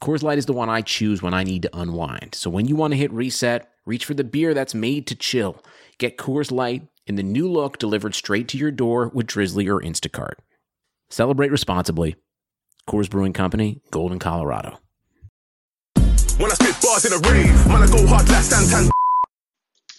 Coors 0.00 0.22
Light 0.22 0.38
is 0.38 0.46
the 0.46 0.52
one 0.52 0.68
I 0.68 0.80
choose 0.80 1.22
when 1.22 1.34
I 1.34 1.42
need 1.42 1.62
to 1.62 1.76
unwind. 1.76 2.36
So 2.36 2.50
when 2.50 2.68
you 2.68 2.76
want 2.76 2.92
to 2.92 2.96
hit 2.96 3.12
reset, 3.12 3.68
reach 3.84 4.04
for 4.04 4.14
the 4.14 4.22
beer 4.22 4.54
that's 4.54 4.74
made 4.74 5.08
to 5.08 5.16
chill. 5.16 5.60
Get 5.98 6.16
Coors 6.16 6.52
Light 6.52 6.86
in 7.08 7.16
the 7.16 7.24
new 7.24 7.50
look 7.50 7.78
delivered 7.78 8.14
straight 8.14 8.46
to 8.48 8.58
your 8.58 8.70
door 8.70 9.10
with 9.12 9.26
Drizly 9.26 9.66
or 9.68 9.80
Instacart. 9.80 10.34
Celebrate 11.10 11.50
responsibly. 11.50 12.14
Coors 12.88 13.10
Brewing 13.10 13.32
Company, 13.32 13.82
Golden, 13.90 14.20
Colorado. 14.20 14.78
When 15.96 16.52
I 16.52 16.54
spit 16.54 16.76
bars 16.80 17.04
in 17.04 17.12
a 17.12 17.18
rave, 17.28 17.66
man, 17.66 17.82
I 17.82 17.86
go 17.88 18.06
hard 18.06 18.28
like 18.28 18.44
stand 18.44 18.70
tan. 18.70 18.90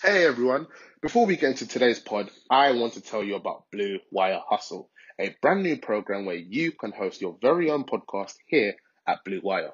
Hey 0.01 0.25
everyone, 0.25 0.67
before 1.01 1.25
we 1.25 1.35
get 1.35 1.51
into 1.51 1.67
today's 1.67 1.99
pod, 1.99 2.31
I 2.49 2.71
want 2.71 2.93
to 2.93 3.01
tell 3.01 3.21
you 3.21 3.35
about 3.35 3.65
Blue 3.69 3.99
Wire 4.11 4.39
Hustle, 4.49 4.89
a 5.19 5.35
brand 5.41 5.61
new 5.61 5.75
program 5.77 6.25
where 6.25 6.37
you 6.37 6.71
can 6.71 6.93
host 6.93 7.19
your 7.19 7.37
very 7.41 7.69
own 7.69 7.83
podcast 7.83 8.35
here 8.47 8.75
at 9.05 9.25
Blue 9.25 9.41
Wire. 9.43 9.73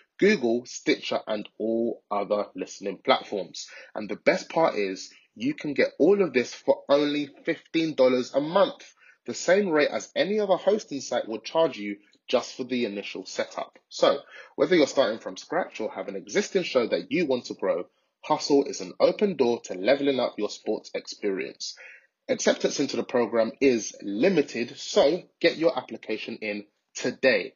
Google, 0.21 0.67
Stitcher, 0.67 1.19
and 1.25 1.49
all 1.57 2.03
other 2.11 2.45
listening 2.55 2.99
platforms. 3.03 3.67
And 3.95 4.07
the 4.07 4.17
best 4.17 4.49
part 4.49 4.75
is 4.75 5.11
you 5.33 5.55
can 5.55 5.73
get 5.73 5.93
all 5.97 6.21
of 6.21 6.31
this 6.31 6.53
for 6.53 6.83
only 6.87 7.27
$15 7.47 8.35
a 8.35 8.39
month, 8.39 8.93
the 9.25 9.33
same 9.33 9.69
rate 9.69 9.89
as 9.89 10.11
any 10.15 10.39
other 10.39 10.57
hosting 10.57 11.01
site 11.01 11.27
would 11.27 11.43
charge 11.43 11.75
you 11.77 11.97
just 12.27 12.53
for 12.53 12.63
the 12.63 12.85
initial 12.85 13.25
setup. 13.25 13.79
So, 13.89 14.19
whether 14.55 14.75
you're 14.75 14.85
starting 14.85 15.17
from 15.17 15.37
scratch 15.37 15.81
or 15.81 15.91
have 15.91 16.07
an 16.07 16.15
existing 16.15 16.63
show 16.63 16.85
that 16.85 17.11
you 17.11 17.25
want 17.25 17.45
to 17.45 17.55
grow, 17.55 17.85
Hustle 18.23 18.65
is 18.65 18.79
an 18.79 18.93
open 18.99 19.37
door 19.37 19.59
to 19.63 19.73
leveling 19.73 20.19
up 20.19 20.37
your 20.37 20.51
sports 20.51 20.91
experience. 20.93 21.75
Acceptance 22.29 22.79
into 22.79 22.95
the 22.95 23.03
program 23.03 23.53
is 23.59 23.95
limited, 24.03 24.77
so 24.77 25.23
get 25.39 25.57
your 25.57 25.75
application 25.75 26.37
in 26.43 26.65
today. 26.93 27.55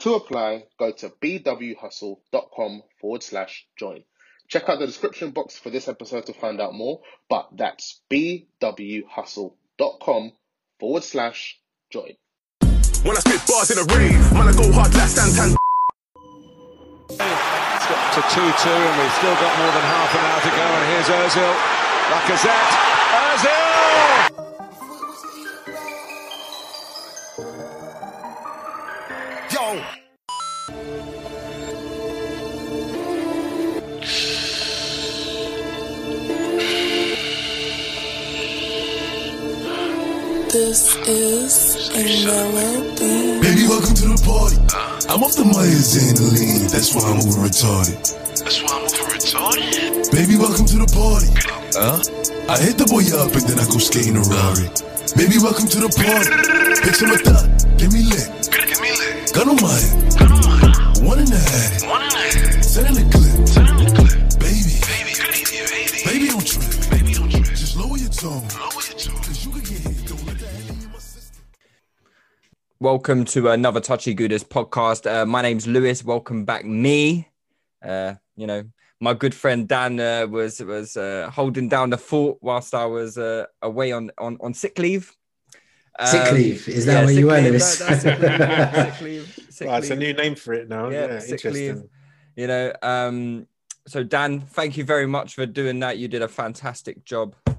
To 0.00 0.14
apply, 0.14 0.64
go 0.78 0.92
to 0.92 1.08
bwhustle.com 1.08 2.82
forward 3.00 3.22
slash 3.22 3.66
join. 3.78 4.04
Check 4.48 4.68
out 4.68 4.78
the 4.78 4.84
description 4.86 5.30
box 5.30 5.56
for 5.58 5.70
this 5.70 5.88
episode 5.88 6.26
to 6.26 6.34
find 6.34 6.60
out 6.60 6.74
more, 6.74 7.00
but 7.28 7.48
that's 7.56 8.00
bwhustle.com 8.10 10.32
forward 10.78 11.02
slash 11.02 11.58
join. 11.90 12.12
When 13.02 13.16
I 13.16 13.20
spit 13.20 13.40
bars 13.48 13.70
in 13.70 13.78
a 13.78 13.84
rave, 13.94 14.32
man, 14.32 14.48
I 14.48 14.52
go 14.52 14.70
hard 14.72 14.94
like 14.94 15.08
stand 15.08 15.34
tan. 15.34 15.56
It's 17.08 17.86
got 17.86 18.14
to 18.14 18.20
2 18.20 18.26
2, 18.34 18.42
and 18.42 19.00
we've 19.00 19.12
still 19.14 19.34
got 19.34 19.58
more 19.58 19.72
than 19.72 19.82
half 19.82 20.14
an 20.14 20.24
hour 20.26 20.40
to 20.42 20.50
go. 20.50 20.76
And 20.76 20.86
here's 20.90 21.08
Ozil. 21.08 21.54
Lacazette. 22.10 22.74
Ozil! 23.14 23.65
Baby, 41.96 43.64
welcome 43.72 43.96
to 43.96 44.04
the 44.12 44.20
party. 44.20 44.60
Uh. 44.68 45.00
I'm 45.08 45.24
off 45.24 45.32
the 45.32 45.48
Myazanaline, 45.48 46.68
that's 46.68 46.92
why 46.92 47.08
I'm 47.08 47.24
over 47.24 47.40
retarded. 47.48 47.96
That's 48.36 48.60
why 48.60 48.76
I'm 48.76 48.84
over 48.84 49.16
retarded. 49.16 50.12
Baby, 50.12 50.36
welcome 50.36 50.68
to 50.68 50.76
the 50.76 50.84
party. 50.92 51.32
Huh? 51.72 51.96
I 52.52 52.60
hit 52.60 52.76
the 52.76 52.84
boy 52.84 53.00
up 53.16 53.32
and 53.32 53.48
then 53.48 53.56
I 53.56 53.64
go 53.72 53.80
skating 53.80 54.12
a 54.12 54.24
Rari. 54.28 54.68
Baby, 55.16 55.40
welcome 55.40 55.64
to 55.72 55.78
the 55.80 55.88
party. 55.88 56.36
Pick 56.84 57.00
some 57.00 57.16
of 57.16 57.24
that, 57.32 57.48
give 57.80 57.88
me 57.88 58.04
lit. 58.04 58.28
Give 58.44 58.76
me 58.84 58.92
lit. 58.92 59.32
Gun 59.32 59.48
on 59.48 59.56
my 59.64 59.72
head, 59.72 60.20
Gun 60.20 60.36
on 60.36 60.40
my 60.44 60.52
head. 60.52 61.00
one 61.00 61.16
in 61.24 61.32
the 61.32 61.40
head. 61.40 61.80
One 61.88 62.04
in 62.04 62.12
the 62.12 62.28
head. 62.44 62.60
Send 62.60 62.92
in 62.92 63.05
Welcome 72.86 73.24
to 73.24 73.48
another 73.48 73.80
Touchy 73.80 74.14
Gooders 74.14 74.44
podcast. 74.44 75.10
Uh, 75.10 75.26
my 75.26 75.42
name's 75.42 75.66
Lewis. 75.66 76.04
Welcome 76.04 76.44
back, 76.44 76.64
me. 76.64 77.28
Uh, 77.84 78.14
you 78.36 78.46
know, 78.46 78.62
my 79.00 79.12
good 79.12 79.34
friend 79.34 79.66
Dan 79.66 79.98
uh, 79.98 80.28
was 80.28 80.60
was 80.62 80.96
uh, 80.96 81.28
holding 81.34 81.68
down 81.68 81.90
the 81.90 81.98
fort 81.98 82.38
whilst 82.42 82.76
I 82.76 82.84
was 82.86 83.18
uh, 83.18 83.46
away 83.60 83.90
on, 83.90 84.12
on 84.18 84.38
on 84.40 84.54
sick 84.54 84.78
leave. 84.78 85.12
Sick 86.04 86.28
Um, 86.28 86.34
leave. 86.36 86.68
Is 86.68 86.86
that 86.86 86.92
yeah, 87.00 87.04
where 87.04 87.10
you 87.12 87.16
sick 87.16 87.24
were, 87.24 87.50
Lewis? 87.50 87.78
that- 87.80 87.88
that's 87.88 88.02
sick 88.02 88.20
leave, 88.20 88.30
yeah, 88.30 88.84
sick 88.92 89.00
leave, 89.00 89.40
sick 89.50 89.66
Right, 89.66 89.78
it's 89.82 89.90
a 89.90 89.96
new 89.96 90.12
name 90.12 90.36
for 90.36 90.54
it 90.54 90.68
now. 90.68 90.88
Yeah, 90.88 91.06
Yeah, 91.06 91.18
sick 91.18 91.30
interesting. 91.44 91.74
leave. 91.74 91.84
You 92.36 92.46
know, 92.46 92.72
um, 92.82 93.48
so 93.88 94.04
Dan, 94.04 94.42
thank 94.42 94.76
you 94.76 94.84
very 94.84 95.08
much 95.08 95.34
for 95.34 95.44
doing 95.44 95.80
that. 95.80 95.98
You 95.98 96.06
did 96.06 96.22
a 96.22 96.28
fantastic 96.28 97.04
job. 97.04 97.34
Yeah, 97.48 97.54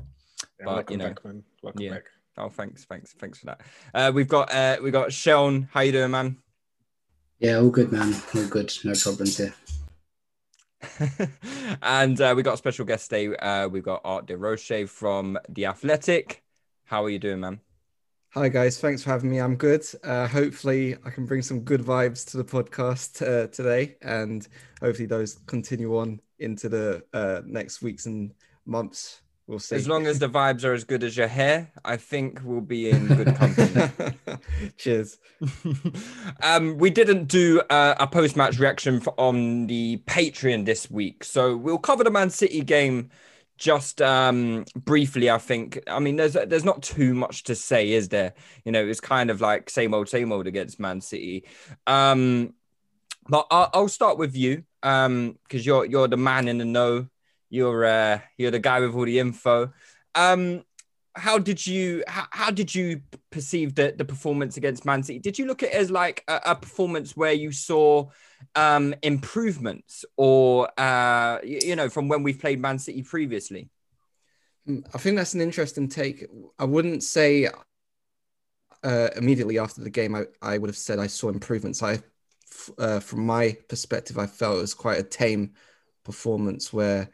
But, 0.63 0.67
welcome 0.67 0.93
you 0.93 0.97
know, 0.99 1.07
back, 1.09 1.25
man. 1.25 1.43
Welcome 1.61 1.81
yeah. 1.81 1.91
back. 1.95 2.03
Oh, 2.37 2.49
thanks, 2.49 2.85
thanks, 2.85 3.13
thanks 3.13 3.39
for 3.39 3.47
that. 3.47 3.61
Uh, 3.93 4.11
we've 4.13 4.27
got 4.27 4.53
uh, 4.53 4.77
we 4.81 4.91
got 4.91 5.11
Sean. 5.11 5.67
How 5.71 5.81
you 5.81 5.91
doing, 5.91 6.11
man? 6.11 6.37
Yeah, 7.39 7.57
all 7.57 7.69
good, 7.69 7.91
man. 7.91 8.15
All 8.35 8.47
good. 8.47 8.73
No 8.83 8.93
problems 8.93 9.37
here. 9.37 9.53
and 11.81 12.19
uh, 12.21 12.33
we 12.35 12.43
got 12.43 12.55
a 12.55 12.57
special 12.57 12.85
guest 12.85 13.09
today. 13.09 13.35
Uh, 13.35 13.67
we've 13.67 13.83
got 13.83 14.01
Art 14.03 14.27
de 14.27 14.35
Roché 14.35 14.87
from 14.87 15.37
The 15.49 15.65
Athletic. 15.65 16.43
How 16.85 17.03
are 17.03 17.09
you 17.09 17.19
doing, 17.19 17.39
man? 17.39 17.59
Hi 18.31 18.49
guys, 18.49 18.79
thanks 18.79 19.01
for 19.01 19.09
having 19.09 19.31
me. 19.31 19.39
I'm 19.39 19.55
good. 19.55 19.83
Uh, 20.03 20.27
hopefully, 20.27 20.95
I 21.03 21.09
can 21.09 21.25
bring 21.25 21.41
some 21.41 21.61
good 21.61 21.81
vibes 21.81 22.29
to 22.31 22.37
the 22.37 22.43
podcast 22.43 23.21
uh, 23.25 23.47
today, 23.47 23.95
and 24.01 24.47
hopefully 24.79 25.07
those 25.07 25.39
continue 25.47 25.97
on 25.97 26.19
into 26.37 26.69
the 26.69 27.03
uh, 27.13 27.41
next 27.45 27.81
weeks 27.81 28.05
and 28.05 28.33
months. 28.65 29.21
We'll 29.47 29.59
see. 29.59 29.77
As 29.77 29.87
long 29.87 30.07
as 30.07 30.19
the 30.19 30.27
vibes 30.27 30.65
are 30.65 30.73
as 30.73 30.83
good 30.83 31.03
as 31.03 31.15
your 31.15 31.29
hair, 31.29 31.71
I 31.85 31.95
think 31.95 32.41
we'll 32.43 32.59
be 32.59 32.89
in 32.89 33.07
good 33.07 33.33
company. 33.33 33.89
Cheers. 34.77 35.19
um, 36.43 36.77
we 36.77 36.89
didn't 36.89 37.25
do 37.25 37.61
uh, 37.69 37.95
a 37.97 38.07
post-match 38.07 38.59
reaction 38.59 38.99
for, 38.99 39.17
on 39.17 39.67
the 39.67 40.03
Patreon 40.05 40.65
this 40.65 40.91
week, 40.91 41.23
so 41.23 41.55
we'll 41.55 41.77
cover 41.77 42.03
the 42.03 42.11
Man 42.11 42.29
City 42.29 42.61
game 42.61 43.09
just 43.57 44.01
um, 44.01 44.65
briefly. 44.75 45.29
I 45.29 45.37
think. 45.37 45.81
I 45.87 45.99
mean, 45.99 46.17
there's 46.17 46.33
there's 46.33 46.65
not 46.65 46.83
too 46.83 47.13
much 47.13 47.43
to 47.43 47.55
say, 47.55 47.93
is 47.93 48.09
there? 48.09 48.33
You 48.65 48.73
know, 48.73 48.85
it's 48.85 48.99
kind 48.99 49.29
of 49.29 49.39
like 49.39 49.69
same 49.69 49.93
old, 49.93 50.09
same 50.09 50.33
old 50.33 50.47
against 50.47 50.77
Man 50.77 50.99
City. 50.99 51.45
Um, 51.87 52.53
but 53.29 53.47
I'll, 53.49 53.69
I'll 53.73 53.87
start 53.87 54.17
with 54.17 54.35
you 54.35 54.63
because 54.81 55.65
you're 55.65 55.85
you're 55.85 56.09
the 56.09 56.17
man 56.17 56.49
in 56.49 56.57
the 56.57 56.65
know. 56.65 57.07
You're 57.49 57.85
uh, 57.85 58.19
you're 58.37 58.51
the 58.51 58.59
guy 58.59 58.79
with 58.79 58.95
all 58.95 59.05
the 59.05 59.19
info. 59.19 59.71
Um, 60.15 60.63
how 61.15 61.37
did 61.39 61.65
you 61.65 62.03
how, 62.07 62.27
how 62.31 62.51
did 62.51 62.73
you 62.73 63.01
perceive 63.31 63.75
the, 63.75 63.93
the 63.97 64.05
performance 64.05 64.57
against 64.57 64.85
Man 64.85 65.03
City? 65.03 65.19
Did 65.19 65.39
you 65.39 65.45
look 65.45 65.63
at 65.63 65.69
it 65.69 65.75
as 65.75 65.89
like 65.89 66.23
a, 66.27 66.41
a 66.45 66.55
performance 66.55 67.17
where 67.17 67.33
you 67.33 67.51
saw 67.51 68.09
um, 68.55 68.93
improvements, 69.01 70.05
or 70.15 70.69
uh, 70.79 71.39
you, 71.43 71.59
you 71.63 71.75
know, 71.75 71.89
from 71.89 72.07
when 72.07 72.23
we've 72.23 72.39
played 72.39 72.59
Man 72.59 72.79
City 72.79 73.01
previously? 73.01 73.69
Mm, 74.67 74.85
I 74.93 74.97
think 74.97 75.17
that's 75.17 75.33
an 75.33 75.41
interesting 75.41 75.87
take. 75.87 76.25
I 76.59 76.65
wouldn't 76.65 77.03
say 77.03 77.49
uh, 78.83 79.09
immediately 79.15 79.59
after 79.59 79.81
the 79.81 79.89
game, 79.89 80.15
I, 80.15 80.25
I 80.41 80.57
would 80.57 80.69
have 80.69 80.77
said 80.77 80.99
I 80.99 81.07
saw 81.07 81.29
improvements. 81.29 81.81
I, 81.81 81.99
uh, 82.77 82.99
from 82.99 83.25
my 83.25 83.57
perspective, 83.69 84.17
I 84.17 84.27
felt 84.27 84.57
it 84.57 84.61
was 84.61 84.73
quite 84.73 84.99
a 84.99 85.03
tame 85.03 85.53
performance 86.03 86.71
where 86.71 87.09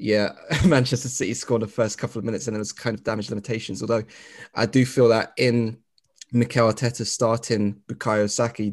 Yeah, 0.00 0.32
Manchester 0.66 1.08
City 1.08 1.34
scored 1.34 1.60
the 1.60 1.68
first 1.68 1.98
couple 1.98 2.18
of 2.18 2.24
minutes 2.24 2.46
and 2.46 2.56
it 2.56 2.58
was 2.58 2.72
kind 2.72 2.96
of 2.96 3.04
damage 3.04 3.28
limitations. 3.28 3.82
Although 3.82 4.04
I 4.54 4.64
do 4.64 4.86
feel 4.86 5.08
that 5.08 5.32
in 5.36 5.76
Mikel 6.32 6.72
Arteta 6.72 7.04
starting 7.04 7.82
Bukayo 7.86 8.28
Saka 8.30 8.72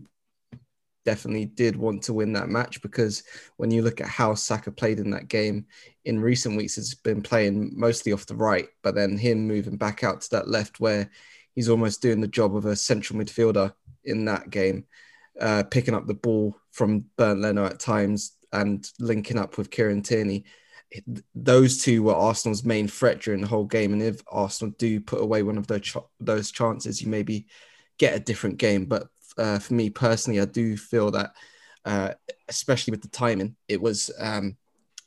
definitely 1.03 1.45
did 1.45 1.75
want 1.75 2.03
to 2.03 2.13
win 2.13 2.31
that 2.33 2.47
match 2.47 2.81
because 2.81 3.23
when 3.57 3.71
you 3.71 3.81
look 3.81 3.99
at 3.99 4.07
how 4.07 4.35
Saka 4.35 4.71
played 4.71 4.99
in 4.99 5.09
that 5.11 5.27
game 5.27 5.65
in 6.05 6.19
recent 6.19 6.55
weeks, 6.55 6.77
has 6.77 6.93
been 6.93 7.21
playing 7.21 7.73
mostly 7.75 8.13
off 8.13 8.25
the 8.25 8.35
right, 8.35 8.69
but 8.81 8.95
then 8.95 9.17
him 9.17 9.47
moving 9.47 9.75
back 9.75 10.05
out 10.05 10.21
to 10.21 10.29
that 10.31 10.47
left 10.47 10.79
where 10.79 11.09
he's 11.55 11.67
almost 11.67 12.01
doing 12.01 12.21
the 12.21 12.27
job 12.27 12.55
of 12.55 12.65
a 12.65 12.75
central 12.75 13.19
midfielder 13.19 13.73
in 14.05 14.23
that 14.25 14.49
game, 14.49 14.85
uh, 15.41 15.63
picking 15.69 15.93
up 15.93 16.07
the 16.07 16.13
ball 16.13 16.55
from 16.71 17.03
Bernd 17.17 17.41
Leno 17.41 17.65
at 17.65 17.79
times 17.79 18.37
and 18.53 18.89
linking 18.99 19.37
up 19.37 19.57
with 19.57 19.71
Kieran 19.71 20.01
Tierney. 20.01 20.45
Those 21.35 21.83
two 21.83 22.03
were 22.03 22.13
Arsenal's 22.13 22.63
main 22.63 22.87
threat 22.87 23.21
during 23.21 23.41
the 23.41 23.47
whole 23.47 23.65
game, 23.65 23.93
and 23.93 24.01
if 24.01 24.21
Arsenal 24.27 24.73
do 24.77 24.99
put 24.99 25.21
away 25.21 25.43
one 25.43 25.57
of 25.57 25.67
those 25.67 25.81
ch- 25.81 25.97
those 26.19 26.51
chances, 26.51 27.01
you 27.01 27.09
maybe 27.09 27.47
get 27.97 28.15
a 28.15 28.19
different 28.19 28.57
game. 28.57 28.85
But 28.85 29.07
uh, 29.37 29.59
for 29.59 29.73
me 29.73 29.89
personally, 29.89 30.39
I 30.39 30.45
do 30.45 30.77
feel 30.77 31.11
that, 31.11 31.31
uh, 31.85 32.13
especially 32.47 32.91
with 32.91 33.01
the 33.01 33.09
timing, 33.09 33.55
it 33.67 33.81
was 33.81 34.09
um, 34.19 34.57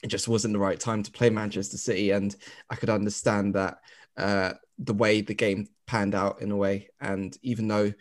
it 0.02 0.08
just 0.08 0.28
wasn't 0.28 0.54
the 0.54 0.60
right 0.60 0.78
time 0.78 1.02
to 1.02 1.10
play 1.10 1.30
Manchester 1.30 1.76
City, 1.76 2.10
and 2.10 2.34
I 2.68 2.76
could 2.76 2.90
understand 2.90 3.54
that 3.54 3.78
uh, 4.16 4.54
the 4.78 4.94
way 4.94 5.20
the 5.20 5.34
game 5.34 5.68
panned 5.86 6.14
out 6.14 6.40
in 6.40 6.50
a 6.50 6.56
way. 6.56 6.88
And 7.00 7.36
even 7.42 7.68
though 7.68 7.92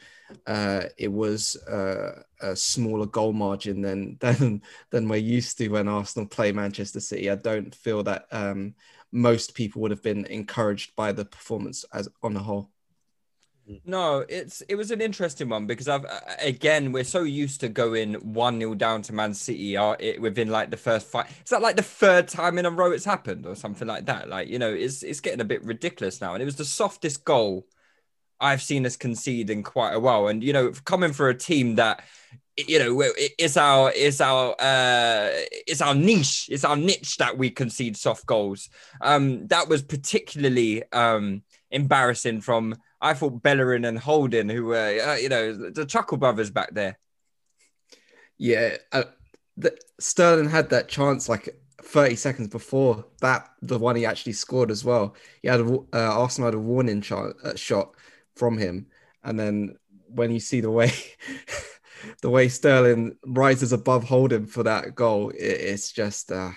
uh, 0.46 0.84
it 0.98 1.12
was 1.12 1.56
uh, 1.68 2.22
a 2.40 2.56
smaller 2.56 3.06
goal 3.06 3.34
margin 3.34 3.82
than 3.82 4.18
than 4.20 4.62
than 4.92 5.10
we're 5.10 5.18
used 5.18 5.58
to 5.58 5.70
when 5.70 5.88
Arsenal 5.88 6.28
play 6.28 6.52
Manchester 6.52 7.00
City, 7.00 7.30
I 7.30 7.36
don't 7.36 7.74
feel 7.74 8.04
that 8.04 8.26
um, 8.32 8.76
most 9.12 9.56
people 9.56 9.82
would 9.82 9.92
have 9.92 10.04
been 10.04 10.26
encouraged 10.26 10.96
by 10.96 11.12
the 11.12 11.26
performance 11.26 11.84
as 11.94 12.08
on 12.24 12.34
the 12.34 12.40
whole. 12.40 12.72
No, 13.86 14.26
it's 14.28 14.62
it 14.62 14.76
was 14.76 14.90
an 14.90 15.00
interesting 15.00 15.50
one 15.50 15.68
because 15.68 15.88
I've 15.88 16.06
again 16.40 16.92
we're 16.92 17.04
so 17.04 17.22
used 17.22 17.60
to 17.62 17.70
going 17.70 18.16
one 18.16 18.60
0 18.60 18.74
down 18.74 19.04
to 19.04 19.14
Man 19.14 19.34
City 19.34 19.78
uh, 19.78 19.96
it, 20.00 20.20
within 20.20 20.50
like 20.50 20.72
the 20.72 20.78
first 20.78 21.06
fight. 21.06 21.28
Is 21.44 21.52
that 21.52 21.62
like 21.62 21.76
the 21.76 21.84
third 21.84 22.28
time 22.28 22.58
in 22.58 22.66
a 22.66 22.72
row 22.72 22.92
it's 22.92 23.06
happened 23.06 23.46
or 23.46 23.56
something 23.56 23.88
like 23.88 24.08
that? 24.08 24.28
Like 24.28 24.48
you 24.48 24.58
know, 24.58 24.74
it's 24.74 25.04
it's 25.04 25.20
getting 25.20 25.42
a 25.42 25.46
bit 25.46 25.64
ridiculous 25.64 26.20
now, 26.20 26.34
and 26.34 26.42
it 26.42 26.46
was 26.46 26.56
the 26.56 26.66
softest 26.66 27.24
goal 27.26 27.68
I've 28.40 28.62
seen 28.62 28.86
us 28.88 28.98
concede 28.98 29.52
in 29.52 29.62
quite 29.62 29.94
a 29.94 30.00
while. 30.00 30.28
And 30.30 30.44
you 30.44 30.54
know, 30.54 30.72
coming 30.86 31.14
for 31.14 31.30
a 31.30 31.38
team 31.38 31.76
that 31.76 32.04
you 32.58 32.80
know 32.80 33.04
is 33.38 33.56
our 33.56 33.92
is 33.92 34.20
our 34.20 34.56
uh 34.60 35.30
is 35.68 35.82
our 35.82 35.94
niche 35.94 36.50
is 36.50 36.66
our 36.66 36.76
niche 36.76 37.18
that 37.18 37.38
we 37.38 37.52
concede 37.52 37.98
soft 37.98 38.26
goals. 38.26 38.70
Um, 39.00 39.46
that 39.48 39.70
was 39.70 39.84
particularly 39.84 40.84
um 40.92 41.44
embarrassing 41.70 42.42
from 42.42 42.76
I 43.02 43.14
thought 43.14 43.42
Bellerin 43.42 43.86
and 43.86 43.98
Holding, 43.98 44.50
who 44.50 44.66
were, 44.66 45.00
uh, 45.02 45.16
you 45.16 45.30
know, 45.30 45.54
the 45.70 45.86
Chuckle 45.86 46.18
brothers 46.18 46.50
back 46.50 46.74
there. 46.74 46.98
Yeah, 48.38 48.78
uh, 48.92 49.04
the, 49.58 49.78
Sterling 50.00 50.50
had 50.50 50.70
that 50.70 50.88
chance 50.88 51.30
like 51.30 51.62
30 51.82 52.16
seconds 52.16 52.48
before 52.50 53.06
that, 53.22 53.50
the 53.62 53.80
one 53.80 53.96
he 53.96 54.06
actually 54.06 54.34
scored 54.34 54.72
as 54.72 54.84
well. 54.84 55.16
He 55.42 55.48
had 55.48 55.62
a, 55.62 55.66
uh, 55.66 55.84
Arsenal 55.94 56.48
had 56.48 56.56
a 56.56 56.60
warning 56.60 57.02
shot, 57.02 57.34
uh, 57.44 57.56
shot 57.56 57.96
from 58.36 58.58
him, 58.58 58.88
and 59.24 59.40
then 59.40 59.76
when 60.08 60.32
you 60.32 60.40
see 60.40 60.62
the 60.62 60.72
way. 60.72 60.92
the 62.22 62.30
way 62.30 62.48
Sterling 62.48 63.18
rises 63.26 63.74
above 63.74 64.06
Holding 64.06 64.46
for 64.46 64.64
that 64.64 64.96
goal, 64.96 65.32
it, 65.32 65.38
it's 65.38 65.92
just 65.92 66.32
uh, 66.32 66.52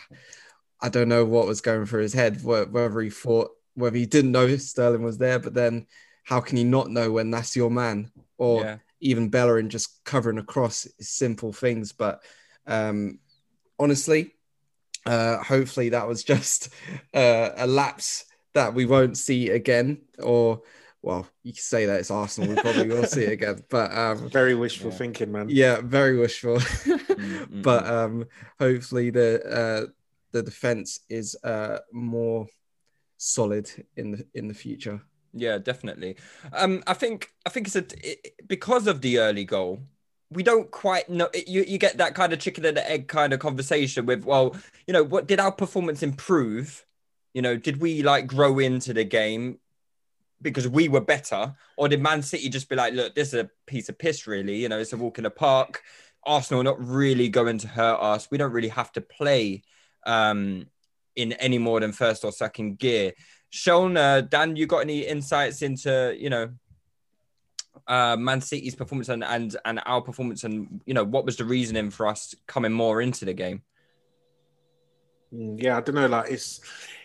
I 0.81 0.89
don't 0.89 1.09
know 1.09 1.25
what 1.25 1.47
was 1.47 1.61
going 1.61 1.87
through 1.87 2.03
his 2.03 2.13
head. 2.13 2.43
Whether 2.43 3.01
he 3.01 3.11
thought, 3.11 3.51
whether 3.75 3.97
he 3.97 4.07
didn't 4.07 4.33
know 4.33 4.57
Sterling 4.57 5.03
was 5.03 5.19
there, 5.19 5.39
but 5.39 5.55
then 5.55 5.87
how 6.23 6.41
can 6.41 6.57
you 6.57 6.65
not 6.65 6.91
know 6.91 7.11
when 7.11 7.31
that's 7.31 7.57
your 7.57 7.71
man? 7.71 8.11
Or 8.39 8.63
Yeah. 8.63 8.79
even 9.01 9.29
Bellerin 9.31 9.69
just 9.69 10.05
covering 10.05 10.39
across 10.39 10.87
simple 11.01 11.53
things. 11.53 11.93
But 11.93 12.23
um, 12.67 13.19
honestly, 13.79 14.35
uh, 15.07 15.39
hopefully 15.43 15.89
that 15.91 16.07
was 16.07 16.23
just 16.33 16.69
uh, 17.15 17.51
a 17.57 17.67
lapse 17.67 18.25
that 18.55 18.75
we 18.75 18.85
won't 18.87 19.17
see 19.19 19.51
again. 19.51 20.03
Or, 20.23 20.63
well, 21.03 21.27
you 21.43 21.53
can 21.53 21.61
say 21.63 21.87
that 21.87 21.99
it's 21.99 22.11
Arsenal. 22.13 22.51
We 22.51 22.57
probably 22.57 22.89
will 22.89 23.05
see 23.05 23.25
it 23.25 23.33
again. 23.39 23.65
But 23.69 23.93
um, 23.97 24.29
Very 24.31 24.55
wishful 24.55 24.93
thinking, 24.93 25.33
man. 25.33 25.49
yeah, 25.49 25.81
very 25.81 26.19
wishful. 26.19 26.59
Mm, 27.13 27.63
but 27.63 27.87
um, 27.87 28.25
hopefully 28.59 29.11
the 29.11 29.41
uh, 29.45 29.87
the 30.33 30.43
defense 30.43 31.01
is 31.11 31.37
uh, 31.45 31.79
more 31.93 32.47
solid 33.19 33.71
in 33.97 34.13
the 34.13 34.27
in 34.35 34.49
the 34.49 34.55
future. 34.55 35.01
Yeah, 35.33 35.59
definitely. 35.59 36.17
Um, 36.53 36.83
I 36.87 36.95
think 36.95 37.33
I 37.47 37.51
think 37.51 37.67
it's 37.67 37.77
a 37.77 37.85
it, 38.03 38.35
because 38.47 38.87
of 38.87 39.01
the 39.01 39.19
early 39.19 39.45
goal. 39.45 39.81
We 40.31 40.43
don't 40.43 40.71
quite 40.71 41.11
know. 41.11 41.29
You 41.47 41.63
you 41.63 41.79
get 41.79 41.99
that 41.99 42.15
kind 42.15 42.33
of 42.33 42.39
chicken 42.39 42.65
and 42.65 42.79
egg 42.79 43.09
kind 43.09 43.33
of 43.33 43.41
conversation 43.41 44.07
with, 44.07 44.25
well, 44.25 44.57
you 44.87 44.93
know, 44.95 45.03
what 45.03 45.27
did 45.29 45.41
our 45.41 45.53
performance 45.53 46.03
improve? 46.03 46.87
You 47.35 47.43
know, 47.43 47.57
did 47.57 47.81
we 47.81 48.03
like 48.03 48.27
grow 48.27 48.59
into 48.59 48.95
the 48.95 49.05
game 49.05 49.59
because 50.41 50.67
we 50.69 50.89
were 50.89 51.01
better, 51.01 51.55
or 51.77 51.89
did 51.89 52.01
Man 52.03 52.23
City 52.23 52.49
just 52.49 52.69
be 52.69 52.77
like, 52.77 52.95
look, 52.95 53.15
this 53.15 53.29
is 53.29 53.41
a 53.41 53.51
piece 53.67 53.89
of 53.89 53.99
piss, 53.99 54.27
really? 54.27 54.57
You 54.57 54.69
know, 54.69 54.79
it's 54.79 54.93
a 54.93 54.97
walk 54.97 55.19
in 55.19 55.25
the 55.25 55.31
park. 55.31 55.83
Arsenal 56.25 56.63
not 56.63 56.85
really 56.85 57.29
going 57.29 57.59
to 57.59 57.69
hurt 57.69 58.01
us. 58.01 58.31
We 58.31 58.39
don't 58.39 58.53
really 58.53 58.69
have 58.69 58.93
to 58.93 59.01
play 59.01 59.63
um, 60.07 60.67
in 61.17 61.33
any 61.35 61.59
more 61.59 61.81
than 61.81 61.93
first 61.93 62.25
or 62.25 62.33
second 62.33 62.79
gear. 62.79 63.13
Sean, 63.53 63.99
uh, 63.99 64.23
Dan, 64.23 64.57
you 64.57 64.67
got 64.67 64.79
any 64.79 65.01
insights 65.07 65.61
into 65.61 66.17
you 66.19 66.31
know 66.31 66.51
uh, 67.87 68.17
Man 68.17 68.41
City's 68.41 68.75
performance 68.75 69.11
and, 69.11 69.23
and 69.23 69.55
and 69.67 69.81
our 69.85 70.01
performance, 70.01 70.45
and 70.45 70.81
you 70.87 70.95
know 70.95 71.05
what 71.05 71.27
was 71.27 71.37
the 71.37 71.45
reasoning 71.45 71.91
for 71.91 72.07
us 72.07 72.35
coming 72.47 72.73
more 72.73 73.03
into 73.03 73.27
the 73.27 73.35
game? 73.35 73.63
Mm, 75.35 75.63
Yeah, 75.63 75.77
I 75.79 75.81
don't 75.81 75.95
know. 75.95 76.07
Like 76.07 76.31
it's 76.31 76.61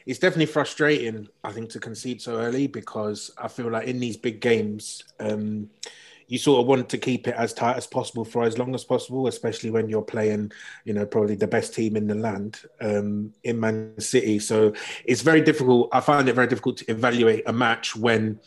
it's 0.06 0.20
definitely 0.20 0.46
frustrating. 0.48 1.28
I 1.44 1.52
think 1.52 1.70
to 1.72 1.80
concede 1.80 2.22
so 2.22 2.38
early 2.38 2.68
because 2.68 3.32
I 3.38 3.48
feel 3.48 3.70
like 3.70 3.88
in 3.88 4.00
these 4.00 4.18
big 4.18 4.40
games, 4.42 5.04
um, 5.20 5.70
you 6.27 6.38
sort 6.38 6.59
of 6.59 6.68
want 6.68 6.89
to 6.89 6.97
keep 6.97 7.27
it 7.27 7.35
as 7.35 7.53
tight 7.53 7.77
as 7.77 7.88
possible 7.88 8.25
for 8.25 8.44
as 8.44 8.57
long 8.57 8.75
as 8.75 8.83
possible, 8.83 9.27
especially 9.27 9.71
when 9.71 9.88
you're 9.88 10.01
playing, 10.01 10.51
you 10.83 10.94
know, 10.94 11.06
probably 11.06 11.35
the 11.35 11.47
best 11.47 11.74
team 11.74 11.95
in 11.95 12.07
the 12.07 12.15
land 12.15 12.59
um, 12.81 13.33
in 13.44 13.59
Man 13.59 13.94
City. 14.00 14.39
So 14.39 14.74
it's 15.05 15.22
very 15.22 15.41
difficult. 15.41 15.89
I 15.93 16.01
find 16.01 16.27
it 16.27 16.34
very 16.34 16.48
difficult 16.48 16.77
to 16.77 16.91
evaluate 16.91 17.43
a 17.48 17.53
match 17.53 17.96
when. 17.96 18.39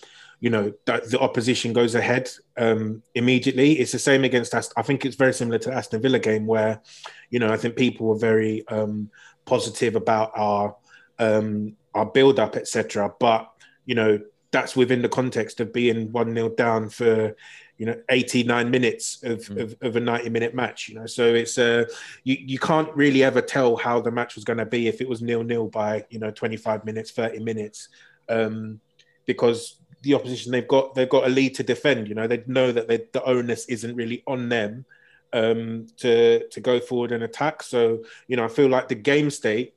You 0.42 0.48
know 0.48 0.72
that 0.86 1.10
the 1.10 1.20
opposition 1.20 1.74
goes 1.74 1.94
ahead 1.94 2.30
um, 2.56 3.02
immediately. 3.14 3.72
It's 3.72 3.92
the 3.92 3.98
same 3.98 4.24
against 4.24 4.54
us. 4.54 4.72
I 4.74 4.80
think 4.80 5.04
it's 5.04 5.16
very 5.16 5.34
similar 5.34 5.58
to 5.58 5.68
the 5.68 5.76
Aston 5.76 6.00
Villa 6.00 6.18
game 6.18 6.46
where, 6.46 6.80
you 7.28 7.38
know, 7.38 7.52
I 7.52 7.58
think 7.58 7.76
people 7.76 8.06
were 8.06 8.16
very 8.16 8.66
um, 8.68 9.10
positive 9.44 9.96
about 9.96 10.32
our 10.34 10.76
um, 11.18 11.76
our 11.94 12.06
build 12.06 12.40
up, 12.40 12.56
etc. 12.56 13.12
But 13.20 13.52
you 13.84 13.94
know, 13.94 14.18
that's 14.50 14.76
within 14.76 15.02
the 15.02 15.08
context 15.08 15.60
of 15.60 15.72
being 15.72 16.10
one 16.12 16.34
0 16.34 16.50
down 16.50 16.88
for 16.88 17.36
you 17.80 17.86
know 17.86 17.96
89 18.10 18.70
minutes 18.70 19.22
of, 19.22 19.48
of, 19.56 19.74
of 19.80 19.96
a 19.96 20.00
90 20.00 20.28
minute 20.28 20.54
match. 20.54 20.90
You 20.90 20.96
know, 20.96 21.06
so 21.06 21.34
it's 21.34 21.56
uh, 21.56 21.86
you 22.24 22.36
you 22.38 22.58
can't 22.58 22.94
really 22.94 23.24
ever 23.24 23.40
tell 23.40 23.74
how 23.74 24.02
the 24.02 24.10
match 24.10 24.34
was 24.34 24.44
going 24.44 24.58
to 24.58 24.66
be 24.66 24.86
if 24.86 25.00
it 25.00 25.08
was 25.08 25.22
nil 25.22 25.42
nil 25.42 25.66
by 25.66 26.04
you 26.10 26.18
know 26.18 26.30
25 26.30 26.84
minutes, 26.84 27.10
30 27.10 27.38
minutes, 27.38 27.88
um, 28.28 28.80
because 29.24 29.76
the 30.02 30.12
opposition 30.12 30.52
they've 30.52 30.68
got 30.68 30.94
they've 30.94 31.08
got 31.08 31.24
a 31.24 31.30
lead 31.30 31.54
to 31.54 31.62
defend. 31.62 32.06
You 32.06 32.14
know, 32.14 32.26
they 32.26 32.44
know 32.46 32.70
that 32.70 32.86
they, 32.86 32.98
the 33.14 33.24
onus 33.24 33.64
isn't 33.64 33.96
really 33.96 34.22
on 34.26 34.50
them 34.50 34.84
um, 35.32 35.86
to 35.96 36.46
to 36.48 36.60
go 36.60 36.80
forward 36.80 37.12
and 37.12 37.22
attack. 37.22 37.62
So 37.62 38.04
you 38.28 38.36
know, 38.36 38.44
I 38.44 38.48
feel 38.48 38.68
like 38.68 38.88
the 38.88 38.94
game 38.94 39.30
state 39.30 39.72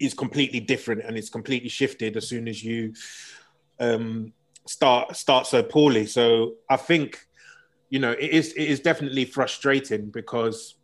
is 0.00 0.12
completely 0.12 0.58
different 0.58 1.04
and 1.04 1.16
it's 1.16 1.30
completely 1.30 1.68
shifted 1.68 2.16
as 2.16 2.28
soon 2.28 2.48
as 2.48 2.64
you 2.64 2.94
um, 3.78 4.32
start 4.70 5.16
start 5.16 5.46
so 5.48 5.62
poorly. 5.64 6.06
So 6.06 6.54
I 6.68 6.76
think 6.76 7.26
you 7.88 7.98
know 7.98 8.12
it 8.12 8.30
is 8.30 8.52
it 8.52 8.68
is 8.68 8.78
definitely 8.80 9.24
frustrating 9.24 10.10
because 10.10 10.76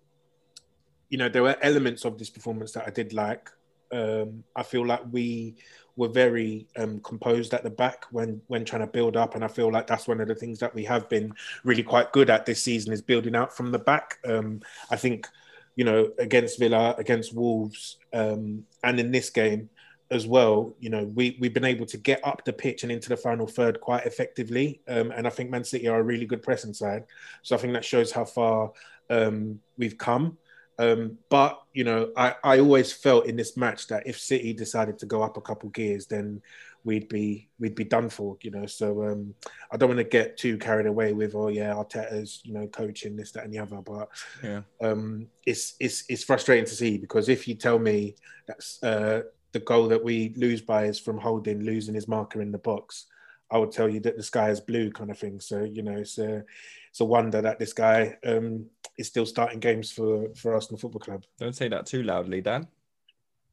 you 1.09 1.19
know 1.19 1.28
there 1.28 1.45
were 1.45 1.57
elements 1.62 2.05
of 2.05 2.19
this 2.19 2.31
performance 2.31 2.73
that 2.73 2.85
I 2.87 2.90
did 2.90 3.12
like. 3.12 3.49
Um, 3.93 4.43
I 4.57 4.64
feel 4.64 4.85
like 4.85 5.02
we 5.12 5.55
were 5.95 6.09
very 6.09 6.66
um, 6.76 6.99
composed 7.00 7.55
at 7.55 7.62
the 7.62 7.71
back 7.71 8.07
when 8.11 8.43
when 8.49 8.64
trying 8.64 8.83
to 8.83 8.88
build 8.88 9.16
up, 9.16 9.37
and 9.37 9.45
I 9.45 9.49
feel 9.49 9.71
like 9.71 9.87
that's 9.87 10.09
one 10.09 10.21
of 10.21 10.26
the 10.26 10.35
things 10.35 10.59
that 10.59 10.75
we 10.75 10.85
have 10.85 11.09
been 11.09 11.33
really 11.62 11.85
quite 11.85 12.11
good 12.11 12.28
at 12.28 12.45
this 12.45 12.61
season 12.61 12.93
is 12.93 13.00
building 13.00 13.37
out 13.37 13.57
from 13.57 13.71
the 13.71 13.78
back. 13.78 14.19
Um, 14.26 14.62
I 14.90 14.97
think 14.97 15.28
you 15.76 15.85
know 15.85 16.11
against 16.19 16.59
Villa, 16.59 16.97
against 16.99 17.33
Wolves, 17.37 17.99
um, 18.12 18.66
and 18.83 18.99
in 18.99 19.12
this 19.12 19.31
game 19.31 19.71
as 20.10 20.26
well, 20.26 20.75
you 20.78 20.90
know 20.90 21.04
we 21.14 21.36
we've 21.40 21.54
been 21.54 21.64
able 21.64 21.86
to 21.86 21.96
get 21.96 22.20
up 22.26 22.44
the 22.44 22.52
pitch 22.52 22.82
and 22.82 22.92
into 22.92 23.08
the 23.08 23.16
final 23.16 23.46
third 23.46 23.80
quite 23.80 24.06
effectively, 24.06 24.80
um, 24.88 25.10
and 25.10 25.26
I 25.26 25.30
think 25.30 25.50
Man 25.50 25.64
City 25.64 25.88
are 25.88 25.98
a 26.00 26.02
really 26.02 26.26
good 26.26 26.42
pressing 26.42 26.75
side. 26.75 27.04
So 27.42 27.56
I 27.56 27.58
think 27.58 27.72
that 27.72 27.84
shows 27.84 28.12
how 28.12 28.25
far 28.25 28.72
um, 29.10 29.60
we've 29.78 29.98
come. 29.98 30.38
Um, 30.78 31.18
but 31.30 31.62
you 31.72 31.84
know, 31.84 32.12
I, 32.16 32.34
I 32.44 32.58
always 32.60 32.92
felt 32.92 33.26
in 33.26 33.36
this 33.36 33.56
match 33.56 33.86
that 33.88 34.06
if 34.06 34.18
City 34.18 34.52
decided 34.52 34.98
to 34.98 35.06
go 35.06 35.22
up 35.22 35.36
a 35.36 35.40
couple 35.40 35.70
gears, 35.70 36.06
then 36.06 36.42
we'd 36.84 37.08
be 37.08 37.48
we'd 37.58 37.75
be 37.75 37.84
done 37.84 38.08
for. 38.10 38.36
You 38.42 38.50
know, 38.50 38.66
so 38.66 39.04
um, 39.04 39.34
I 39.72 39.76
don't 39.76 39.88
want 39.88 39.98
to 39.98 40.04
get 40.04 40.36
too 40.36 40.58
carried 40.58 40.86
away 40.86 41.12
with 41.14 41.34
oh 41.34 41.48
yeah, 41.48 41.72
Arteta's 41.75 42.40
you 42.44 42.52
know 42.52 42.66
coaching 42.66 43.16
this 43.16 43.32
that 43.32 43.44
and 43.44 43.52
the 43.52 43.58
other. 43.58 43.76
But 43.76 44.08
Yeah. 44.42 44.62
um, 44.82 45.28
it's 45.46 45.75
it's 45.80 46.04
it's 46.08 46.25
frustrating 46.25 46.66
to 46.66 46.75
see 46.75 46.98
because 46.98 47.28
if 47.28 47.48
you 47.48 47.54
tell 47.54 47.78
me 47.78 48.14
that's 48.46 48.82
uh, 48.82 49.22
the 49.52 49.60
goal 49.60 49.88
that 49.88 50.02
we 50.02 50.32
lose 50.36 50.60
by 50.60 50.84
is 50.84 50.98
from 50.98 51.18
Holding 51.18 51.62
losing 51.62 51.94
his 51.94 52.08
marker 52.08 52.40
in 52.42 52.52
the 52.52 52.58
box, 52.58 53.06
I 53.50 53.58
would 53.58 53.72
tell 53.72 53.88
you 53.88 54.00
that 54.00 54.16
the 54.16 54.22
sky 54.22 54.50
is 54.50 54.60
blue 54.60 54.90
kind 54.90 55.10
of 55.10 55.18
thing. 55.18 55.40
So 55.40 55.62
you 55.62 55.82
know, 55.82 55.96
it's 55.96 56.18
a 56.18 56.44
it's 56.90 57.00
a 57.00 57.04
wonder 57.04 57.40
that 57.42 57.58
this 57.58 57.72
guy 57.72 58.16
um, 58.26 58.66
is 58.98 59.06
still 59.06 59.26
starting 59.26 59.60
games 59.60 59.92
for 59.92 60.28
for 60.34 60.54
Arsenal 60.54 60.78
Football 60.78 61.00
Club. 61.00 61.24
Don't 61.38 61.54
say 61.56 61.68
that 61.68 61.86
too 61.86 62.02
loudly, 62.02 62.40
Dan. 62.40 62.66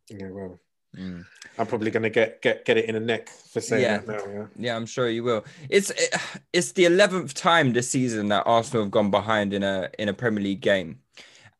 Yeah, 0.10 0.30
well, 0.32 0.60
Mm. 0.96 1.26
I'm 1.58 1.66
probably 1.66 1.90
going 1.90 2.04
to 2.04 2.12
get 2.12 2.40
get 2.44 2.66
get 2.66 2.78
it 2.78 2.86
in 2.86 2.94
the 2.94 3.00
neck 3.00 3.28
for 3.28 3.60
saying 3.62 3.82
Yeah. 3.82 3.98
that 3.98 4.08
now. 4.08 4.32
Yeah. 4.32 4.46
Yeah, 4.58 4.76
I'm 4.76 4.86
sure 4.86 5.10
you 5.10 5.24
will. 5.24 5.44
It's 5.68 5.90
it, 5.90 6.14
it's 6.54 6.72
the 6.74 6.86
eleventh 6.86 7.34
time 7.34 7.74
this 7.74 7.90
season 7.90 8.28
that 8.28 8.44
Arsenal 8.46 8.84
have 8.84 8.92
gone 8.92 9.10
behind 9.10 9.54
in 9.56 9.64
a 9.64 9.90
in 9.98 10.08
a 10.10 10.14
Premier 10.14 10.44
League 10.44 10.62
game, 10.62 11.00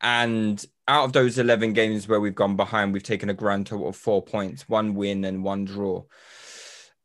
and 0.00 0.64
out 0.86 1.04
of 1.04 1.12
those 1.12 1.38
eleven 1.38 1.72
games 1.72 2.06
where 2.08 2.20
we've 2.20 2.34
gone 2.34 2.56
behind, 2.56 2.92
we've 2.92 3.02
taken 3.02 3.30
a 3.30 3.34
grand 3.34 3.66
total 3.66 3.88
of 3.88 3.96
four 3.96 4.22
points, 4.22 4.68
one 4.68 4.94
win 4.94 5.24
and 5.24 5.42
one 5.42 5.64
draw. 5.64 6.02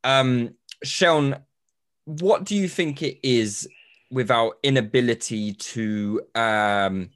Um, 0.03 0.55
Sean, 0.84 1.38
what 2.05 2.43
do 2.43 2.55
you 2.55 2.67
think 2.67 3.01
it 3.01 3.19
is 3.24 3.67
with 4.12 4.31
our 4.31 4.53
inability 4.63 5.53
to 5.53 6.22
um 6.36 7.10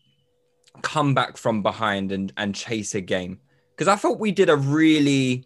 come 0.82 1.14
back 1.14 1.38
from 1.38 1.64
behind 1.64 2.12
and 2.12 2.32
and 2.38 2.56
chase 2.56 2.96
a 2.96 3.02
game? 3.02 3.40
Because 3.72 3.88
I 3.88 3.96
thought 3.96 4.20
we 4.20 4.32
did 4.32 4.50
a 4.50 4.56
really 4.56 5.46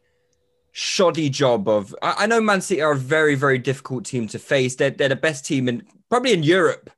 shoddy 0.74 1.30
job 1.30 1.68
of. 1.68 1.96
I, 2.02 2.16
I 2.20 2.26
know 2.28 2.42
Man 2.42 2.62
City 2.62 2.82
are 2.82 2.92
a 2.92 2.98
very, 2.98 3.36
very 3.36 3.58
difficult 3.58 4.06
team 4.06 4.28
to 4.28 4.40
face. 4.40 4.76
They're, 4.76 4.92
they're 4.92 5.10
the 5.10 5.16
best 5.16 5.46
team 5.46 5.68
in 5.68 5.84
probably 6.10 6.34
in 6.34 6.44
Europe, 6.44 6.90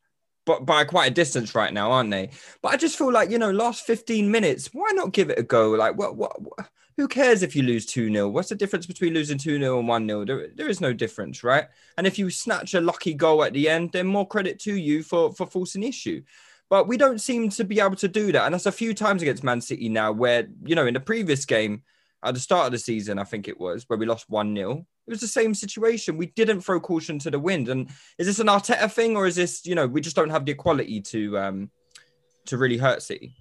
but 0.46 0.66
by 0.66 0.84
quite 0.84 1.12
a 1.12 1.14
distance 1.14 1.54
right 1.56 1.74
now, 1.74 1.92
aren't 1.92 2.12
they? 2.12 2.30
But 2.62 2.74
I 2.74 2.78
just 2.78 2.98
feel 2.98 3.12
like 3.12 3.30
you 3.30 3.38
know, 3.38 3.52
last 3.52 3.86
fifteen 3.86 4.32
minutes, 4.32 4.70
why 4.74 4.92
not 4.94 5.14
give 5.14 5.30
it 5.30 5.40
a 5.40 5.44
go? 5.44 5.72
Like, 5.72 5.98
what, 5.98 6.16
what, 6.16 6.42
what 6.42 6.70
who 7.00 7.08
cares 7.08 7.44
if 7.44 7.56
you 7.56 7.64
lose 7.64 7.86
2 7.86 8.12
0? 8.12 8.28
What's 8.28 8.50
the 8.50 8.56
difference 8.56 8.86
between 8.86 9.14
losing 9.14 9.38
2 9.38 9.58
0 9.58 9.80
and 9.80 9.88
1 9.88 10.06
0? 10.06 10.26
There, 10.26 10.48
there 10.54 10.68
is 10.68 10.82
no 10.82 10.92
difference, 10.92 11.46
right? 11.46 11.66
And 11.98 12.06
if 12.06 12.20
you 12.20 12.30
snatch 12.30 12.74
a 12.74 12.82
lucky 12.82 13.14
goal 13.14 13.42
at 13.46 13.54
the 13.54 13.70
end, 13.70 13.94
then 13.94 14.06
more 14.06 14.28
credit 14.28 14.60
to 14.64 14.76
you 14.76 15.02
for, 15.02 15.32
for 15.32 15.48
forcing 15.48 15.84
issue. 15.84 16.22
But 16.70 16.90
we 16.90 16.98
don't 16.98 17.22
seem 17.22 17.52
to 17.52 17.64
be 17.64 17.80
able 17.80 17.96
to 17.96 18.10
do 18.10 18.34
that. 18.34 18.44
And 18.44 18.54
that's 18.54 18.66
a 18.66 18.72
few 18.74 18.94
times 18.94 19.22
against 19.22 19.46
Man 19.46 19.62
City 19.62 19.88
now, 19.88 20.12
where, 20.12 20.50
you 20.66 20.76
know, 20.76 20.88
in 20.88 20.94
the 20.94 21.00
previous 21.00 21.46
game, 21.46 21.84
at 22.24 22.34
the 22.34 22.40
start 22.40 22.66
of 22.68 22.72
the 22.72 22.80
season, 22.80 23.18
I 23.20 23.24
think 23.24 23.48
it 23.48 23.60
was, 23.60 23.86
where 23.88 23.98
we 23.98 24.06
lost 24.06 24.30
1 24.30 24.56
0. 24.56 24.86
It 25.08 25.12
was 25.12 25.22
the 25.22 25.28
same 25.28 25.54
situation. 25.54 26.18
We 26.18 26.28
didn't 26.28 26.62
throw 26.62 26.80
caution 26.80 27.18
to 27.20 27.32
the 27.32 27.40
wind. 27.40 27.70
And 27.70 27.90
is 28.18 28.28
this 28.28 28.40
an 28.40 28.48
Arteta 28.48 28.92
thing, 28.92 29.16
or 29.16 29.26
is 29.26 29.36
this, 29.36 29.66
you 29.66 29.74
know, 29.76 29.88
we 29.88 30.02
just 30.02 30.16
don't 30.16 30.30
have 30.30 30.46
the 30.46 30.54
quality 30.54 31.02
to 31.02 31.38
um 31.38 31.72
to 32.46 32.58
really 32.58 32.78
hurt 32.78 33.02
City? 33.02 33.36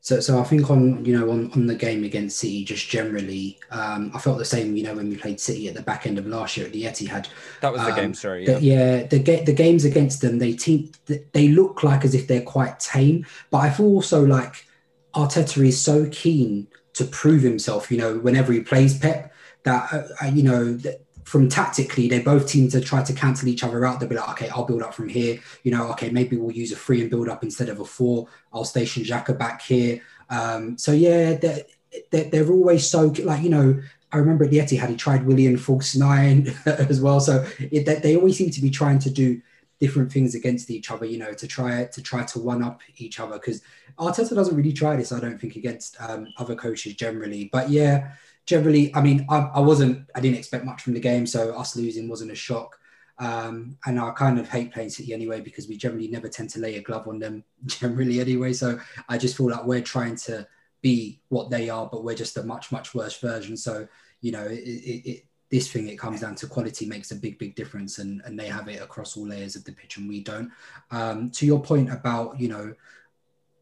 So, 0.00 0.20
so 0.20 0.38
I 0.38 0.44
think 0.44 0.70
on 0.70 1.04
you 1.04 1.18
know 1.18 1.30
on, 1.30 1.50
on 1.52 1.66
the 1.66 1.74
game 1.74 2.04
against 2.04 2.38
City, 2.38 2.64
just 2.64 2.88
generally, 2.88 3.58
um, 3.70 4.10
I 4.14 4.18
felt 4.18 4.38
the 4.38 4.44
same. 4.44 4.76
You 4.76 4.84
know, 4.84 4.94
when 4.94 5.08
we 5.08 5.16
played 5.16 5.40
City 5.40 5.68
at 5.68 5.74
the 5.74 5.82
back 5.82 6.06
end 6.06 6.18
of 6.18 6.26
last 6.26 6.56
year 6.56 6.66
at 6.66 6.72
the 6.72 6.84
Etihad. 6.84 7.28
That 7.60 7.72
was 7.72 7.80
the 7.82 7.88
Um, 7.92 7.96
game, 7.96 8.14
sorry. 8.14 8.44
the- 8.46 8.60
Yeah. 8.60 8.98
yeah, 9.00 9.06
the 9.06 9.18
the 9.44 9.52
games 9.52 9.84
against 9.84 10.20
them, 10.20 10.38
they 10.38 10.52
team 10.52 10.90
they 11.32 11.48
look 11.48 11.82
like 11.82 12.04
as 12.04 12.14
if 12.14 12.26
they're 12.26 12.42
quite 12.42 12.78
tame, 12.78 13.24
but 13.50 13.58
I 13.58 13.70
feel 13.70 13.86
also 13.86 14.24
like 14.24 14.66
Arteta 15.14 15.66
is 15.66 15.80
so 15.80 16.06
keen 16.12 16.68
to 16.96 17.04
prove 17.04 17.42
himself. 17.42 17.90
You 17.90 17.98
know, 17.98 18.18
whenever 18.18 18.52
he 18.52 18.60
plays 18.60 18.98
Pep, 18.98 19.32
that 19.62 19.92
uh, 19.92 20.08
uh, 20.22 20.26
you 20.26 20.42
know. 20.42 20.74
That, 20.74 21.02
from 21.26 21.48
tactically, 21.48 22.06
they 22.06 22.20
both 22.20 22.48
seem 22.48 22.68
to 22.68 22.80
try 22.80 23.02
to 23.02 23.12
cancel 23.12 23.48
each 23.48 23.64
other 23.64 23.84
out. 23.84 23.98
They'll 23.98 24.08
be 24.08 24.14
like, 24.14 24.28
okay, 24.30 24.48
I'll 24.48 24.64
build 24.64 24.82
up 24.82 24.94
from 24.94 25.08
here. 25.08 25.40
You 25.64 25.72
know, 25.72 25.90
okay, 25.90 26.08
maybe 26.08 26.36
we'll 26.36 26.54
use 26.54 26.70
a 26.70 26.76
three 26.76 27.00
and 27.00 27.10
build 27.10 27.28
up 27.28 27.42
instead 27.42 27.68
of 27.68 27.80
a 27.80 27.84
four. 27.84 28.28
I'll 28.52 28.64
station 28.64 29.02
Xhaka 29.02 29.36
back 29.36 29.60
here. 29.60 30.00
Um, 30.30 30.78
so 30.78 30.92
yeah, 30.92 31.34
they're, 31.34 31.64
they're, 32.10 32.50
always 32.50 32.88
so 32.88 33.12
like 33.24 33.42
you 33.42 33.50
know. 33.50 33.80
I 34.12 34.18
remember 34.18 34.44
at 34.44 34.50
the 34.50 34.58
Etihad, 34.58 34.88
he 34.88 34.96
tried 34.96 35.26
Willian 35.26 35.56
False 35.56 35.96
nine 35.96 36.54
as 36.64 37.00
well. 37.00 37.18
So 37.18 37.44
it, 37.58 37.84
they, 37.86 37.96
they 37.96 38.16
always 38.16 38.38
seem 38.38 38.50
to 38.50 38.60
be 38.62 38.70
trying 38.70 39.00
to 39.00 39.10
do 39.10 39.42
different 39.80 40.12
things 40.12 40.36
against 40.36 40.70
each 40.70 40.92
other. 40.92 41.06
You 41.06 41.18
know, 41.18 41.32
to 41.32 41.46
try 41.48 41.86
to 41.86 42.02
try 42.02 42.22
to 42.22 42.38
one 42.38 42.62
up 42.62 42.82
each 42.98 43.18
other 43.18 43.34
because 43.34 43.62
Arteta 43.98 44.34
doesn't 44.34 44.56
really 44.56 44.72
try 44.72 44.96
this. 44.96 45.12
I 45.12 45.20
don't 45.20 45.40
think 45.40 45.56
against 45.56 45.96
um, 46.00 46.28
other 46.38 46.54
coaches 46.54 46.94
generally. 46.94 47.48
But 47.52 47.70
yeah, 47.70 48.12
generally, 48.44 48.94
I 48.94 49.00
mean, 49.00 49.26
I, 49.28 49.50
I 49.54 49.60
wasn't, 49.60 50.08
I 50.14 50.20
didn't 50.20 50.38
expect 50.38 50.64
much 50.64 50.82
from 50.82 50.94
the 50.94 51.00
game, 51.00 51.26
so 51.26 51.56
us 51.56 51.76
losing 51.76 52.08
wasn't 52.08 52.32
a 52.32 52.36
shock. 52.36 52.78
Um, 53.18 53.78
and 53.86 53.98
I 53.98 54.10
kind 54.10 54.38
of 54.38 54.48
hate 54.48 54.72
playing 54.72 54.90
City 54.90 55.14
anyway 55.14 55.40
because 55.40 55.68
we 55.68 55.76
generally 55.76 56.08
never 56.08 56.28
tend 56.28 56.50
to 56.50 56.60
lay 56.60 56.76
a 56.76 56.82
glove 56.82 57.08
on 57.08 57.18
them 57.18 57.44
generally 57.66 58.20
anyway. 58.20 58.52
So 58.52 58.78
I 59.08 59.18
just 59.18 59.36
feel 59.36 59.50
like 59.50 59.64
we're 59.64 59.80
trying 59.80 60.16
to 60.16 60.46
be 60.82 61.20
what 61.28 61.50
they 61.50 61.70
are, 61.70 61.88
but 61.90 62.04
we're 62.04 62.14
just 62.14 62.36
a 62.36 62.42
much 62.42 62.70
much 62.70 62.94
worse 62.94 63.18
version. 63.18 63.56
So 63.56 63.88
you 64.20 64.32
know, 64.32 64.44
it, 64.44 64.58
it, 64.58 65.10
it, 65.10 65.24
this 65.50 65.70
thing 65.70 65.88
it 65.88 65.98
comes 65.98 66.20
down 66.20 66.34
to 66.36 66.46
quality 66.46 66.86
makes 66.86 67.10
a 67.10 67.16
big 67.16 67.38
big 67.38 67.54
difference, 67.54 67.98
and 67.98 68.20
and 68.24 68.38
they 68.38 68.48
have 68.48 68.68
it 68.68 68.82
across 68.82 69.16
all 69.16 69.26
layers 69.26 69.56
of 69.56 69.64
the 69.64 69.72
pitch, 69.72 69.96
and 69.96 70.08
we 70.08 70.22
don't. 70.22 70.50
Um, 70.90 71.30
to 71.30 71.46
your 71.46 71.62
point 71.62 71.90
about 71.90 72.38
you 72.38 72.48
know, 72.48 72.74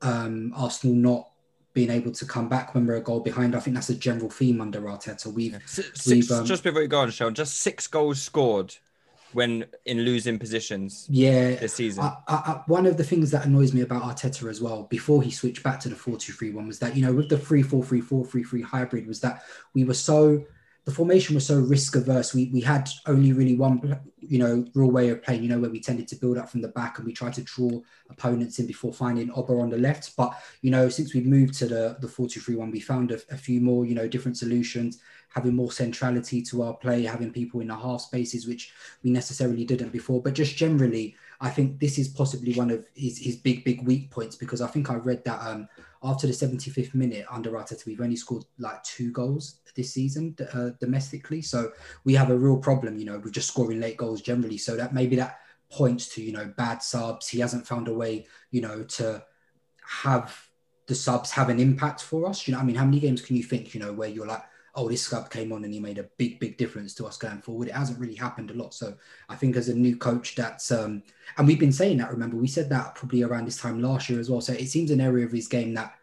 um, 0.05 0.53
Arsenal 0.57 0.95
not 0.95 1.29
being 1.73 1.91
able 1.91 2.13
to 2.13 2.25
come 2.25 2.49
back 2.49 2.75
when 2.75 2.87
we're 2.87 2.97
a 2.97 3.03
goal 3.03 3.21
behind, 3.21 3.57
I 3.57 3.61
think 3.61 3.75
that's 3.75 3.91
a 3.91 3.97
general 3.97 4.31
theme 4.31 4.61
under 4.61 4.81
Arteta. 4.83 5.27
We've 5.27 5.61
Six, 5.67 6.07
we've 6.07 6.31
um, 6.31 6.45
just 6.45 6.63
before 6.63 6.83
you 6.83 6.89
go 6.89 7.01
on, 7.01 7.11
Sean, 7.11 7.35
just 7.35 7.55
six 7.59 7.89
goals 7.89 8.23
scored 8.23 8.75
when 9.35 9.65
in 9.85 10.03
losing 10.03 10.39
positions 10.39 11.09
Yeah, 11.11 11.57
this 11.57 11.75
season. 11.75 12.05
I, 12.05 12.17
I, 12.29 12.63
one 12.67 12.87
of 12.87 12.97
the 12.97 13.03
things 13.03 13.33
that 13.33 13.45
annoys 13.45 13.75
me 13.75 13.81
about 13.81 14.03
Arteta 14.05 14.49
as 14.49 14.61
well, 14.61 14.85
before 14.85 15.23
he 15.23 15.33
switched 15.33 15.65
back 15.65 15.81
to 15.81 15.89
the 15.89 15.97
4 15.97 16.17
2 16.17 16.33
3 16.33 16.51
1, 16.51 16.67
was 16.67 16.79
that, 16.79 16.97
you 16.97 17.05
know, 17.05 17.13
with 17.13 17.29
the 17.29 17.37
3 17.37 17.63
4 17.63 17.85
3 17.85 18.01
4 18.01 18.25
3 18.25 18.45
3 18.45 18.63
hybrid, 18.63 19.07
was 19.09 19.21
that 19.21 19.43
we 19.75 19.83
were 19.83 19.95
so, 19.95 20.45
the 20.85 20.91
formation 20.91 21.35
was 21.35 21.47
so 21.47 21.59
risk 21.59 21.97
averse. 21.97 22.35
We, 22.35 22.50
we 22.53 22.61
had 22.61 22.91
only 23.07 23.33
really 23.33 23.57
one, 23.57 23.99
you 24.21 24.38
know, 24.38 24.67
real 24.75 24.91
way 24.91 25.09
of 25.09 25.23
playing, 25.23 25.43
you 25.43 25.49
know, 25.49 25.59
where 25.59 25.71
we 25.71 25.81
tended 25.81 26.07
to 26.09 26.17
build 26.17 26.37
up 26.37 26.50
from 26.50 26.61
the 26.61 26.69
back 26.69 26.99
and 26.99 27.07
we 27.07 27.12
tried 27.14 27.33
to 27.35 27.43
draw 27.43 27.81
opponents 28.11 28.59
in 28.59 28.67
before 28.67 28.93
finding 28.93 29.31
Oba 29.33 29.55
on 29.55 29.71
the 29.71 29.79
left. 29.79 30.14
But, 30.14 30.35
you 30.61 30.71
know, 30.71 30.91
since 30.91 31.14
we've 31.14 31.25
moved 31.25 31.55
to 31.55 31.67
the, 31.67 31.97
the 32.00 32.09
4 32.09 32.29
2 32.29 32.38
3 32.38 32.57
1, 32.57 32.71
we 32.71 32.81
found 32.81 33.12
a, 33.12 33.21
a 33.31 33.37
few 33.37 33.62
more, 33.62 33.87
you 33.87 33.95
know, 33.95 34.07
different 34.07 34.37
solutions, 34.37 35.00
having 35.31 35.55
more 35.55 35.73
centrality 35.73 36.43
to 36.43 36.62
our 36.62 36.75
play, 36.75 37.03
having 37.05 37.33
people 37.33 37.61
in 37.61 37.69
the 37.69 37.76
half 37.76 38.03
spaces, 38.03 38.47
which 38.47 38.75
we 39.03 39.11
necessarily 39.11 39.64
didn't 39.64 39.91
before. 39.91 40.21
But 40.21 40.35
just 40.35 40.55
generally, 40.55 41.17
I 41.41 41.49
think 41.49 41.81
this 41.81 41.99
is 41.99 42.09
possibly 42.09 42.53
one 42.53 42.71
of 42.71 42.87
his, 42.95 43.19
his 43.19 43.37
big, 43.37 43.64
big 43.64 43.87
weak 43.87 44.11
points 44.11 44.37
because 44.37 44.61
I 44.61 44.67
think 44.67 44.91
I 44.91 44.97
read 44.97 45.25
that 45.25 45.41
um, 45.41 45.67
after 46.05 46.27
the 46.27 46.33
75th 46.33 46.95
minute 46.95 47.25
under 47.31 47.53
Arteta, 47.53 47.87
we've 47.87 48.01
only 48.01 48.17
scored 48.17 48.45
like 48.59 48.83
two 48.85 49.11
goals 49.11 49.61
this 49.75 49.95
season 49.95 50.37
uh, 50.53 50.71
domestically. 50.79 51.41
So 51.41 51.73
we 52.05 52.15
have 52.15 52.31
a 52.31 52.37
real 52.37 52.59
problem, 52.59 52.99
you 52.99 53.07
know, 53.07 53.19
with 53.19 53.33
just 53.33 53.49
scoring 53.49 53.81
late 53.81 53.97
goals 53.97 54.21
generally. 54.21 54.59
So 54.59 54.77
that 54.77 54.93
maybe 54.93 55.17
that 55.17 55.39
points 55.71 56.09
to, 56.15 56.23
you 56.23 56.33
know, 56.33 56.53
bad 56.57 56.83
subs. 56.83 57.29
He 57.29 57.41
hasn't 57.41 57.67
found 57.67 57.89
a 57.89 57.95
way, 57.95 58.27
you 58.51 58.61
know, 58.61 58.85
to 58.85 59.25
have 59.87 60.49
the 60.87 60.95
subs 60.95 61.31
have 61.31 61.49
an 61.49 61.59
impact 61.59 62.03
for 62.03 62.29
us. 62.29 62.47
You 62.47 62.53
know, 62.53 62.61
I 62.61 62.65
mean, 62.65 62.77
how 62.77 62.85
many 62.85 63.01
games 63.01 63.23
can 63.23 63.37
you 63.37 63.43
think, 63.43 63.75
you 63.75 63.81
know, 63.81 63.93
where 63.93 64.09
you're 64.09 64.27
like, 64.27 64.45
oh, 64.76 64.88
this 64.88 65.07
sub 65.07 65.31
came 65.31 65.52
on 65.52 65.64
and 65.64 65.73
he 65.73 65.81
made 65.81 65.99
a 65.99 66.09
big, 66.19 66.40
big 66.40 66.59
difference 66.59 66.95
to 66.95 67.07
us 67.07 67.16
going 67.16 67.40
forward. 67.40 67.69
It 67.69 67.75
hasn't 67.75 67.99
really 67.99 68.14
happened 68.14 68.50
a 68.50 68.54
lot. 68.54 68.75
So 68.75 68.95
I 69.28 69.37
think 69.37 69.57
as 69.57 69.69
a 69.69 69.75
new 69.75 69.97
coach, 69.97 70.35
that's 70.35 70.73
um, 70.73 71.02
and 71.38 71.47
we've 71.47 71.61
been 71.61 71.73
saying 71.73 71.99
that. 71.99 72.11
Remember, 72.11 72.37
we 72.37 72.49
said 72.49 72.69
that 72.71 72.95
probably 72.95 73.23
around 73.23 73.47
this 73.47 73.57
time 73.57 73.81
last 73.81 74.11
year 74.11 74.19
as 74.19 74.28
well. 74.28 74.40
So 74.40 74.52
it 74.52 74.69
seems 74.69 74.90
an 74.90 75.00
area 75.00 75.25
of 75.25 75.33
his 75.33 75.47
game 75.47 75.75
that 75.75 75.95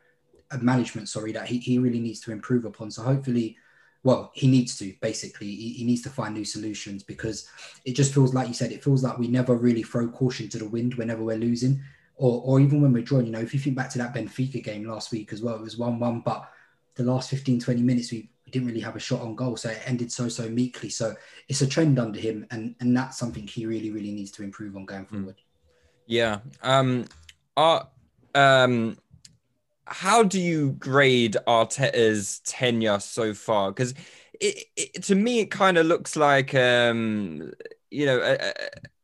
of 0.52 0.62
management, 0.62 1.10
sorry, 1.10 1.32
that 1.32 1.48
he, 1.48 1.60
he 1.60 1.80
really 1.80 2.00
needs 2.00 2.20
to 2.22 2.32
improve 2.32 2.66
upon. 2.66 2.92
So 2.92 3.04
hopefully, 3.04 3.58
well, 4.04 4.32
he 4.34 4.48
needs 4.48 4.78
to 4.80 4.94
basically 5.02 5.48
he, 5.48 5.74
he 5.74 5.84
needs 5.84 6.02
to 6.04 6.10
find 6.10 6.34
new 6.34 6.46
solutions 6.46 7.04
because 7.04 7.48
it 7.86 7.96
just 7.96 8.14
feels 8.14 8.34
like 8.34 8.48
you 8.48 8.54
said, 8.54 8.72
it 8.72 8.84
feels 8.84 9.04
like 9.04 9.18
we 9.18 9.28
never 9.28 9.56
really 9.56 9.84
throw 9.84 10.08
caution 10.10 10.50
to 10.50 10.58
the 10.58 10.68
wind 10.68 10.96
whenever 10.96 11.24
we're 11.24 11.38
losing. 11.38 11.82
Or, 12.16 12.42
or 12.46 12.60
even 12.60 12.82
when 12.82 12.94
we're 12.94 13.04
drawing, 13.04 13.26
you 13.26 13.32
know, 13.32 13.40
if 13.40 13.54
you 13.54 13.60
think 13.60 13.76
back 13.76 13.90
to 13.92 13.98
that 13.98 14.14
Benfica 14.14 14.64
game 14.64 14.86
last 14.86 15.12
week 15.12 15.34
as 15.34 15.42
well, 15.42 15.56
it 15.56 15.62
was 15.62 15.78
1 15.78 16.00
1, 16.00 16.22
but 16.22 16.52
the 16.96 17.04
last 17.04 17.30
15, 17.30 17.60
20 17.60 17.82
minutes, 17.82 18.12
we, 18.12 18.30
didn't 18.52 18.68
really 18.68 18.82
have 18.82 18.96
a 18.96 19.00
shot 19.00 19.22
on 19.22 19.36
goal. 19.36 19.58
So 19.58 19.70
it 19.70 19.82
ended 19.86 20.12
so, 20.12 20.28
so 20.28 20.50
meekly. 20.50 20.90
So 20.90 21.16
it's 21.48 21.62
a 21.62 21.68
trend 21.68 22.00
under 22.00 22.20
him. 22.20 22.46
And, 22.52 22.76
and 22.80 22.96
that's 22.96 23.18
something 23.18 23.48
he 23.48 23.66
really, 23.66 23.92
really 23.92 24.12
needs 24.12 24.32
to 24.32 24.44
improve 24.44 24.76
on 24.76 24.86
going 24.86 25.06
forward. 25.06 25.36
Yeah. 26.06 26.40
Um. 26.62 27.06
Are, 27.56 27.88
um. 28.36 28.98
How 29.86 30.24
do 30.24 30.40
you 30.40 30.72
grade 30.74 31.36
Arteta's 31.48 32.40
tenure 32.46 33.00
so 33.00 33.34
far? 33.34 33.72
Because 33.72 33.94
it, 34.40 34.66
it, 34.78 35.04
to 35.04 35.16
me, 35.16 35.42
it 35.42 35.52
kind 35.52 35.78
of 35.78 35.86
looks 35.86 36.16
like 36.16 36.56
um, 36.56 37.52
you 37.90 38.06
know, 38.06 38.22
a- 38.22 38.54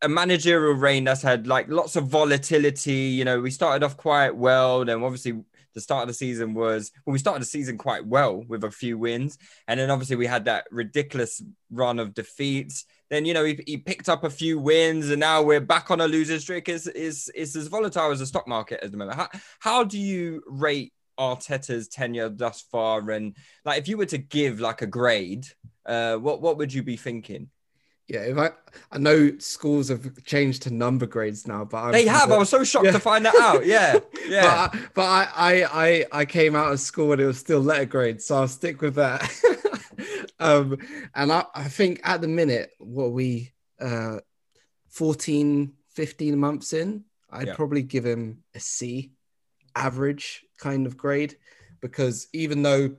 a 0.01 0.07
managerial 0.07 0.75
reign 0.75 1.03
that's 1.03 1.21
had 1.21 1.45
like 1.45 1.67
lots 1.67 1.95
of 1.97 2.07
volatility. 2.07 2.93
You 2.93 3.25
know, 3.25 3.41
we 3.41 3.51
started 3.51 3.83
off 3.83 3.97
quite 3.97 4.35
well, 4.37 4.85
then 4.85 5.03
obviously 5.03 5.43
the 5.77 5.81
start 5.81 6.01
of 6.01 6.07
the 6.07 6.13
season 6.15 6.55
was 6.55 6.91
well, 7.05 7.13
we 7.13 7.19
started 7.19 7.43
the 7.43 7.45
season 7.45 7.77
quite 7.77 8.03
well 8.03 8.43
with 8.47 8.63
a 8.63 8.71
few 8.71 8.97
wins, 8.97 9.37
and 9.67 9.79
then 9.79 9.91
obviously 9.91 10.15
we 10.15 10.25
had 10.25 10.45
that 10.45 10.65
ridiculous 10.71 11.39
run 11.69 11.99
of 11.99 12.15
defeats. 12.15 12.85
Then 13.11 13.25
you 13.25 13.35
know 13.35 13.45
he, 13.45 13.59
he 13.67 13.77
picked 13.77 14.09
up 14.09 14.23
a 14.23 14.29
few 14.29 14.57
wins, 14.57 15.11
and 15.11 15.19
now 15.19 15.43
we're 15.43 15.61
back 15.61 15.91
on 15.91 16.01
a 16.01 16.07
losing 16.07 16.39
streak. 16.39 16.67
is 16.67 16.87
is 16.87 17.29
is 17.35 17.55
as 17.55 17.67
volatile 17.67 18.09
as 18.09 18.19
the 18.19 18.25
stock 18.25 18.47
market 18.47 18.83
at 18.83 18.91
the 18.91 18.97
moment. 18.97 19.17
How 19.17 19.29
how 19.59 19.83
do 19.83 19.99
you 19.99 20.41
rate 20.47 20.93
Arteta's 21.19 21.87
tenure 21.87 22.29
thus 22.29 22.63
far? 22.71 23.11
And 23.11 23.37
like, 23.63 23.77
if 23.79 23.87
you 23.87 23.97
were 23.97 24.07
to 24.07 24.17
give 24.17 24.59
like 24.59 24.81
a 24.81 24.87
grade, 24.87 25.45
uh, 25.85 26.15
what 26.15 26.41
what 26.41 26.57
would 26.57 26.73
you 26.73 26.81
be 26.81 26.97
thinking? 26.97 27.49
Yeah, 28.07 28.21
if 28.21 28.37
I 28.37 28.51
I 28.91 28.97
know 28.99 29.37
schools 29.39 29.89
have 29.89 30.23
changed 30.23 30.61
to 30.63 30.73
number 30.73 31.05
grades 31.05 31.45
now, 31.45 31.65
but 31.65 31.77
I'm 31.77 31.91
they 31.91 32.05
have. 32.05 32.31
I 32.31 32.37
was 32.37 32.49
so 32.49 32.63
shocked 32.63 32.85
Yeah. 32.85 32.91
to 32.93 32.99
find 32.99 33.25
that 33.25 33.35
out. 33.35 33.65
Yeah, 33.65 33.99
yeah. 34.27 34.69
But, 34.71 34.75
I, 34.75 34.87
but 34.93 35.01
I, 35.03 35.61
I 35.63 35.85
I 35.87 36.05
I 36.21 36.25
came 36.25 36.55
out 36.55 36.71
of 36.71 36.79
school 36.79 37.11
and 37.11 37.21
it 37.21 37.25
was 37.25 37.37
still 37.37 37.59
letter 37.59 37.85
grades, 37.85 38.25
so 38.25 38.37
I'll 38.37 38.47
stick 38.47 38.81
with 38.81 38.95
that. 38.95 39.29
um, 40.39 40.77
and 41.15 41.31
I, 41.33 41.43
I 41.53 41.63
think 41.65 41.99
at 42.03 42.21
the 42.21 42.27
minute, 42.29 42.71
what 42.79 43.05
are 43.05 43.09
we 43.09 43.51
uh 43.81 44.19
14, 44.89 45.73
15 45.95 46.37
months 46.39 46.73
in, 46.73 47.03
I'd 47.29 47.47
Yeah. 47.47 47.55
probably 47.55 47.83
give 47.83 48.05
him 48.05 48.43
a 48.55 48.59
C, 48.59 49.11
average 49.75 50.43
kind 50.57 50.87
of 50.87 50.97
grade, 50.97 51.37
because 51.81 52.27
even 52.33 52.63
though 52.63 52.95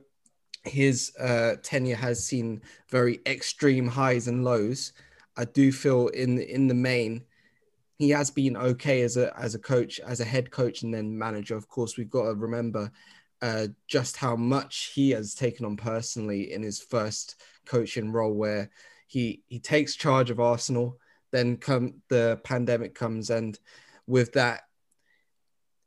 his 0.69 1.11
uh, 1.19 1.55
tenure 1.63 1.95
has 1.95 2.25
seen 2.25 2.61
very 2.89 3.19
extreme 3.25 3.87
highs 3.87 4.27
and 4.27 4.43
lows. 4.43 4.93
I 5.37 5.45
do 5.45 5.71
feel 5.71 6.07
in 6.09 6.39
in 6.39 6.67
the 6.67 6.73
main, 6.73 7.25
he 7.97 8.09
has 8.11 8.29
been 8.29 8.57
okay 8.57 9.01
as 9.01 9.17
a 9.17 9.37
as 9.37 9.55
a 9.55 9.59
coach, 9.59 9.99
as 9.99 10.19
a 10.19 10.25
head 10.25 10.51
coach, 10.51 10.83
and 10.83 10.93
then 10.93 11.17
manager. 11.17 11.55
Of 11.55 11.67
course, 11.67 11.97
we've 11.97 12.09
got 12.09 12.25
to 12.25 12.35
remember 12.35 12.91
uh, 13.41 13.67
just 13.87 14.17
how 14.17 14.35
much 14.35 14.91
he 14.93 15.11
has 15.11 15.35
taken 15.35 15.65
on 15.65 15.77
personally 15.77 16.53
in 16.53 16.63
his 16.63 16.81
first 16.81 17.41
coaching 17.65 18.11
role, 18.11 18.33
where 18.33 18.69
he 19.07 19.43
he 19.47 19.59
takes 19.59 19.95
charge 19.95 20.29
of 20.29 20.39
Arsenal. 20.39 20.97
Then 21.31 21.57
come 21.57 22.01
the 22.09 22.39
pandemic 22.43 22.95
comes, 22.95 23.29
and 23.29 23.57
with 24.07 24.33
that, 24.33 24.61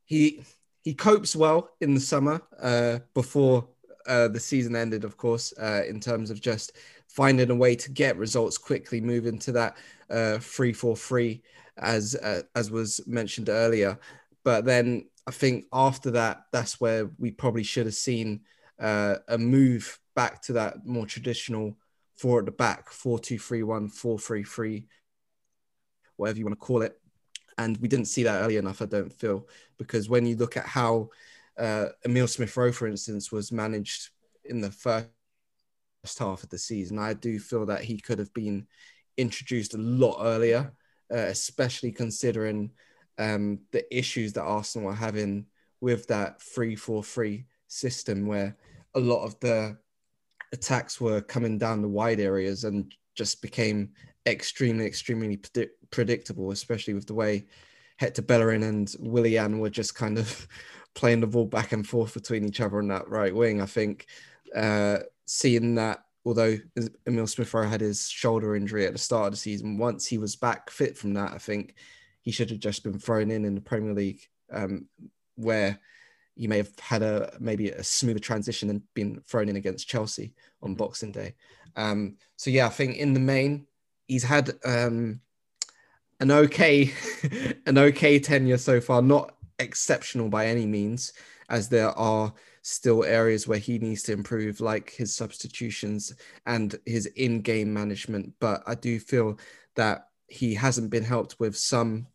he 0.04 0.44
he 0.84 0.94
copes 0.94 1.36
well 1.36 1.70
in 1.80 1.94
the 1.94 2.00
summer 2.00 2.42
uh, 2.60 2.98
before 3.14 3.68
uh, 4.06 4.28
the 4.28 4.40
season 4.40 4.76
ended, 4.76 5.04
of 5.04 5.16
course, 5.16 5.52
uh, 5.60 5.82
in 5.88 6.00
terms 6.00 6.30
of 6.30 6.40
just 6.40 6.72
finding 7.08 7.50
a 7.50 7.54
way 7.54 7.76
to 7.76 7.90
get 7.90 8.16
results 8.16 8.58
quickly, 8.58 9.00
move 9.00 9.26
into 9.26 9.52
that 9.52 9.76
uh, 10.10 10.38
three 10.38 10.72
four 10.72 10.96
three, 10.96 11.42
as 11.76 12.14
uh, 12.16 12.42
as 12.54 12.70
was 12.70 13.00
mentioned 13.06 13.48
earlier. 13.48 13.98
But 14.44 14.64
then 14.64 15.08
I 15.26 15.30
think 15.30 15.66
after 15.72 16.10
that, 16.12 16.44
that's 16.52 16.80
where 16.80 17.10
we 17.18 17.30
probably 17.30 17.62
should 17.62 17.86
have 17.86 17.94
seen 17.94 18.40
uh, 18.80 19.16
a 19.28 19.38
move 19.38 19.98
back 20.14 20.42
to 20.42 20.54
that 20.54 20.84
more 20.84 21.06
traditional 21.06 21.76
four 22.16 22.40
at 22.40 22.46
the 22.46 22.52
back, 22.52 22.90
four 22.90 23.18
two 23.18 23.38
three 23.38 23.62
one, 23.62 23.88
four 23.88 24.18
three 24.18 24.44
three, 24.44 24.86
whatever 26.16 26.38
you 26.38 26.44
want 26.44 26.58
to 26.58 26.66
call 26.66 26.82
it. 26.82 26.98
And 27.58 27.76
we 27.76 27.88
didn't 27.88 28.06
see 28.06 28.22
that 28.22 28.42
early 28.42 28.56
enough, 28.56 28.80
I 28.80 28.86
don't 28.86 29.12
feel, 29.12 29.46
because 29.76 30.08
when 30.08 30.24
you 30.26 30.36
look 30.36 30.56
at 30.56 30.66
how 30.66 31.10
uh, 31.58 31.86
Emil 32.04 32.26
Smith 32.26 32.56
Rowe, 32.56 32.72
for 32.72 32.86
instance, 32.86 33.30
was 33.30 33.52
managed 33.52 34.10
in 34.44 34.60
the 34.60 34.70
first 34.70 35.08
half 36.18 36.42
of 36.42 36.48
the 36.50 36.58
season, 36.58 36.98
I 36.98 37.14
do 37.14 37.38
feel 37.38 37.66
that 37.66 37.84
he 37.84 37.98
could 37.98 38.18
have 38.18 38.32
been 38.34 38.66
introduced 39.16 39.74
a 39.74 39.78
lot 39.78 40.18
earlier, 40.20 40.72
uh, 41.12 41.16
especially 41.16 41.92
considering 41.92 42.70
um, 43.18 43.60
the 43.72 43.84
issues 43.96 44.32
that 44.32 44.42
Arsenal 44.42 44.90
are 44.90 44.94
having 44.94 45.46
with 45.80 46.06
that 46.08 46.40
3 46.40 46.76
4 46.76 47.02
3 47.02 47.44
system, 47.68 48.26
where 48.26 48.56
a 48.94 49.00
lot 49.00 49.24
of 49.24 49.38
the 49.40 49.76
attacks 50.52 51.00
were 51.00 51.20
coming 51.20 51.58
down 51.58 51.82
the 51.82 51.88
wide 51.88 52.20
areas 52.20 52.64
and 52.64 52.94
just 53.14 53.42
became 53.42 53.90
extremely, 54.26 54.86
extremely 54.86 55.36
predict- 55.36 55.90
predictable, 55.90 56.50
especially 56.50 56.94
with 56.94 57.06
the 57.06 57.14
way 57.14 57.46
Hector 57.98 58.22
Bellerin 58.22 58.62
and 58.62 58.94
Willian 58.98 59.58
were 59.58 59.70
just 59.70 59.94
kind 59.94 60.18
of 60.18 60.48
playing 60.94 61.20
the 61.20 61.26
ball 61.26 61.46
back 61.46 61.72
and 61.72 61.86
forth 61.86 62.14
between 62.14 62.44
each 62.44 62.60
other 62.60 62.78
on 62.78 62.88
that 62.88 63.08
right 63.08 63.34
wing. 63.34 63.60
I 63.60 63.66
think 63.66 64.06
uh, 64.54 64.98
seeing 65.26 65.74
that, 65.76 66.04
although 66.24 66.56
Emil 67.06 67.26
Smith 67.26 67.52
Rowe 67.52 67.68
had 67.68 67.80
his 67.80 68.08
shoulder 68.08 68.54
injury 68.54 68.86
at 68.86 68.92
the 68.92 68.98
start 68.98 69.26
of 69.26 69.32
the 69.32 69.38
season, 69.38 69.78
once 69.78 70.06
he 70.06 70.18
was 70.18 70.36
back 70.36 70.70
fit 70.70 70.96
from 70.96 71.14
that, 71.14 71.32
I 71.32 71.38
think 71.38 71.74
he 72.20 72.30
should 72.30 72.50
have 72.50 72.60
just 72.60 72.84
been 72.84 72.98
thrown 72.98 73.30
in 73.30 73.44
in 73.44 73.54
the 73.54 73.60
Premier 73.60 73.94
League, 73.94 74.28
um, 74.52 74.86
where 75.36 75.78
you 76.36 76.48
may 76.48 76.58
have 76.58 76.70
had 76.78 77.02
a 77.02 77.36
maybe 77.40 77.70
a 77.70 77.82
smoother 77.82 78.18
transition 78.18 78.70
and 78.70 78.82
been 78.94 79.20
thrown 79.26 79.48
in 79.48 79.56
against 79.56 79.88
Chelsea 79.88 80.34
on 80.62 80.74
Boxing 80.74 81.12
Day. 81.12 81.34
Um, 81.76 82.16
so 82.36 82.50
yeah, 82.50 82.66
I 82.66 82.70
think 82.70 82.96
in 82.96 83.14
the 83.14 83.20
main, 83.20 83.66
he's 84.06 84.24
had 84.24 84.52
um, 84.64 85.20
an 86.20 86.30
okay 86.30 86.92
an 87.66 87.78
okay 87.78 88.18
tenure 88.18 88.58
so 88.58 88.80
far, 88.80 89.02
not 89.02 89.34
exceptional 89.58 90.28
by 90.28 90.46
any 90.46 90.66
means, 90.66 91.12
as 91.48 91.68
there 91.68 91.90
are 91.90 92.32
still 92.62 93.04
areas 93.04 93.48
where 93.48 93.58
he 93.58 93.78
needs 93.78 94.02
to 94.04 94.12
improve, 94.12 94.60
like 94.60 94.90
his 94.90 95.16
substitutions 95.16 96.14
and 96.46 96.76
his 96.86 97.06
in-game 97.06 97.72
management. 97.72 98.32
But 98.40 98.62
I 98.66 98.74
do 98.74 99.00
feel 99.00 99.38
that 99.74 100.08
he 100.28 100.54
hasn't 100.54 100.90
been 100.90 101.04
helped 101.04 101.38
with 101.40 101.56
some 101.56 102.06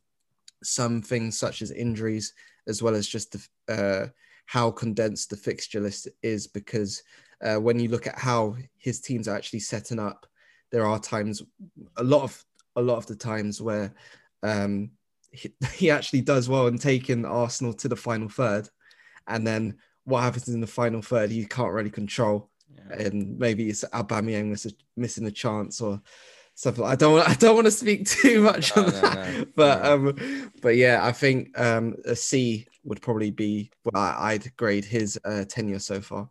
some 0.63 1.02
things 1.02 1.38
such 1.38 1.62
as 1.62 1.71
injuries, 1.71 2.34
as 2.67 2.82
well 2.82 2.95
as 2.95 3.08
just 3.08 3.32
the, 3.32 3.73
uh, 3.73 4.08
how 4.47 4.71
condensed 4.71 5.30
the 5.30 5.38
fixture 5.38 5.80
list 5.80 6.08
is. 6.23 6.47
Because 6.47 7.04
uh, 7.43 7.58
when 7.58 7.80
you 7.80 7.89
look 7.89 8.08
at 8.08 8.17
how 8.17 8.56
his 8.78 9.00
teams 9.02 9.28
are 9.28 9.36
actually 9.36 9.60
setting 9.60 10.00
up, 10.00 10.26
there 10.71 10.86
are 10.86 11.00
times, 11.00 11.43
a 11.97 12.04
lot 12.04 12.23
of 12.23 12.43
a 12.76 12.82
lot 12.82 12.97
of 12.97 13.06
the 13.06 13.15
times 13.15 13.62
where 13.62 13.93
um, 14.43 14.91
he, 15.32 15.54
he 15.74 15.92
actually 15.92 16.22
does 16.22 16.48
well 16.50 16.68
in 16.68 16.78
taking 16.78 17.26
Arsenal 17.26 17.74
to 17.74 17.88
the 17.88 17.96
final 17.96 18.30
third, 18.30 18.70
and 19.28 19.46
then 19.46 19.78
what 20.06 20.22
happens 20.24 20.48
in 20.48 20.62
the 20.62 20.68
final 20.68 21.02
third, 21.02 21.30
he 21.32 21.46
can't 21.46 21.74
really 21.74 21.90
control, 21.90 22.50
and 22.92 23.38
maybe 23.38 23.70
it's 23.70 23.84
Aubameyang 23.94 24.48
miss- 24.48 24.74
missing 24.96 25.26
a 25.28 25.32
chance 25.32 25.82
or 25.82 26.02
something. 26.56 26.84
I 26.84 26.96
don't 26.96 27.13
want, 27.13 27.30
I 27.30 27.34
don't 27.34 27.56
want 27.56 27.66
to 27.66 27.72
speak 27.72 28.06
too 28.10 28.42
much 28.42 28.76
No, 28.76 28.84
on 28.86 28.92
no, 28.92 29.02
that, 29.02 29.38
no. 29.38 29.46
but 29.56 29.86
um, 29.86 30.52
but 30.62 30.76
yeah, 30.78 31.06
I 31.06 31.12
think 31.12 31.58
um, 31.60 31.96
a 32.06 32.16
C 32.16 32.66
would 32.84 33.02
probably 33.02 33.32
be 33.32 33.70
what 33.84 33.96
I- 33.98 34.34
I'd 34.34 34.56
grade 34.56 34.86
his 34.86 35.20
uh, 35.26 35.44
tenure 35.46 35.80
so 35.80 36.00
far. 36.00 36.30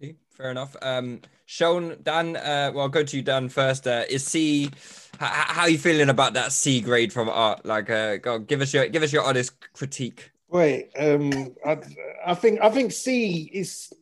See, 0.00 0.14
fair 0.30 0.50
enough. 0.50 0.74
Um, 0.80 1.20
Sean, 1.46 1.96
Dan, 2.02 2.36
uh, 2.36 2.72
well, 2.74 2.84
I'll 2.84 2.88
go 2.88 3.04
to 3.04 3.16
you, 3.16 3.22
Dan, 3.22 3.48
first. 3.48 3.86
Uh, 3.86 4.04
is 4.08 4.24
C, 4.24 4.64
h- 4.64 4.70
how 5.18 5.62
are 5.62 5.68
you 5.68 5.78
feeling 5.78 6.08
about 6.08 6.32
that 6.34 6.52
C 6.52 6.80
grade 6.80 7.12
from 7.12 7.28
Art? 7.28 7.64
Like, 7.66 7.90
uh, 7.90 8.16
give 8.38 8.60
us 8.60 8.72
your 8.72 8.88
give 8.88 9.02
us 9.02 9.12
your 9.12 9.24
honest 9.24 9.52
critique. 9.74 10.30
Wait, 10.48 10.90
um, 10.98 11.54
I, 11.66 11.78
I 12.26 12.34
think 12.34 12.60
I 12.62 12.70
think 12.70 12.92
C 12.92 13.50
is 13.52 13.92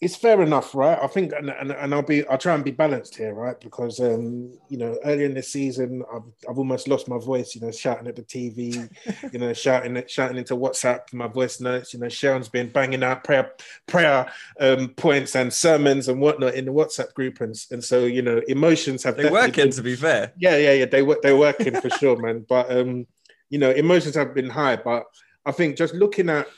is 0.00 0.16
fair 0.16 0.40
enough, 0.40 0.74
right? 0.74 0.98
I 1.00 1.06
think, 1.08 1.32
and, 1.32 1.50
and, 1.50 1.72
and 1.72 1.92
I'll 1.94 2.00
be 2.02 2.26
I'll 2.26 2.38
try 2.38 2.54
and 2.54 2.64
be 2.64 2.70
balanced 2.70 3.16
here, 3.16 3.34
right? 3.34 3.60
Because 3.60 4.00
um, 4.00 4.50
you 4.70 4.78
know, 4.78 4.98
earlier 5.04 5.26
in 5.26 5.34
the 5.34 5.42
season, 5.42 6.02
I've 6.12 6.22
I've 6.48 6.56
almost 6.58 6.88
lost 6.88 7.06
my 7.06 7.18
voice, 7.18 7.54
you 7.54 7.60
know, 7.60 7.70
shouting 7.70 8.06
at 8.08 8.16
the 8.16 8.22
TV, 8.22 8.88
you 9.32 9.38
know, 9.38 9.52
shouting 9.52 9.96
at 9.98 10.10
shouting 10.10 10.38
into 10.38 10.56
WhatsApp, 10.56 11.12
my 11.12 11.26
voice 11.26 11.60
notes. 11.60 11.92
You 11.92 12.00
know, 12.00 12.08
Sharon's 12.08 12.48
been 12.48 12.70
banging 12.72 13.02
out 13.02 13.24
prayer 13.24 13.52
prayer 13.86 14.30
um, 14.58 14.88
points 14.90 15.36
and 15.36 15.52
sermons 15.52 16.08
and 16.08 16.18
whatnot 16.20 16.54
in 16.54 16.64
the 16.64 16.72
WhatsApp 16.72 17.12
group, 17.12 17.42
and 17.42 17.54
and 17.70 17.84
so 17.84 18.06
you 18.06 18.22
know, 18.22 18.40
emotions 18.48 19.02
have 19.02 19.16
been 19.18 19.26
They 19.26 19.32
working, 19.32 19.64
been- 19.64 19.72
to 19.72 19.82
be 19.82 19.96
fair. 19.96 20.32
yeah, 20.38 20.56
yeah, 20.56 20.72
yeah. 20.72 20.84
They 20.86 21.02
were 21.02 21.18
they're 21.22 21.36
working 21.36 21.78
for 21.78 21.90
sure, 21.90 22.16
man. 22.16 22.46
But 22.48 22.72
um, 22.74 23.06
you 23.50 23.58
know, 23.58 23.70
emotions 23.70 24.14
have 24.14 24.34
been 24.34 24.48
high. 24.48 24.76
But 24.76 25.04
I 25.44 25.52
think 25.52 25.76
just 25.76 25.92
looking 25.94 26.30
at, 26.30 26.48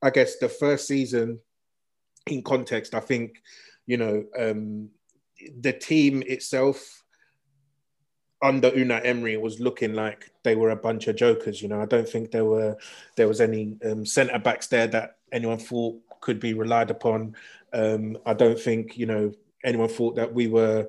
I 0.00 0.08
guess, 0.08 0.38
the 0.38 0.48
first 0.48 0.86
season 0.86 1.40
in 2.30 2.42
context, 2.42 2.94
I 2.94 3.00
think, 3.00 3.42
you 3.86 3.96
know, 3.96 4.24
um, 4.38 4.90
the 5.60 5.72
team 5.72 6.22
itself 6.26 7.02
under 8.42 8.70
Unai 8.70 9.00
Emery 9.04 9.36
was 9.36 9.60
looking 9.60 9.94
like 9.94 10.30
they 10.44 10.54
were 10.54 10.70
a 10.70 10.76
bunch 10.76 11.08
of 11.08 11.16
jokers. 11.16 11.60
You 11.60 11.68
know, 11.68 11.80
I 11.80 11.86
don't 11.86 12.08
think 12.08 12.30
there 12.30 12.44
were 12.44 12.76
there 13.16 13.28
was 13.28 13.40
any 13.40 13.76
um, 13.84 14.06
centre 14.06 14.38
backs 14.38 14.68
there 14.68 14.86
that 14.88 15.16
anyone 15.32 15.58
thought 15.58 16.00
could 16.20 16.40
be 16.40 16.54
relied 16.54 16.90
upon. 16.90 17.34
Um, 17.72 18.18
I 18.26 18.34
don't 18.34 18.58
think 18.58 18.96
you 18.96 19.06
know 19.06 19.32
anyone 19.64 19.88
thought 19.88 20.16
that 20.16 20.32
we 20.32 20.46
were 20.46 20.88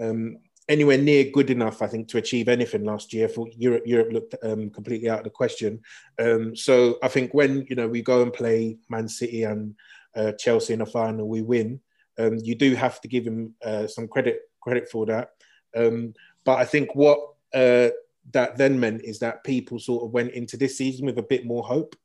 um, 0.00 0.38
anywhere 0.68 0.98
near 0.98 1.24
good 1.30 1.50
enough. 1.50 1.82
I 1.82 1.86
think 1.86 2.08
to 2.08 2.18
achieve 2.18 2.48
anything 2.48 2.84
last 2.84 3.12
year. 3.12 3.28
For 3.28 3.46
Europe, 3.56 3.84
Europe 3.86 4.12
looked 4.12 4.34
um, 4.42 4.70
completely 4.70 5.08
out 5.08 5.18
of 5.18 5.24
the 5.24 5.30
question. 5.30 5.80
Um, 6.18 6.56
so 6.56 6.98
I 7.02 7.08
think 7.08 7.34
when 7.34 7.66
you 7.68 7.76
know 7.76 7.88
we 7.88 8.02
go 8.02 8.22
and 8.22 8.32
play 8.32 8.78
Man 8.88 9.08
City 9.08 9.44
and 9.44 9.74
uh, 10.16 10.32
Chelsea 10.32 10.72
in 10.72 10.80
the 10.80 10.86
final, 10.86 11.28
we 11.28 11.42
win. 11.42 11.80
Um, 12.18 12.38
you 12.42 12.54
do 12.54 12.74
have 12.74 13.00
to 13.00 13.08
give 13.08 13.24
him 13.24 13.54
uh, 13.64 13.86
some 13.86 14.08
credit 14.08 14.40
credit 14.60 14.90
for 14.90 15.06
that. 15.06 15.30
Um, 15.74 16.14
but 16.44 16.58
I 16.58 16.64
think 16.64 16.94
what 16.94 17.18
uh, 17.54 17.88
that 18.32 18.56
then 18.56 18.78
meant 18.78 19.02
is 19.04 19.18
that 19.20 19.44
people 19.44 19.78
sort 19.78 20.04
of 20.04 20.10
went 20.10 20.32
into 20.32 20.56
this 20.56 20.76
season 20.76 21.06
with 21.06 21.18
a 21.18 21.22
bit 21.22 21.46
more 21.46 21.62
hope 21.62 21.96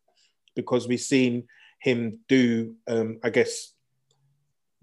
because 0.56 0.88
we've 0.88 1.02
seen 1.02 1.48
him 1.80 2.20
do, 2.28 2.76
um, 2.88 3.20
I 3.24 3.30
guess, 3.30 3.74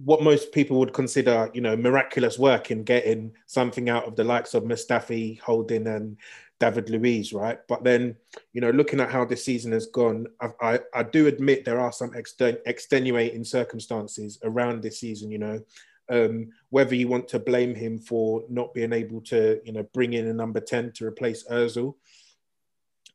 what 0.05 0.23
most 0.23 0.53
people 0.53 0.79
would 0.79 0.93
consider, 0.93 1.51
you 1.55 1.61
know, 1.61 1.77
miraculous 1.77 2.39
work 2.39 2.71
in 2.71 2.83
getting 2.83 3.33
something 3.47 3.89
out 3.89 4.05
of 4.05 4.17
the 4.17 4.25
likes 4.25 4.55
of 4.55 4.65
Mustafi, 4.65 5.39
Holding, 5.41 5.87
and 5.87 6.17
David 6.63 6.91
Luiz, 6.91 7.33
right? 7.33 7.59
But 7.67 7.83
then, 7.83 8.17
you 8.53 8.61
know, 8.61 8.71
looking 8.71 9.01
at 9.01 9.11
how 9.11 9.25
this 9.25 9.45
season 9.45 9.73
has 9.73 9.87
gone, 9.87 10.29
I, 10.41 10.51
I, 10.61 10.79
I 10.95 11.03
do 11.03 11.27
admit 11.27 11.65
there 11.65 11.81
are 11.81 11.91
some 11.91 12.11
exten- 12.11 12.61
extenuating 12.67 13.43
circumstances 13.43 14.39
around 14.45 14.81
this 14.81 15.01
season, 15.01 15.33
you 15.33 15.39
know. 15.39 15.61
Um, 16.09 16.51
whether 16.71 16.95
you 16.95 17.09
want 17.09 17.27
to 17.29 17.41
blame 17.41 17.75
him 17.75 17.99
for 17.99 18.45
not 18.49 18.75
being 18.75 18.93
able 18.93 19.23
to, 19.23 19.61
you 19.65 19.73
know, 19.73 19.83
bring 19.93 20.13
in 20.13 20.29
a 20.29 20.33
number 20.33 20.61
10 20.61 20.93
to 20.93 21.07
replace 21.07 21.43
Ozil. 21.49 21.97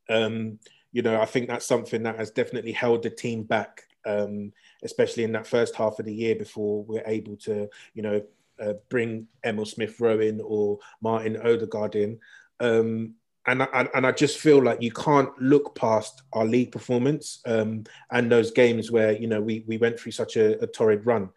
Um, 0.09 0.59
you 0.91 1.01
know, 1.01 1.21
I 1.21 1.25
think 1.25 1.47
that's 1.47 1.65
something 1.65 2.03
that 2.03 2.17
has 2.17 2.31
definitely 2.31 2.73
held 2.73 3.03
the 3.03 3.09
team 3.09 3.43
back, 3.43 3.83
um, 4.05 4.51
especially 4.83 5.23
in 5.23 5.31
that 5.33 5.47
first 5.47 5.73
half 5.75 5.99
of 5.99 6.05
the 6.05 6.13
year 6.13 6.35
before 6.35 6.83
we're 6.83 7.03
able 7.05 7.37
to, 7.37 7.69
you 7.93 8.01
know, 8.01 8.21
uh, 8.59 8.73
bring 8.89 9.27
Emil 9.45 9.65
Smith 9.65 10.01
Rowe 10.01 10.19
in 10.19 10.41
or 10.41 10.79
Martin 11.01 11.37
Odegaard 11.37 11.95
in. 11.95 12.19
Um, 12.59 13.13
and 13.47 13.63
I, 13.63 13.87
and 13.95 14.05
I 14.05 14.11
just 14.11 14.39
feel 14.39 14.61
like 14.61 14.81
you 14.81 14.91
can't 14.91 15.29
look 15.41 15.73
past 15.73 16.21
our 16.33 16.45
league 16.45 16.71
performance 16.71 17.39
um, 17.45 17.85
and 18.11 18.29
those 18.29 18.51
games 18.51 18.91
where 18.91 19.13
you 19.13 19.27
know 19.27 19.41
we 19.41 19.63
we 19.65 19.77
went 19.77 19.99
through 19.99 20.11
such 20.11 20.35
a, 20.35 20.61
a 20.61 20.67
torrid 20.67 21.05
run 21.05 21.29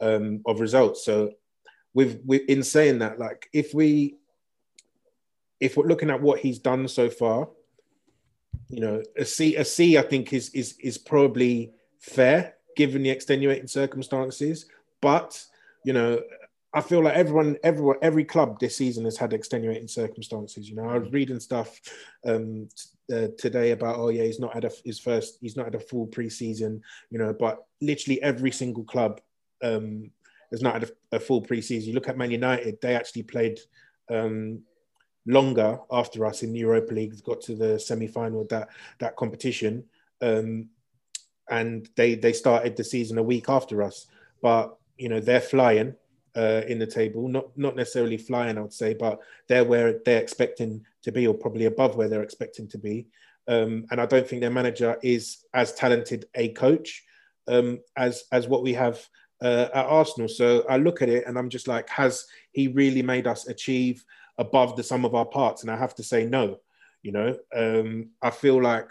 um, 0.00 0.40
of 0.46 0.60
results. 0.60 1.04
So, 1.04 1.32
with, 1.94 2.20
with 2.24 2.42
in 2.48 2.62
saying 2.62 3.00
that, 3.00 3.18
like 3.18 3.48
if 3.52 3.74
we 3.74 4.16
if 5.60 5.76
we're 5.76 5.86
looking 5.86 6.10
at 6.10 6.22
what 6.22 6.38
he's 6.38 6.60
done 6.60 6.86
so 6.86 7.10
far, 7.10 7.48
you 8.68 8.80
know, 8.80 9.02
a 9.16 9.24
C 9.24 9.56
a 9.56 9.64
C 9.64 9.98
I 9.98 10.02
think 10.02 10.32
is 10.32 10.50
is 10.50 10.76
is 10.80 10.96
probably 10.96 11.72
fair 11.98 12.54
given 12.76 13.02
the 13.02 13.10
extenuating 13.10 13.66
circumstances, 13.66 14.66
but 15.00 15.44
you 15.84 15.92
know 15.92 16.20
I 16.74 16.82
feel 16.82 17.02
like 17.02 17.14
everyone, 17.14 17.56
everyone, 17.62 17.96
every 18.02 18.24
club 18.24 18.60
this 18.60 18.76
season 18.76 19.04
has 19.06 19.16
had 19.16 19.32
extenuating 19.32 19.88
circumstances. 19.88 20.68
You 20.68 20.76
know, 20.76 20.88
I 20.88 20.98
was 20.98 21.10
reading 21.12 21.40
stuff 21.40 21.80
um, 22.26 22.68
uh, 23.12 23.28
today 23.38 23.70
about, 23.70 23.96
oh 23.98 24.10
yeah, 24.10 24.24
he's 24.24 24.40
not 24.40 24.52
had 24.52 24.66
a, 24.66 24.70
his 24.84 24.98
first, 24.98 25.38
he's 25.40 25.56
not 25.56 25.64
had 25.64 25.74
a 25.76 25.80
full 25.80 26.06
preseason. 26.08 26.80
You 27.10 27.18
know, 27.18 27.32
but 27.32 27.64
literally 27.80 28.22
every 28.22 28.50
single 28.50 28.84
club 28.84 29.20
um, 29.62 30.10
has 30.50 30.60
not 30.60 30.74
had 30.74 30.84
a, 30.84 31.16
a 31.16 31.20
full 31.20 31.42
preseason. 31.42 31.86
You 31.86 31.94
look 31.94 32.08
at 32.08 32.18
Man 32.18 32.30
United; 32.30 32.78
they 32.82 32.94
actually 32.94 33.22
played 33.22 33.60
um, 34.10 34.60
longer 35.26 35.78
after 35.90 36.26
us 36.26 36.42
in 36.42 36.52
the 36.52 36.58
Europa 36.58 36.92
League. 36.92 37.22
Got 37.24 37.40
to 37.42 37.54
the 37.54 37.80
semi-final 37.80 38.46
that 38.50 38.68
that 38.98 39.16
competition, 39.16 39.84
um, 40.20 40.68
and 41.48 41.88
they 41.96 42.14
they 42.14 42.34
started 42.34 42.76
the 42.76 42.84
season 42.84 43.16
a 43.16 43.22
week 43.22 43.48
after 43.48 43.82
us. 43.82 44.06
But 44.42 44.76
you 44.98 45.08
know, 45.08 45.20
they're 45.20 45.40
flying 45.40 45.94
uh, 46.36 46.62
in 46.66 46.78
the 46.78 46.86
table. 46.86 47.28
Not 47.28 47.56
not 47.56 47.76
necessarily 47.76 48.16
flying, 48.16 48.58
I 48.58 48.62
would 48.62 48.72
say, 48.72 48.94
but 48.94 49.20
they're 49.48 49.64
where 49.64 50.00
they're 50.04 50.22
expecting 50.22 50.84
to 51.02 51.12
be, 51.12 51.26
or 51.26 51.34
probably 51.34 51.66
above 51.66 51.96
where 51.96 52.08
they're 52.08 52.22
expecting 52.22 52.68
to 52.68 52.78
be. 52.78 53.06
Um, 53.46 53.86
and 53.90 54.00
I 54.00 54.06
don't 54.06 54.26
think 54.28 54.40
their 54.40 54.50
manager 54.50 54.98
is 55.02 55.44
as 55.54 55.72
talented 55.72 56.26
a 56.34 56.50
coach 56.50 57.02
um, 57.48 57.80
as 57.96 58.24
as 58.30 58.46
what 58.46 58.62
we 58.62 58.74
have 58.74 59.04
uh, 59.42 59.68
at 59.74 59.86
Arsenal. 59.86 60.28
So 60.28 60.64
I 60.68 60.76
look 60.76 61.02
at 61.02 61.08
it 61.08 61.26
and 61.26 61.38
I'm 61.38 61.48
just 61.48 61.68
like, 61.68 61.88
has 61.88 62.26
he 62.52 62.68
really 62.68 63.02
made 63.02 63.26
us 63.26 63.48
achieve 63.48 64.04
above 64.36 64.76
the 64.76 64.82
sum 64.82 65.04
of 65.04 65.14
our 65.14 65.26
parts? 65.26 65.62
And 65.62 65.70
I 65.70 65.76
have 65.76 65.94
to 65.96 66.02
say 66.02 66.26
no. 66.26 66.58
You 67.02 67.12
know, 67.12 67.38
um, 67.54 68.10
I 68.20 68.30
feel 68.30 68.60
like 68.60 68.88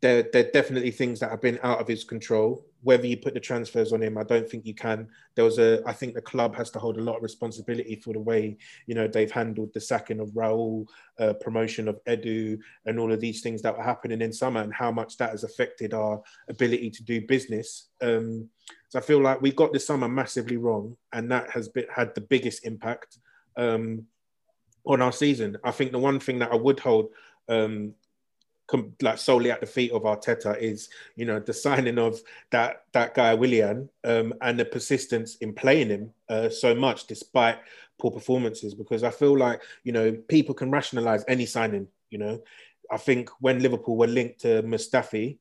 there, 0.00 0.22
there 0.32 0.46
are 0.46 0.50
definitely 0.50 0.92
things 0.92 1.20
that 1.20 1.30
have 1.30 1.42
been 1.42 1.58
out 1.62 1.80
of 1.80 1.88
his 1.88 2.04
control. 2.04 2.64
Whether 2.82 3.06
you 3.06 3.16
put 3.16 3.34
the 3.34 3.40
transfers 3.40 3.92
on 3.92 4.02
him, 4.02 4.16
I 4.16 4.22
don't 4.22 4.48
think 4.48 4.64
you 4.64 4.74
can. 4.74 5.08
There 5.34 5.44
was 5.44 5.58
a, 5.58 5.82
I 5.86 5.92
think 5.92 6.14
the 6.14 6.22
club 6.22 6.54
has 6.56 6.70
to 6.70 6.78
hold 6.78 6.96
a 6.96 7.02
lot 7.02 7.16
of 7.16 7.22
responsibility 7.22 7.96
for 7.96 8.12
the 8.12 8.20
way 8.20 8.56
you 8.86 8.94
know 8.94 9.06
they've 9.06 9.30
handled 9.30 9.72
the 9.74 9.80
sacking 9.80 10.20
of 10.20 10.30
Raul, 10.30 10.86
uh, 11.18 11.34
promotion 11.34 11.88
of 11.88 12.02
Edu, 12.04 12.58
and 12.86 12.98
all 12.98 13.12
of 13.12 13.20
these 13.20 13.42
things 13.42 13.62
that 13.62 13.76
were 13.76 13.82
happening 13.82 14.22
in 14.22 14.32
summer, 14.32 14.62
and 14.62 14.72
how 14.72 14.90
much 14.90 15.16
that 15.18 15.30
has 15.30 15.44
affected 15.44 15.92
our 15.94 16.22
ability 16.48 16.90
to 16.90 17.02
do 17.02 17.26
business. 17.26 17.88
Um, 18.00 18.48
so 18.88 18.98
I 18.98 19.02
feel 19.02 19.20
like 19.20 19.40
we 19.40 19.52
got 19.52 19.72
this 19.72 19.86
summer 19.86 20.08
massively 20.08 20.56
wrong, 20.56 20.96
and 21.12 21.30
that 21.30 21.50
has 21.50 21.68
been, 21.68 21.86
had 21.94 22.14
the 22.14 22.20
biggest 22.20 22.64
impact 22.66 23.18
um, 23.56 24.06
on 24.84 25.02
our 25.02 25.12
season. 25.12 25.56
I 25.62 25.70
think 25.70 25.92
the 25.92 25.98
one 25.98 26.18
thing 26.18 26.38
that 26.40 26.52
I 26.52 26.56
would 26.56 26.80
hold 26.80 27.10
um, 27.48 27.94
com- 28.70 28.94
like 29.02 29.18
solely 29.18 29.50
at 29.50 29.60
the 29.60 29.66
feet 29.66 29.92
of 29.92 30.02
Arteta 30.02 30.56
is, 30.58 30.88
you 31.16 31.24
know, 31.24 31.40
the 31.40 31.52
signing 31.52 31.98
of 31.98 32.20
that 32.50 32.84
that 32.92 33.14
guy 33.14 33.34
Willian 33.34 33.88
um, 34.04 34.32
and 34.40 34.58
the 34.58 34.64
persistence 34.64 35.36
in 35.36 35.52
playing 35.52 35.88
him 35.88 36.10
uh, 36.28 36.48
so 36.48 36.74
much 36.74 37.06
despite 37.06 37.58
poor 37.98 38.10
performances. 38.10 38.74
Because 38.74 39.02
I 39.02 39.10
feel 39.10 39.36
like 39.36 39.62
you 39.84 39.92
know 39.92 40.12
people 40.28 40.54
can 40.54 40.70
rationalise 40.70 41.24
any 41.28 41.46
signing. 41.46 41.88
You 42.10 42.18
know, 42.18 42.42
I 42.90 42.96
think 42.96 43.30
when 43.40 43.60
Liverpool 43.60 43.96
were 43.96 44.06
linked 44.06 44.40
to 44.40 44.62
Mustafi, 44.62 45.38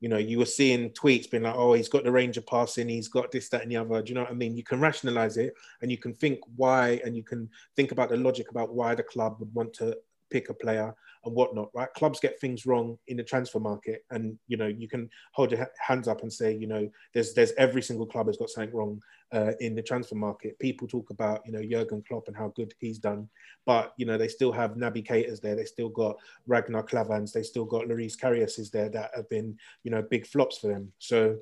you 0.00 0.08
know, 0.08 0.18
you 0.18 0.38
were 0.38 0.44
seeing 0.44 0.90
tweets 0.90 1.30
being 1.30 1.44
like, 1.44 1.54
oh, 1.56 1.72
he's 1.72 1.88
got 1.88 2.04
the 2.04 2.12
range 2.12 2.36
of 2.36 2.46
passing, 2.46 2.88
he's 2.88 3.08
got 3.08 3.32
this, 3.32 3.48
that, 3.48 3.62
and 3.62 3.70
the 3.70 3.76
other. 3.76 4.02
Do 4.02 4.10
you 4.10 4.14
know 4.14 4.22
what 4.22 4.30
I 4.30 4.34
mean? 4.34 4.56
You 4.56 4.62
can 4.62 4.78
rationalize 4.78 5.36
it 5.36 5.54
and 5.80 5.90
you 5.90 5.96
can 5.96 6.12
think 6.12 6.40
why, 6.54 7.00
and 7.04 7.16
you 7.16 7.22
can 7.22 7.48
think 7.76 7.92
about 7.92 8.10
the 8.10 8.16
logic 8.16 8.50
about 8.50 8.74
why 8.74 8.94
the 8.94 9.02
club 9.02 9.36
would 9.40 9.52
want 9.54 9.72
to 9.74 9.96
pick 10.30 10.48
a 10.48 10.54
player 10.54 10.94
and 11.24 11.34
whatnot, 11.34 11.70
right? 11.74 11.92
Clubs 11.94 12.20
get 12.20 12.40
things 12.40 12.66
wrong 12.66 12.96
in 13.08 13.16
the 13.16 13.22
transfer 13.22 13.58
market, 13.58 14.04
and 14.10 14.38
you 14.48 14.56
know 14.56 14.66
you 14.66 14.88
can 14.88 15.10
hold 15.32 15.50
your 15.50 15.68
hands 15.78 16.08
up 16.08 16.22
and 16.22 16.32
say, 16.32 16.54
you 16.54 16.66
know, 16.66 16.88
there's 17.14 17.34
there's 17.34 17.52
every 17.58 17.82
single 17.82 18.06
club 18.06 18.26
has 18.28 18.36
got 18.36 18.50
something 18.50 18.74
wrong 18.74 19.00
uh, 19.32 19.52
in 19.60 19.74
the 19.74 19.82
transfer 19.82 20.14
market. 20.14 20.58
People 20.58 20.86
talk 20.86 21.10
about 21.10 21.42
you 21.44 21.52
know 21.52 21.62
Jurgen 21.62 22.02
Klopp 22.06 22.28
and 22.28 22.36
how 22.36 22.52
good 22.56 22.72
he's 22.78 22.98
done, 22.98 23.28
but 23.64 23.92
you 23.96 24.06
know 24.06 24.16
they 24.16 24.28
still 24.28 24.52
have 24.52 24.72
Naby 24.72 25.06
Keita's 25.06 25.40
there, 25.40 25.56
they 25.56 25.64
still 25.64 25.88
got 25.88 26.16
Ragnar 26.46 26.84
Klavans, 26.84 27.32
they 27.32 27.42
still 27.42 27.64
got 27.64 27.88
Loris 27.88 28.16
Karius 28.16 28.70
there 28.70 28.88
that 28.90 29.10
have 29.14 29.28
been 29.28 29.56
you 29.82 29.90
know 29.90 30.02
big 30.02 30.26
flops 30.26 30.58
for 30.58 30.68
them. 30.68 30.92
So 30.98 31.36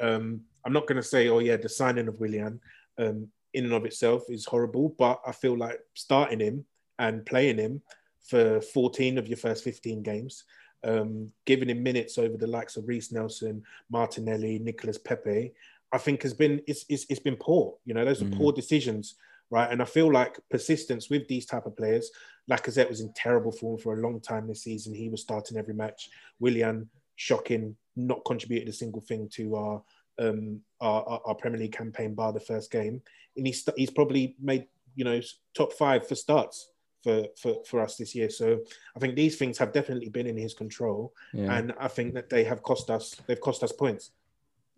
um, 0.00 0.40
I'm 0.64 0.72
not 0.72 0.86
going 0.86 0.96
to 0.96 1.02
say, 1.02 1.28
oh 1.28 1.40
yeah, 1.40 1.56
the 1.56 1.68
signing 1.68 2.08
of 2.08 2.20
Willian 2.20 2.60
um, 2.98 3.28
in 3.52 3.64
and 3.64 3.72
of 3.72 3.84
itself 3.84 4.24
is 4.28 4.44
horrible, 4.44 4.94
but 4.98 5.20
I 5.26 5.32
feel 5.32 5.56
like 5.56 5.80
starting 5.94 6.40
him 6.40 6.64
and 6.98 7.26
playing 7.26 7.58
him 7.58 7.82
for 8.24 8.60
14 8.60 9.18
of 9.18 9.28
your 9.28 9.36
first 9.36 9.64
15 9.64 10.02
games, 10.02 10.44
um, 10.82 11.30
giving 11.44 11.70
him 11.70 11.82
minutes 11.82 12.18
over 12.18 12.36
the 12.36 12.46
likes 12.46 12.76
of 12.76 12.88
Reiss 12.88 13.12
Nelson, 13.12 13.62
Martinelli, 13.90 14.58
Nicolas 14.58 14.98
Pepe, 14.98 15.52
I 15.92 15.98
think 15.98 16.22
has 16.22 16.34
been 16.34 16.60
it's, 16.66 16.84
it's, 16.88 17.06
it's 17.08 17.20
been 17.20 17.36
poor. 17.36 17.76
You 17.84 17.94
know, 17.94 18.04
those 18.04 18.22
are 18.22 18.26
mm. 18.26 18.36
poor 18.36 18.52
decisions, 18.52 19.14
right? 19.50 19.70
And 19.70 19.80
I 19.80 19.84
feel 19.84 20.12
like 20.12 20.40
persistence 20.50 21.08
with 21.08 21.28
these 21.28 21.46
type 21.46 21.66
of 21.66 21.76
players. 21.76 22.10
Lacazette 22.50 22.88
was 22.88 23.00
in 23.00 23.12
terrible 23.14 23.52
form 23.52 23.78
for 23.78 23.94
a 23.94 24.00
long 24.00 24.20
time 24.20 24.46
this 24.46 24.64
season. 24.64 24.94
He 24.94 25.08
was 25.08 25.22
starting 25.22 25.56
every 25.56 25.72
match. 25.72 26.10
Willian, 26.40 26.88
shocking, 27.16 27.76
not 27.96 28.24
contributed 28.26 28.68
a 28.68 28.72
single 28.72 29.00
thing 29.00 29.28
to 29.34 29.54
our 29.56 29.82
um, 30.18 30.60
our, 30.80 31.20
our, 31.24 31.34
Premier 31.34 31.58
League 31.58 31.72
campaign 31.72 32.14
bar 32.14 32.32
the 32.32 32.38
first 32.38 32.70
game, 32.70 33.02
and 33.36 33.46
he's 33.46 33.68
he's 33.76 33.90
probably 33.90 34.36
made 34.40 34.66
you 34.94 35.04
know 35.04 35.20
top 35.54 35.72
five 35.72 36.06
for 36.06 36.14
starts 36.14 36.70
for, 37.04 37.26
for, 37.36 37.62
for 37.66 37.80
us 37.82 37.96
this 37.96 38.14
year. 38.14 38.30
So 38.30 38.60
I 38.96 38.98
think 38.98 39.14
these 39.14 39.36
things 39.36 39.58
have 39.58 39.72
definitely 39.72 40.08
been 40.08 40.26
in 40.26 40.36
his 40.36 40.54
control, 40.54 41.12
yeah. 41.32 41.54
and 41.54 41.74
I 41.78 41.88
think 41.88 42.14
that 42.14 42.30
they 42.30 42.42
have 42.44 42.62
cost 42.62 42.90
us. 42.90 43.14
They've 43.26 43.40
cost 43.40 43.62
us 43.62 43.72
points. 43.72 44.10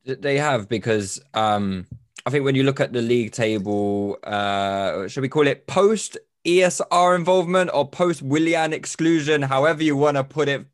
They 0.05 0.37
have 0.39 0.69
because 0.69 1.21
um, 1.35 1.87
I 2.27 2.31
think 2.31 2.45
when 2.45 2.55
you 2.55 2.65
look 2.65 2.81
at 2.81 2.93
the 2.93 3.03
league 3.03 3.33
table, 3.33 4.19
uh, 4.25 5.09
should 5.09 5.23
we 5.23 5.29
call 5.29 5.47
it 5.47 5.67
post 5.67 6.19
ESR 6.45 7.17
involvement 7.17 7.71
or 7.73 7.89
post 7.89 8.23
Willian 8.23 8.73
exclusion, 8.73 9.43
however 9.43 9.83
you 9.83 9.97
want 9.97 10.17
to 10.17 10.25
put 10.25 10.49
it, 10.49 10.67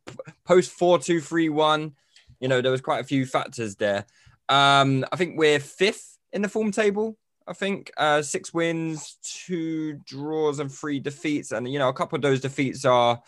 post 0.45 0.71
four 0.71 0.99
two 0.99 1.21
three 1.21 1.51
one. 1.51 1.93
You 2.41 2.49
know, 2.49 2.61
there 2.61 2.73
was 2.73 2.81
quite 2.81 3.01
a 3.01 3.05
few 3.05 3.27
factors 3.27 3.77
there. 3.77 4.07
Um, 4.49 5.05
I 5.13 5.17
think 5.17 5.39
we're 5.39 5.61
fifth 5.61 6.19
in 6.33 6.43
the 6.43 6.49
form 6.49 6.73
table 6.73 7.17
I 7.47 7.53
think 7.53 7.93
uh, 7.97 8.23
six 8.23 8.55
wins, 8.55 9.17
two 9.23 9.95
draws, 10.05 10.59
and 10.59 10.71
three 10.71 11.01
defeats. 11.01 11.53
And 11.53 11.71
you 11.71 11.79
know, 11.79 11.89
a 11.89 11.95
couple 11.95 12.17
of 12.17 12.23
those 12.23 12.41
defeats 12.41 12.85
are, 12.85 13.23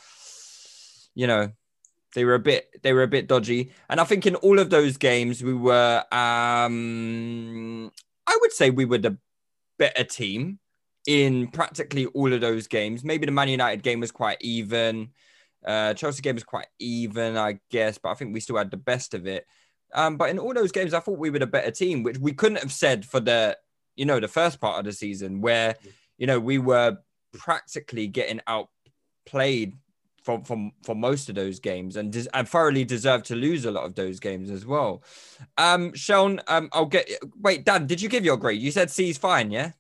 you 1.15 1.27
know, 1.27 1.51
they 2.15 2.25
were 2.25 2.35
a 2.35 2.39
bit 2.39 2.83
they 2.83 2.93
were 2.93 3.03
a 3.03 3.09
bit 3.09 3.27
dodgy. 3.27 3.73
And 3.89 4.01
I 4.01 4.05
think 4.05 4.27
in 4.27 4.37
all 4.37 4.59
of 4.59 4.71
those 4.71 4.97
games 4.97 5.43
we 5.43 5.55
were, 5.55 6.05
um, 6.13 7.91
I 8.27 8.39
would 8.41 8.53
say 8.53 8.71
we 8.71 8.85
were 8.85 8.99
the 8.99 9.19
better 9.79 10.05
team 10.05 10.59
in 11.07 11.49
practically 11.49 12.07
all 12.07 12.33
of 12.33 12.41
those 12.41 12.67
games. 12.67 13.05
Maybe 13.05 13.27
the 13.27 13.33
Man 13.33 13.49
United 13.49 13.83
game 13.83 14.01
was 14.01 14.11
quite 14.13 14.39
even. 14.41 15.11
Uh, 15.65 15.95
Chelsea 15.95 16.23
game 16.23 16.37
was 16.37 16.45
quite 16.45 16.67
even, 16.79 17.37
I 17.37 17.59
guess, 17.71 17.99
but 17.99 18.11
I 18.11 18.15
think 18.15 18.35
we 18.35 18.41
still 18.41 18.57
had 18.57 18.71
the 18.71 18.77
best 18.77 19.15
of 19.15 19.27
it. 19.27 19.47
Um, 19.95 20.17
but 20.17 20.31
in 20.31 20.39
all 20.39 20.53
those 20.53 20.73
games, 20.73 20.93
I 20.93 21.01
thought 21.01 21.19
we 21.19 21.31
were 21.31 21.39
the 21.39 21.47
better 21.47 21.71
team, 21.71 22.03
which 22.03 22.19
we 22.19 22.33
couldn't 22.33 22.59
have 22.59 22.73
said 22.73 23.05
for 23.05 23.21
the 23.21 23.57
you 23.97 24.05
know, 24.05 24.21
the 24.21 24.29
first 24.29 24.61
part 24.61 24.79
of 24.79 24.85
the 24.85 24.93
season 24.93 25.41
where, 25.41 25.77
you 26.19 26.27
know, 26.27 26.41
we 26.41 26.59
were 26.59 26.99
practically 27.33 28.07
getting 28.07 28.41
outplayed 28.47 29.77
for 30.23 30.43
for, 30.45 30.71
for 30.83 30.95
most 30.95 31.29
of 31.29 31.35
those 31.35 31.61
games 31.61 31.97
and 31.97 32.13
des- 32.13 32.29
and 32.33 32.49
thoroughly 32.49 32.85
deserved 32.85 33.27
to 33.27 33.37
lose 33.37 33.65
a 33.65 33.71
lot 33.71 33.85
of 33.85 33.95
those 33.95 34.19
games 34.19 34.51
as 34.51 34.65
well. 34.65 35.03
Um, 35.59 35.95
Sean, 35.95 36.41
um, 36.49 36.69
I'll 36.73 36.87
get 36.87 37.11
wait, 37.41 37.65
Dan, 37.65 37.87
did 37.87 38.01
you 38.01 38.09
give 38.09 38.25
your 38.25 38.37
grade? 38.37 38.61
You 38.61 38.71
said 38.71 38.91
C 38.91 39.11
is 39.11 39.19
fine, 39.19 39.51
yeah. 39.51 39.73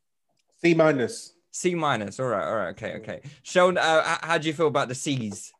C 0.60 0.74
minus. 0.74 1.32
C 1.50 1.74
minus. 1.74 2.20
All 2.20 2.26
right, 2.26 2.46
all 2.46 2.56
right, 2.56 2.68
okay, 2.70 2.94
okay. 2.96 3.20
Sean, 3.42 3.78
uh, 3.78 4.02
h- 4.04 4.18
how 4.22 4.38
do 4.38 4.48
you 4.48 4.54
feel 4.54 4.66
about 4.66 4.88
the 4.88 4.94
C's? 4.94 5.52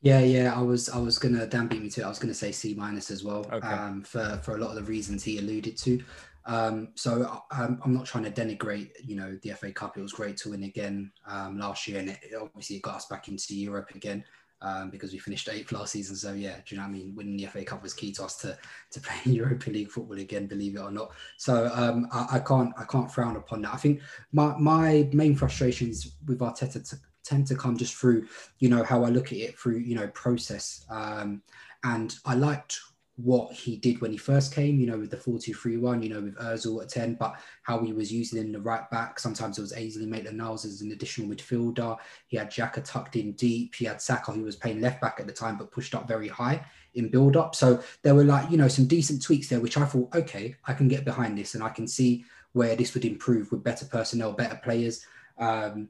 Yeah, 0.00 0.20
yeah, 0.20 0.52
I 0.52 0.60
was 0.60 0.88
I 0.88 0.98
was 0.98 1.18
gonna 1.18 1.46
Dan 1.46 1.68
beat 1.68 1.80
me 1.80 1.90
to 1.90 2.00
it. 2.00 2.04
I 2.04 2.08
was 2.08 2.18
gonna 2.18 2.34
say 2.34 2.50
C 2.50 2.74
minus 2.74 3.10
as 3.10 3.22
well. 3.22 3.46
Okay. 3.52 3.66
Um, 3.66 4.02
for 4.02 4.40
for 4.42 4.56
a 4.56 4.58
lot 4.58 4.70
of 4.70 4.76
the 4.76 4.82
reasons 4.82 5.22
he 5.22 5.38
alluded 5.38 5.76
to. 5.78 6.02
Um, 6.44 6.88
so 6.94 7.42
um, 7.50 7.80
I'm 7.84 7.94
not 7.94 8.06
trying 8.06 8.24
to 8.24 8.30
denigrate, 8.30 8.90
you 9.04 9.16
know, 9.16 9.38
the 9.42 9.50
FA 9.50 9.72
Cup. 9.72 9.96
It 9.96 10.02
was 10.02 10.12
great 10.12 10.36
to 10.38 10.50
win 10.50 10.64
again 10.64 11.12
um, 11.26 11.58
last 11.58 11.86
year, 11.86 12.00
and 12.00 12.10
it, 12.10 12.18
it 12.22 12.34
obviously 12.34 12.80
got 12.80 12.96
us 12.96 13.06
back 13.06 13.28
into 13.28 13.54
Europe 13.54 13.90
again 13.94 14.24
um, 14.62 14.90
because 14.90 15.12
we 15.12 15.18
finished 15.18 15.48
eighth 15.48 15.72
last 15.72 15.92
season. 15.92 16.16
So 16.16 16.32
yeah, 16.32 16.56
do 16.56 16.74
you 16.74 16.76
know 16.76 16.84
what 16.84 16.90
I 16.90 16.92
mean? 16.92 17.14
Winning 17.14 17.36
the 17.36 17.46
FA 17.46 17.64
Cup 17.64 17.82
was 17.82 17.94
key 17.94 18.12
to 18.12 18.24
us 18.24 18.36
to 18.38 18.56
to 18.90 19.00
play 19.00 19.16
Europa 19.32 19.70
League 19.70 19.90
football 19.90 20.18
again, 20.18 20.46
believe 20.46 20.76
it 20.76 20.80
or 20.80 20.90
not. 20.90 21.12
So 21.36 21.70
um, 21.74 22.08
I, 22.12 22.36
I 22.36 22.38
can't 22.38 22.72
I 22.78 22.84
can't 22.84 23.10
frown 23.10 23.36
upon 23.36 23.62
that. 23.62 23.74
I 23.74 23.78
think 23.78 24.00
my 24.32 24.56
my 24.58 25.08
main 25.12 25.34
frustrations 25.34 26.16
with 26.26 26.38
Arteta 26.38 26.88
to, 26.90 26.96
tend 27.24 27.46
to 27.48 27.54
come 27.54 27.76
just 27.76 27.94
through, 27.94 28.26
you 28.58 28.68
know, 28.68 28.82
how 28.82 29.04
I 29.04 29.08
look 29.08 29.26
at 29.26 29.38
it 29.38 29.58
through, 29.58 29.78
you 29.78 29.94
know, 29.94 30.08
process. 30.08 30.84
Um, 30.90 31.42
and 31.84 32.14
I 32.24 32.34
liked 32.34 32.80
what 33.16 33.52
he 33.52 33.76
did 33.76 34.00
when 34.00 34.10
he 34.10 34.16
first 34.16 34.54
came, 34.54 34.80
you 34.80 34.86
know, 34.86 34.98
with 34.98 35.10
the 35.10 35.16
4-2-3-1, 35.16 36.02
you 36.02 36.08
know, 36.08 36.22
with 36.22 36.36
Ozil 36.36 36.82
at 36.82 36.88
10, 36.88 37.14
but 37.14 37.34
how 37.62 37.82
he 37.84 37.92
was 37.92 38.12
using 38.12 38.40
in 38.40 38.52
the 38.52 38.60
right 38.60 38.90
back. 38.90 39.18
Sometimes 39.18 39.58
it 39.58 39.60
was 39.60 39.76
Ainsley 39.76 40.06
Maitland-Niles 40.06 40.64
as 40.64 40.80
an 40.80 40.92
additional 40.92 41.28
midfielder. 41.28 41.96
He 42.26 42.38
had 42.38 42.50
Xhaka 42.50 42.82
tucked 42.82 43.16
in 43.16 43.32
deep. 43.32 43.74
He 43.74 43.84
had 43.84 44.00
Saka, 44.00 44.32
who 44.32 44.42
was 44.42 44.56
playing 44.56 44.80
left 44.80 45.00
back 45.00 45.18
at 45.20 45.26
the 45.26 45.32
time, 45.32 45.58
but 45.58 45.70
pushed 45.70 45.94
up 45.94 46.08
very 46.08 46.28
high 46.28 46.64
in 46.94 47.10
build 47.10 47.36
up. 47.36 47.54
So 47.54 47.82
there 48.02 48.14
were 48.14 48.24
like, 48.24 48.50
you 48.50 48.56
know, 48.56 48.68
some 48.68 48.86
decent 48.86 49.22
tweaks 49.22 49.48
there, 49.48 49.60
which 49.60 49.76
I 49.76 49.84
thought, 49.84 50.14
okay, 50.14 50.56
I 50.66 50.72
can 50.72 50.88
get 50.88 51.04
behind 51.04 51.36
this 51.36 51.54
and 51.54 51.62
I 51.62 51.68
can 51.68 51.86
see 51.86 52.24
where 52.52 52.76
this 52.76 52.94
would 52.94 53.04
improve 53.04 53.52
with 53.52 53.62
better 53.62 53.84
personnel, 53.84 54.32
better 54.32 54.60
players. 54.62 55.04
Um, 55.38 55.88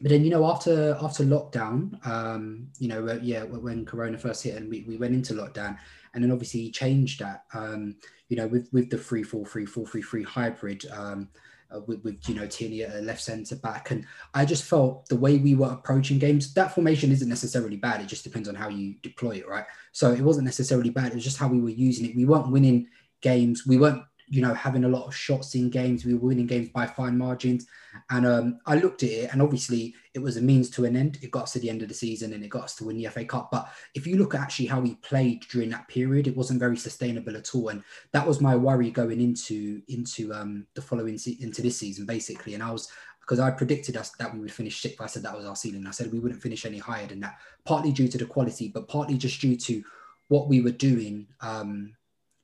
but 0.00 0.10
then 0.10 0.24
you 0.24 0.30
know 0.30 0.46
after 0.46 0.96
after 1.02 1.24
lockdown 1.24 2.06
um 2.06 2.68
you 2.78 2.86
know 2.86 3.18
yeah 3.20 3.42
when 3.42 3.84
corona 3.84 4.16
first 4.16 4.44
hit 4.44 4.54
and 4.54 4.70
we, 4.70 4.84
we 4.86 4.96
went 4.96 5.12
into 5.12 5.34
lockdown 5.34 5.76
and 6.14 6.22
then 6.22 6.30
obviously 6.30 6.60
he 6.60 6.70
changed 6.70 7.20
that 7.20 7.44
um 7.54 7.94
you 8.28 8.36
know 8.36 8.46
with 8.46 8.68
with 8.72 8.90
the 8.90 8.98
3 8.98 9.22
4 9.22 9.46
3 9.46 9.66
4 9.66 9.86
3 9.86 10.02
3 10.02 10.22
hybrid 10.22 10.84
um 10.92 11.28
uh, 11.74 11.80
with, 11.86 12.02
with 12.04 12.28
you 12.28 12.34
know 12.34 12.46
Tierney 12.46 12.82
at 12.82 13.04
left 13.04 13.20
centre 13.20 13.56
back. 13.56 13.90
And 13.90 14.06
I 14.34 14.44
just 14.44 14.64
felt 14.64 15.06
the 15.08 15.16
way 15.16 15.38
we 15.38 15.54
were 15.54 15.70
approaching 15.70 16.18
games 16.18 16.54
that 16.54 16.74
formation 16.74 17.12
isn't 17.12 17.28
necessarily 17.28 17.76
bad. 17.76 18.00
It 18.00 18.06
just 18.06 18.24
depends 18.24 18.48
on 18.48 18.54
how 18.54 18.68
you 18.68 18.94
deploy 19.02 19.32
it 19.32 19.48
right? 19.48 19.64
So 19.92 20.12
it 20.12 20.20
wasn't 20.20 20.46
necessarily 20.46 20.90
bad. 20.90 21.08
It 21.08 21.14
was 21.14 21.24
just 21.24 21.38
how 21.38 21.48
we 21.48 21.60
were 21.60 21.68
using 21.68 22.06
it. 22.06 22.16
We 22.16 22.24
weren't 22.24 22.50
winning 22.50 22.88
games. 23.20 23.66
We 23.66 23.78
weren't 23.78 24.02
you 24.28 24.42
know 24.42 24.54
having 24.54 24.84
a 24.84 24.88
lot 24.88 25.06
of 25.06 25.14
shots 25.14 25.54
in 25.54 25.70
games 25.70 26.04
we 26.04 26.14
were 26.14 26.26
winning 26.26 26.46
games 26.46 26.68
by 26.68 26.86
fine 26.86 27.16
margins 27.16 27.66
and 28.10 28.26
um, 28.26 28.60
I 28.66 28.76
looked 28.76 29.02
at 29.02 29.10
it, 29.10 29.32
and 29.32 29.42
obviously 29.42 29.94
it 30.14 30.18
was 30.20 30.36
a 30.36 30.42
means 30.42 30.70
to 30.70 30.84
an 30.84 30.96
end. 30.96 31.18
It 31.22 31.30
got 31.30 31.44
us 31.44 31.52
to 31.52 31.58
the 31.58 31.70
end 31.70 31.82
of 31.82 31.88
the 31.88 31.94
season, 31.94 32.32
and 32.32 32.44
it 32.44 32.48
got 32.48 32.64
us 32.64 32.74
to 32.76 32.84
win 32.84 32.96
the 32.96 33.06
FA 33.06 33.24
Cup. 33.24 33.50
But 33.50 33.68
if 33.94 34.06
you 34.06 34.16
look 34.16 34.34
at 34.34 34.40
actually 34.40 34.66
how 34.66 34.80
we 34.80 34.94
played 34.96 35.42
during 35.50 35.70
that 35.70 35.88
period, 35.88 36.26
it 36.26 36.36
wasn't 36.36 36.60
very 36.60 36.76
sustainable 36.76 37.36
at 37.36 37.54
all. 37.54 37.68
And 37.68 37.82
that 38.12 38.26
was 38.26 38.40
my 38.40 38.56
worry 38.56 38.90
going 38.90 39.20
into 39.20 39.82
into 39.88 40.32
um, 40.32 40.66
the 40.74 40.82
following 40.82 41.18
se- 41.18 41.38
into 41.40 41.62
this 41.62 41.78
season, 41.78 42.06
basically. 42.06 42.54
And 42.54 42.62
I 42.62 42.70
was 42.70 42.90
because 43.20 43.40
I 43.40 43.50
predicted 43.50 43.96
us 43.96 44.10
that 44.12 44.32
we 44.32 44.40
would 44.40 44.52
finish 44.52 44.80
sixth. 44.80 45.00
I 45.00 45.06
said 45.06 45.22
that 45.22 45.36
was 45.36 45.46
our 45.46 45.56
ceiling. 45.56 45.86
I 45.86 45.90
said 45.90 46.12
we 46.12 46.18
wouldn't 46.18 46.42
finish 46.42 46.64
any 46.64 46.78
higher 46.78 47.06
than 47.06 47.20
that, 47.20 47.38
partly 47.64 47.92
due 47.92 48.08
to 48.08 48.18
the 48.18 48.26
quality, 48.26 48.68
but 48.68 48.88
partly 48.88 49.18
just 49.18 49.40
due 49.40 49.56
to 49.56 49.82
what 50.28 50.48
we 50.48 50.60
were 50.60 50.70
doing. 50.70 51.26
Um, 51.40 51.94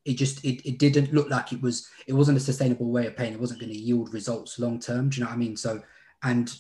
it 0.05 0.15
just 0.15 0.45
it, 0.45 0.67
it 0.69 0.79
didn't 0.79 1.13
look 1.13 1.31
like 1.31 1.53
it 1.53 1.63
was 1.63 1.89
it 2.07 2.13
wasn't 2.13 2.37
a 2.37 2.41
sustainable 2.41 2.91
way 2.91 3.07
of 3.07 3.17
playing 3.17 3.33
it 3.33 3.41
wasn't 3.41 3.61
going 3.61 3.73
to 3.73 3.79
yield 3.79 4.13
results 4.13 4.59
long 4.59 4.79
term. 4.79 5.09
Do 5.09 5.19
you 5.19 5.25
know 5.25 5.31
what 5.31 5.37
i 5.37 5.39
mean? 5.39 5.57
So 5.57 5.83
and 6.23 6.55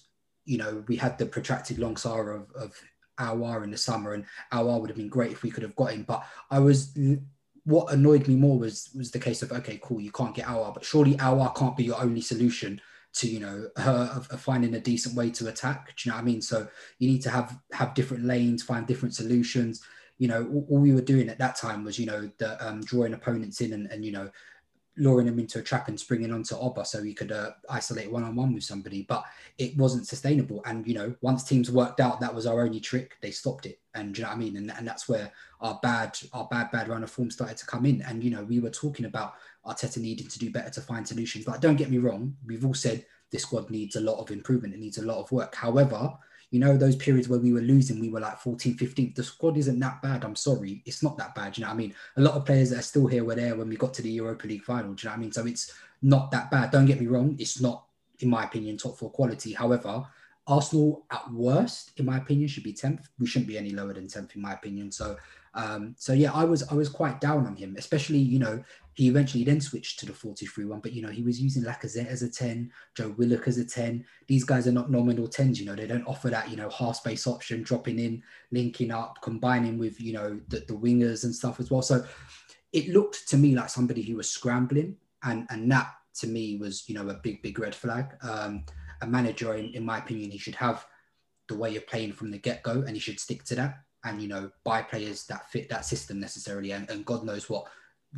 you 0.44 0.59
know 0.59 0.85
we 0.88 0.96
had 0.96 1.18
the 1.18 1.26
protracted 1.26 1.78
long 1.78 1.96
saga 1.96 2.30
of, 2.30 2.50
of 2.52 2.74
Aouar 3.20 3.62
in 3.62 3.70
the 3.70 3.76
summer 3.76 4.14
and 4.14 4.24
Aouar 4.52 4.80
would 4.80 4.90
have 4.90 4.96
been 4.96 5.09
great 5.09 5.33
if 5.33 5.42
we 5.42 5.50
could 5.50 5.62
have 5.62 5.76
got 5.76 5.92
him. 5.92 6.02
But 6.02 6.24
i 6.50 6.59
was 6.59 6.96
what 7.64 7.92
annoyed 7.92 8.28
me 8.28 8.37
more 8.37 8.59
was 8.59 8.90
was 8.96 9.11
the 9.11 9.18
case 9.18 9.42
of 9.42 9.52
okay 9.52 9.80
cool 9.83 10.00
you 10.00 10.12
can't 10.12 10.35
get 10.35 10.46
Aouar 10.46 10.74
but 10.74 10.85
surely 10.85 11.16
Aouar 11.16 11.54
can't 11.54 11.76
be 11.76 11.85
your 11.85 12.00
only 12.00 12.20
solution 12.20 12.80
to 13.14 13.28
you 13.28 13.40
know 13.40 13.68
uh, 13.76 14.09
of, 14.14 14.28
of 14.30 14.40
finding 14.40 14.74
a 14.74 14.80
decent 14.80 15.14
way 15.14 15.30
to 15.30 15.48
attack. 15.48 15.94
Do 15.96 16.09
you 16.09 16.11
know 16.11 16.16
what 16.16 16.22
i 16.22 16.24
mean? 16.24 16.42
So 16.42 16.66
you 16.98 17.09
need 17.09 17.22
to 17.22 17.30
have 17.30 17.59
have 17.72 17.94
different 17.94 18.24
lanes 18.24 18.62
find 18.62 18.87
different 18.87 19.14
solutions 19.14 19.83
you 20.18 20.29
know, 20.29 20.64
all, 20.68 20.79
we 20.79 20.92
were 20.92 21.00
doing 21.00 21.29
at 21.29 21.38
that 21.38 21.57
time 21.57 21.85
was, 21.85 21.98
you 21.98 22.07
know, 22.07 22.31
the, 22.38 22.66
um, 22.66 22.81
drawing 22.83 23.14
opponents 23.14 23.61
in 23.61 23.72
and, 23.72 23.90
and, 23.90 24.05
you 24.05 24.12
know, 24.12 24.31
luring 24.96 25.27
them 25.27 25.40
into 25.40 25.59
a 25.59 25.62
trap 25.62 25.88
and 25.88 25.98
springing 25.98 26.33
onto 26.33 26.55
Oba 26.55 26.85
so 26.85 27.03
he 27.03 27.12
could 27.12 27.33
uh, 27.33 27.50
isolate 27.68 28.11
one 28.12 28.22
on 28.22 28.37
one 28.37 28.55
with 28.55 28.62
somebody. 28.62 29.03
But 29.03 29.24
it 29.59 29.77
wasn't 29.77 30.07
sustainable. 30.07 30.62
And, 30.66 30.87
you 30.87 30.94
know, 30.94 31.14
once 31.20 31.42
teams 31.42 31.70
worked 31.70 31.98
out 31.98 32.20
that 32.20 32.35
was 32.35 32.46
our 32.46 32.62
only 32.62 32.81
trick, 32.81 33.16
they 33.20 33.33
stopped 33.33 33.66
it. 33.66 33.81
And, 33.94 34.16
you 34.16 34.22
know 34.22 34.31
what 34.31 34.37
I 34.37 34.40
mean? 34.40 34.57
And, 34.57 34.70
and 34.70 34.87
that's 34.87 35.09
where 35.09 35.33
our 35.61 35.79
bad, 35.83 36.16
our 36.33 36.46
bad, 36.48 36.70
bad 36.70 36.88
run 36.88 37.03
of 37.03 37.11
form 37.11 37.31
started 37.31 37.57
to 37.57 37.66
come 37.66 37.87
in. 37.87 38.03
And, 38.03 38.22
you 38.22 38.31
know, 38.31 38.44
we 38.44 38.61
were 38.61 38.70
talking 38.70 39.07
about 39.07 39.35
Arteta 39.66 39.98
needing 39.98 40.29
to 40.29 40.38
do 40.38 40.50
better 40.50 40.70
to 40.70 40.81
find 40.81 41.07
solutions. 41.07 41.44
But 41.44 41.61
don't 41.61 41.77
get 41.77 41.90
me 41.90 41.98
wrong, 41.98 42.37
we've 42.46 42.64
all 42.64 42.74
said 42.74 43.05
this 43.31 43.42
squad 43.42 43.70
needs 43.70 43.96
a 43.96 44.00
lot 44.00 44.20
of 44.20 44.31
improvement, 44.31 44.74
it 44.74 44.81
needs 44.81 44.98
a 44.98 45.05
lot 45.05 45.18
of 45.18 45.33
work. 45.33 45.57
However, 45.57 46.12
you 46.55 46.61
know, 46.61 46.77
those 46.77 46.95
periods 46.95 47.29
where 47.29 47.40
we 47.40 47.53
were 47.53 47.61
losing, 47.61 47.99
we 47.99 48.11
were 48.11 48.21
like 48.21 48.38
14, 48.38 48.77
15. 48.77 49.14
The 49.17 49.25
squad 49.25 49.57
isn't 49.57 49.81
that 49.81 50.01
bad. 50.01 50.23
I'm 50.23 50.37
sorry. 50.37 50.85
It's 50.87 51.03
not 51.03 51.19
that 51.19 51.35
bad. 51.35 51.59
You 51.59 51.64
know 51.64 51.71
I 51.71 51.75
mean? 51.75 51.93
A 52.17 52.21
lot 52.21 52.35
of 52.35 52.47
players 52.47 52.71
that 52.71 52.79
are 52.79 52.83
still 52.83 53.09
here 53.09 53.25
were 53.25 53.35
there 53.35 53.57
when 53.57 53.69
we 53.69 53.75
got 53.75 53.93
to 53.95 54.03
the 54.03 54.11
Europa 54.11 54.47
League 54.47 54.62
final. 54.62 54.93
Do 54.93 55.03
you 55.03 55.09
know 55.09 55.14
what 55.14 55.19
I 55.19 55.21
mean? 55.21 55.33
So 55.33 55.45
it's 55.47 55.75
not 56.01 56.31
that 56.31 56.53
bad. 56.53 56.71
Don't 56.71 56.87
get 56.87 57.01
me 57.01 57.09
wrong. 57.09 57.35
It's 57.40 57.61
not, 57.61 57.87
in 58.21 58.31
my 58.31 58.45
opinion, 58.45 58.77
top 58.77 58.97
four 58.97 59.11
quality. 59.11 59.53
However, 59.53 60.07
Arsenal 60.47 61.05
at 61.11 61.29
worst, 61.33 61.90
in 61.97 62.07
my 62.07 62.19
opinion, 62.19 62.47
should 62.47 62.62
be 62.62 62.73
10th. 62.73 63.09
We 63.19 63.27
shouldn't 63.27 63.49
be 63.49 63.59
any 63.59 63.71
lower 63.71 63.93
than 63.93 64.07
10th, 64.07 64.37
in 64.37 64.43
my 64.43 64.53
opinion. 64.53 64.93
So 64.93 65.17
um, 65.55 65.95
so 65.99 66.12
yeah, 66.12 66.33
I 66.33 66.45
was 66.45 66.69
I 66.71 66.75
was 66.75 66.88
quite 66.88 67.21
down 67.21 67.47
on 67.47 67.57
him, 67.57 67.77
especially 67.79 68.19
you 68.19 68.38
know 68.38 68.62
he 68.94 69.09
eventually 69.09 69.44
then 69.44 69.61
switched 69.61 69.98
to 70.00 70.07
the 70.07 70.12
43-1, 70.12 70.83
but 70.83 70.92
you 70.92 71.02
know 71.02 71.11
he 71.11 71.22
was 71.22 71.40
using 71.40 71.64
Lacazette 71.64 72.07
as 72.07 72.22
a 72.22 72.30
10, 72.30 72.70
Joe 72.96 73.14
Willock 73.18 73.48
as 73.48 73.59
a 73.59 73.64
10. 73.64 74.04
These 74.28 74.44
guys 74.44 74.66
are 74.66 74.72
not 74.72 74.90
nominal 74.90 75.28
10s, 75.28 75.59
you 75.59 75.66
know 75.66 75.74
they 75.74 75.87
don't 75.87 76.07
offer 76.07 76.30
that 76.30 76.50
you 76.50 76.57
know 76.57 76.70
half 76.70 76.96
space 76.96 77.26
option, 77.26 77.62
dropping 77.62 77.98
in, 77.98 78.22
linking 78.52 78.90
up, 78.90 79.18
combining 79.22 79.78
with 79.78 80.00
you 80.00 80.12
know 80.12 80.40
the, 80.48 80.61
the 80.61 80.74
wingers 80.74 81.24
and 81.24 81.35
stuff 81.35 81.61
as 81.61 81.70
well. 81.70 81.83
So 81.83 82.04
it 82.72 82.88
looked 82.88 83.28
to 83.28 83.37
me 83.37 83.54
like 83.54 83.68
somebody 83.68 84.02
who 84.02 84.16
was 84.16 84.30
scrambling, 84.30 84.96
and 85.24 85.46
and 85.50 85.70
that 85.72 85.92
to 86.20 86.28
me 86.28 86.57
was 86.57 86.88
you 86.88 86.94
know 86.94 87.09
a 87.09 87.14
big 87.14 87.42
big 87.42 87.59
red 87.59 87.74
flag. 87.74 88.16
Um, 88.22 88.64
a 89.02 89.07
manager, 89.07 89.54
in, 89.54 89.74
in 89.74 89.85
my 89.85 89.98
opinion, 89.98 90.30
he 90.30 90.38
should 90.38 90.54
have 90.54 90.87
the 91.48 91.57
way 91.57 91.76
of 91.76 91.87
playing 91.87 92.12
from 92.12 92.30
the 92.30 92.38
get 92.38 92.62
go, 92.62 92.85
and 92.87 92.90
he 92.90 93.00
should 93.00 93.20
stick 93.20 93.44
to 93.44 93.57
that 93.57 93.78
and 94.04 94.20
you 94.20 94.28
know 94.28 94.50
buy 94.64 94.83
players 94.83 95.26
that 95.26 95.50
fit 95.50 95.68
that 95.68 95.85
system 95.85 96.20
necessarily 96.20 96.72
and, 96.72 96.88
and 96.90 97.07
god 97.07 97.24
knows 97.24 97.48
what 97.48 97.66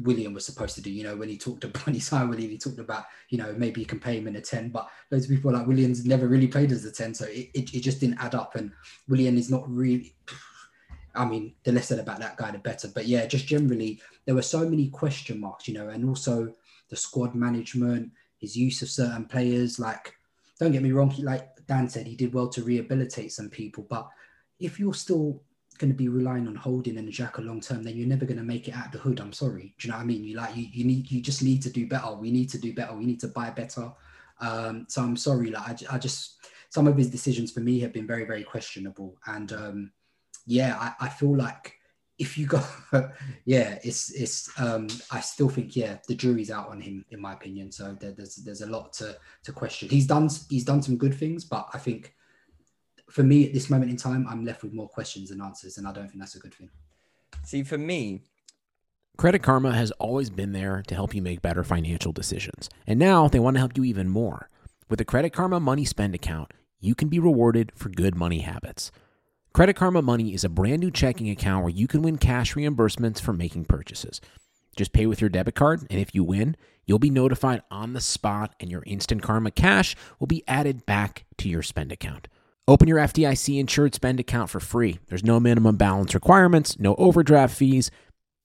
Willian 0.03 0.35
was 0.35 0.45
supposed 0.45 0.75
to 0.75 0.83
do 0.83 0.91
you 0.91 1.05
know 1.05 1.17
when 1.17 1.29
he 1.29 1.39
talked 1.39 1.65
about 1.65 1.85
when 1.87 1.95
he 1.95 2.01
signed 2.01 2.29
Willian 2.29 2.51
he 2.51 2.59
talked 2.59 2.79
about 2.79 3.05
you 3.31 3.39
know 3.39 3.55
maybe 3.57 3.81
you 3.81 3.87
can 3.87 4.01
pay 4.01 4.19
him 4.19 4.29
in 4.29 4.37
a 4.37 4.41
10 4.41 4.71
but 4.71 4.89
those 5.11 5.27
people 5.27 5.53
like 5.53 5.67
Willian's 5.67 6.05
never 6.05 6.27
really 6.29 6.49
played 6.49 6.73
as 6.73 6.85
a 6.85 6.93
10 6.93 7.15
so 7.15 7.25
it, 7.27 7.51
it, 7.55 7.75
it 7.75 7.81
just 7.81 8.01
didn't 8.01 8.19
add 8.19 8.35
up 8.35 8.57
and 8.57 8.73
Willian 9.09 9.39
is 9.39 9.51
not 9.51 9.69
really 9.71 10.15
I 11.17 11.25
mean, 11.25 11.55
the 11.65 11.73
less 11.73 11.89
said 11.89 11.99
about 11.99 12.21
that 12.21 12.37
guy, 12.37 12.51
the 12.51 12.59
better. 12.59 12.89
But 12.89 13.07
yeah, 13.07 13.27
just 13.27 13.47
generally, 13.47 14.01
there 14.25 14.35
were 14.35 14.43
so 14.43 14.69
many 14.69 14.89
question 14.89 15.41
marks, 15.41 15.67
you 15.67 15.75
know, 15.75 15.89
and 15.89 16.07
also 16.07 16.53
the 16.91 16.97
squad 16.97 17.35
management, 17.35 18.11
his 18.39 18.57
use 18.57 18.83
of 18.83 18.91
certain 18.91 19.25
players. 19.25 19.79
Like, 19.79 20.15
don't 20.61 20.73
get 20.73 20.83
me 20.83 20.93
wrong, 20.93 21.15
like 21.19 21.67
Dan 21.67 21.89
said, 21.89 22.07
he 22.07 22.17
did 22.17 22.35
well 22.35 22.49
to 22.49 22.63
rehabilitate 22.63 23.33
some 23.33 23.49
people. 23.49 23.87
But 23.89 24.09
if 24.61 24.79
you're 24.79 24.95
still 24.95 25.43
going 25.77 25.93
to 25.93 25.97
be 25.97 26.09
relying 26.09 26.47
on 26.47 26.55
Holding 26.55 26.99
and 26.99 27.09
Xhaka 27.09 27.45
long 27.45 27.61
term, 27.61 27.83
then 27.83 27.97
you're 27.97 28.07
never 28.07 28.25
going 28.25 28.39
to 28.39 28.45
make 28.45 28.69
it 28.69 28.77
out 28.77 28.93
the 28.93 28.99
hood. 28.99 29.21
I'm 29.21 29.33
sorry. 29.33 29.75
Do 29.79 29.87
you 29.87 29.93
know 29.93 29.99
what 29.99 30.05
I 30.05 30.07
mean? 30.07 30.25
You 30.25 30.37
like 30.37 30.57
you, 30.57 30.67
you 30.73 30.85
need 30.85 31.11
you 31.11 31.21
just 31.21 31.43
need 31.43 31.63
to 31.63 31.71
do 31.71 31.87
better. 31.87 32.15
We 32.15 32.31
need 32.31 32.51
to 32.51 32.59
do 32.59 32.75
better. 32.75 32.95
We 32.95 33.07
need 33.07 33.21
to 33.21 33.29
buy 33.29 33.51
better. 33.51 33.93
Um, 34.41 34.87
so 34.89 35.03
I'm 35.03 35.17
sorry. 35.17 35.51
Like 35.51 35.83
I, 35.91 35.97
I 35.97 35.99
just 35.99 36.47
some 36.71 36.87
of 36.87 36.97
his 36.97 37.11
decisions 37.11 37.53
for 37.53 37.61
me 37.61 37.81
have 37.81 37.93
been 37.93 38.07
very 38.07 38.25
very 38.25 38.45
questionable. 38.45 39.17
And 39.27 39.53
um, 39.53 39.93
yeah, 40.47 40.77
I, 40.79 41.07
I 41.07 41.09
feel 41.09 41.37
like 41.37 41.75
if 42.19 42.39
you 42.39 42.47
go, 42.47 42.63
yeah, 43.45 43.79
it's 43.85 44.11
it's. 44.11 44.51
Um, 44.59 44.89
I 45.11 45.21
still 45.21 45.49
think 45.49 45.77
yeah, 45.77 45.99
the 46.09 46.15
jury's 46.15 46.51
out 46.51 46.69
on 46.69 46.81
him 46.81 47.05
in 47.11 47.21
my 47.21 47.35
opinion. 47.35 47.71
So 47.71 47.97
there, 48.01 48.13
there's 48.13 48.37
there's 48.37 48.63
a 48.63 48.67
lot 48.67 48.93
to 48.95 49.17
to 49.45 49.53
question. 49.53 49.89
He's 49.89 50.07
done 50.07 50.29
he's 50.49 50.65
done 50.65 50.83
some 50.83 50.97
good 50.97 51.15
things, 51.15 51.45
but 51.45 51.69
I 51.75 51.79
think 51.79 52.16
for 53.17 53.23
me 53.23 53.47
at 53.47 53.55
this 53.55 53.71
moment 53.71 53.91
in 53.91 53.97
time, 53.97 54.27
I'm 54.29 54.45
left 54.45 54.63
with 54.63 54.75
more 54.75 54.91
questions 54.91 55.31
than 55.31 55.41
answers, 55.41 55.79
and 55.79 55.89
I 55.89 55.93
don't 55.93 56.07
think 56.07 56.21
that's 56.21 56.35
a 56.35 56.39
good 56.39 56.53
thing. 56.53 56.69
See, 57.45 57.63
for 57.63 57.79
me, 57.79 58.21
Credit 59.17 59.43
Karma 59.43 59.73
has 59.73 59.91
always 59.93 60.29
been 60.29 60.53
there 60.53 60.83
to 60.87 60.95
help 60.95 61.15
you 61.15 61.23
make 61.23 61.41
better 61.41 61.65
financial 61.65 62.13
decisions, 62.13 62.69
and 62.87 62.99
now 62.99 63.27
they 63.27 63.41
want 63.41 63.55
to 63.55 63.61
help 63.61 63.75
you 63.75 63.85
even 63.85 64.11
more. 64.11 64.51
With 64.91 64.99
the 64.99 65.07
Credit 65.07 65.33
Karma 65.33 65.61
Money 65.61 65.87
Spend 65.87 66.15
account, 66.15 66.53
you 66.79 66.95
can 66.95 67.09
be 67.09 67.19
rewarded 67.19 67.73
for 67.75 67.89
good 67.89 68.15
money 68.15 68.41
habits. 68.41 68.93
Credit 69.55 69.75
Karma 69.75 70.03
Money 70.03 70.35
is 70.35 70.45
a 70.45 70.51
brand 70.51 70.81
new 70.81 70.91
checking 70.91 71.31
account 71.31 71.65
where 71.65 71.73
you 71.73 71.87
can 71.87 72.03
win 72.03 72.19
cash 72.19 72.53
reimbursements 72.53 73.19
for 73.19 73.33
making 73.33 73.65
purchases. 73.65 74.21
Just 74.77 74.93
pay 74.93 75.07
with 75.07 75.23
your 75.23 75.31
debit 75.31 75.55
card, 75.55 75.87
and 75.89 75.99
if 75.99 76.15
you 76.15 76.23
win, 76.23 76.55
you'll 76.85 76.99
be 76.99 77.09
notified 77.09 77.63
on 77.71 77.95
the 77.95 78.03
spot, 78.03 78.55
and 78.61 78.71
your 78.71 78.83
Instant 78.87 79.23
Karma 79.23 79.53
cash 79.53 79.97
will 80.21 80.27
be 80.27 80.45
added 80.47 80.85
back 80.85 81.25
to 81.39 81.49
your 81.49 81.63
spend 81.63 81.93
account. 81.93 82.29
Open 82.69 82.89
your 82.89 82.99
FDIC 82.99 83.61
insured 83.61 83.95
spend 83.95 84.19
account 84.19 84.51
for 84.51 84.59
free. 84.59 84.99
There's 85.07 85.23
no 85.23 85.39
minimum 85.39 85.77
balance 85.77 86.15
requirements, 86.15 86.81
no 86.81 86.97
overdraft 86.97 87.55
fees, 87.55 87.93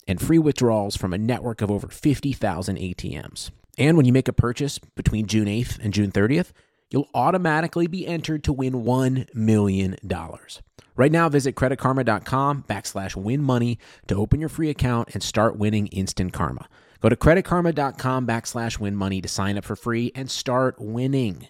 and 0.08 0.22
free 0.22 0.38
withdrawals 0.38 0.96
from 0.96 1.12
a 1.12 1.18
network 1.18 1.62
of 1.62 1.72
over 1.72 1.88
50,000 1.88 2.78
ATMs. 2.78 3.50
And 3.80 3.98
when 3.98 4.06
you 4.06 4.14
make 4.14 4.28
a 4.28 4.34
purchase 4.34 4.78
between 4.78 5.26
June 5.26 5.48
8th 5.48 5.80
and 5.84 5.92
June 5.92 6.12
30th, 6.12 6.52
you'll 6.92 7.10
automatically 7.16 7.88
be 7.88 8.06
entered 8.06 8.44
to 8.44 8.54
win 8.54 8.74
$1 8.84 9.34
million. 9.34 9.98
Right 10.96 11.12
now, 11.12 11.28
visit 11.28 11.56
creditkarma.com 11.56 12.66
backslash 12.70 13.16
win 13.16 13.42
money 13.42 13.80
to 14.08 14.16
open 14.16 14.40
your 14.40 14.50
free 14.50 14.70
account 14.70 15.10
and 15.14 15.24
start 15.24 15.58
winning 15.58 15.88
instant 15.88 16.32
karma. 16.32 16.68
Go 17.00 17.10
to 17.10 17.16
creditkarma.com 17.16 18.28
backslash 18.28 18.78
win 18.78 18.96
money 18.96 19.20
to 19.20 19.28
sign 19.28 19.58
up 19.58 19.66
for 19.66 19.76
free 19.76 20.12
and 20.14 20.30
start 20.30 20.76
winning. 20.80 21.48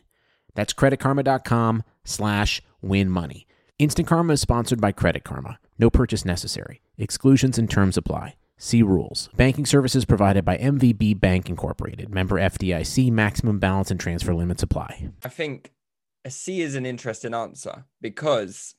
That's 0.55 0.73
creditkarma.com 0.73 1.83
slash 2.03 2.61
win 2.81 3.09
money. 3.09 3.47
Instant 3.79 4.07
Karma 4.07 4.33
is 4.33 4.41
sponsored 4.41 4.79
by 4.79 4.91
Credit 4.91 5.23
Karma. 5.23 5.59
No 5.79 5.89
purchase 5.89 6.23
necessary. 6.23 6.81
Exclusions 6.97 7.57
and 7.57 7.69
terms 7.69 7.97
apply. 7.97 8.35
See 8.57 8.83
rules. 8.83 9.27
Banking 9.35 9.65
services 9.65 10.05
provided 10.05 10.45
by 10.45 10.55
MVB 10.57 11.19
Bank 11.19 11.49
Incorporated. 11.49 12.09
Member 12.09 12.35
FDIC. 12.35 13.11
Maximum 13.11 13.57
balance 13.57 13.89
and 13.89 13.99
transfer 13.99 14.35
limits 14.35 14.61
apply. 14.61 15.09
I 15.25 15.29
think 15.29 15.71
a 16.23 16.29
C 16.29 16.61
is 16.61 16.75
an 16.75 16.85
interesting 16.85 17.33
answer 17.33 17.85
because 17.99 18.75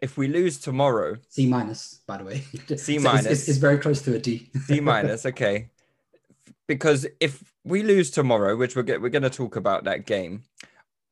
if 0.00 0.16
we 0.16 0.28
lose 0.28 0.58
tomorrow, 0.58 1.16
C 1.28 1.46
minus, 1.46 2.00
by 2.06 2.16
the 2.16 2.24
way. 2.24 2.44
C 2.76 2.98
minus. 2.98 3.26
It's, 3.26 3.48
it's 3.48 3.58
very 3.58 3.76
close 3.76 4.00
to 4.02 4.14
a 4.14 4.18
D. 4.18 4.50
C 4.64 4.80
minus, 4.80 5.26
okay. 5.26 5.68
Because 6.66 7.06
if 7.20 7.52
we 7.64 7.82
lose 7.82 8.10
tomorrow, 8.10 8.56
which 8.56 8.74
we're 8.74 8.82
get, 8.82 9.02
we're 9.02 9.10
going 9.10 9.22
to 9.22 9.30
talk 9.30 9.56
about 9.56 9.84
that 9.84 10.06
game, 10.06 10.44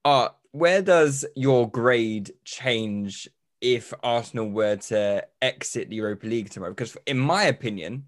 uh, 0.05 0.29
where 0.53 0.83
does 0.83 1.25
your 1.37 1.71
grade 1.71 2.33
change 2.45 3.29
if 3.61 3.93
Arsenal 4.03 4.51
were 4.51 4.77
to 4.77 5.27
exit 5.43 5.91
the 5.91 5.97
Europa 5.97 6.27
League 6.27 6.51
tomorrow? 6.51 6.73
Because 6.73 6.97
in 7.07 7.19
my 7.19 7.45
opinion, 7.45 8.05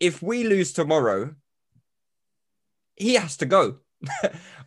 if 0.00 0.22
we 0.22 0.44
lose 0.44 0.72
tomorrow, 0.72 1.34
he 2.96 3.14
has 3.14 3.36
to 3.38 3.46
go. 3.46 3.78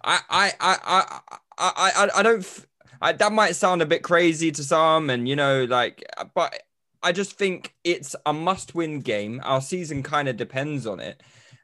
I, 0.03 0.19
I, 0.29 0.53
I, 0.59 0.77
I, 0.83 1.19
I, 1.57 2.09
I, 2.15 2.23
don't. 2.23 2.65
I, 3.01 3.11
that 3.13 3.31
might 3.31 3.55
sound 3.55 3.81
a 3.81 3.85
bit 3.85 4.03
crazy 4.03 4.51
to 4.51 4.63
some, 4.63 5.09
and 5.09 5.27
you 5.27 5.35
know, 5.35 5.65
like, 5.65 6.03
but 6.33 6.63
I 7.03 7.11
just 7.11 7.37
think 7.37 7.75
it's 7.83 8.15
a 8.25 8.33
must-win 8.33 9.01
game. 9.01 9.41
Our 9.43 9.61
season 9.61 10.03
kind 10.03 10.27
of 10.27 10.37
depends 10.37 10.85
on 10.85 10.99
it, 10.99 11.21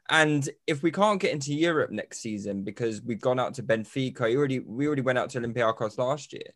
and 0.08 0.48
if 0.66 0.82
we 0.82 0.90
can't 0.90 1.20
get 1.20 1.32
into 1.32 1.52
Europe 1.52 1.90
next 1.90 2.18
season 2.18 2.62
because 2.62 3.02
we've 3.02 3.20
gone 3.20 3.38
out 3.38 3.54
to 3.54 3.62
Benfica, 3.62 4.22
we 4.22 4.36
already 4.36 4.60
we 4.60 4.86
already 4.86 5.02
went 5.02 5.18
out 5.18 5.30
to 5.30 5.40
Olympiacos 5.40 5.98
last 5.98 6.32
year. 6.32 6.54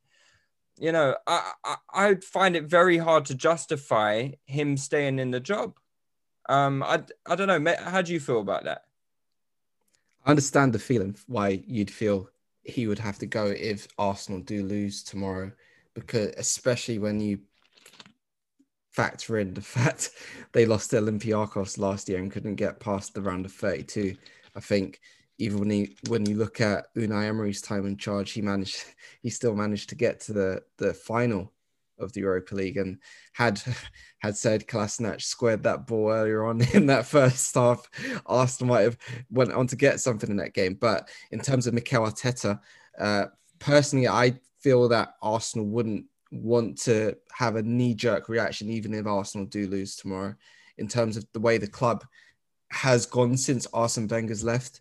You 0.78 0.92
know, 0.92 1.16
I, 1.26 1.52
I 1.64 1.76
I'd 1.92 2.24
find 2.24 2.56
it 2.56 2.64
very 2.64 2.96
hard 2.96 3.26
to 3.26 3.34
justify 3.34 4.30
him 4.46 4.76
staying 4.76 5.18
in 5.18 5.30
the 5.30 5.40
job. 5.40 5.74
Um, 6.48 6.82
I 6.82 7.02
I 7.26 7.36
don't 7.36 7.48
know. 7.48 7.74
How 7.78 8.02
do 8.02 8.12
you 8.12 8.20
feel 8.20 8.40
about 8.40 8.64
that? 8.64 8.84
I 10.24 10.30
understand 10.30 10.72
the 10.72 10.78
feeling 10.78 11.16
why 11.26 11.62
you'd 11.66 11.90
feel 11.90 12.30
he 12.62 12.86
would 12.86 12.98
have 13.00 13.18
to 13.18 13.26
go 13.26 13.46
if 13.46 13.88
Arsenal 13.98 14.40
do 14.40 14.64
lose 14.64 15.02
tomorrow, 15.02 15.52
because 15.94 16.32
especially 16.38 16.98
when 16.98 17.20
you 17.20 17.40
factor 18.92 19.38
in 19.38 19.54
the 19.54 19.60
fact 19.76 20.10
they 20.52 20.66
lost 20.66 20.90
to 20.90 20.96
Olympiacos 21.00 21.78
last 21.78 22.08
year 22.08 22.18
and 22.18 22.30
couldn't 22.30 22.56
get 22.56 22.80
past 22.80 23.14
the 23.14 23.22
round 23.22 23.44
of 23.46 23.52
32. 23.52 24.14
I 24.54 24.60
think 24.60 25.00
even 25.38 25.58
when 25.58 25.70
you 25.70 25.88
when 26.08 26.26
you 26.26 26.36
look 26.36 26.60
at 26.60 26.94
Unai 26.94 27.26
Emery's 27.26 27.62
time 27.62 27.86
in 27.86 27.96
charge, 27.96 28.32
he 28.32 28.42
managed 28.42 28.84
he 29.22 29.30
still 29.30 29.54
managed 29.54 29.88
to 29.88 29.94
get 29.94 30.20
to 30.20 30.32
the 30.32 30.62
the 30.78 30.94
final 30.94 31.52
of 31.98 32.12
the 32.12 32.20
Europa 32.20 32.54
League 32.54 32.76
and 32.76 32.98
had 33.32 33.60
had 34.18 34.36
said 34.36 34.66
Kolasinac 34.66 35.22
squared 35.22 35.62
that 35.62 35.86
ball 35.86 36.10
earlier 36.10 36.44
on 36.44 36.60
in 36.74 36.86
that 36.86 37.06
first 37.06 37.54
half, 37.54 37.88
Arsenal 38.26 38.74
might 38.74 38.82
have 38.82 38.98
went 39.30 39.52
on 39.52 39.66
to 39.68 39.76
get 39.76 40.00
something 40.00 40.30
in 40.30 40.36
that 40.36 40.54
game. 40.54 40.74
But 40.74 41.08
in 41.30 41.40
terms 41.40 41.66
of 41.66 41.74
Mikel 41.74 42.06
Arteta, 42.06 42.60
uh, 42.98 43.26
personally, 43.58 44.08
I 44.08 44.38
feel 44.60 44.88
that 44.88 45.14
Arsenal 45.22 45.66
wouldn't 45.66 46.06
want 46.32 46.78
to 46.78 47.14
have 47.32 47.56
a 47.56 47.62
knee-jerk 47.62 48.28
reaction, 48.28 48.70
even 48.70 48.94
if 48.94 49.06
Arsenal 49.06 49.46
do 49.46 49.66
lose 49.66 49.96
tomorrow. 49.96 50.34
In 50.78 50.88
terms 50.88 51.16
of 51.16 51.26
the 51.32 51.40
way 51.40 51.58
the 51.58 51.66
club 51.66 52.04
has 52.70 53.04
gone 53.04 53.36
since 53.36 53.66
Arsene 53.72 54.08
Wenger's 54.08 54.42
left, 54.42 54.80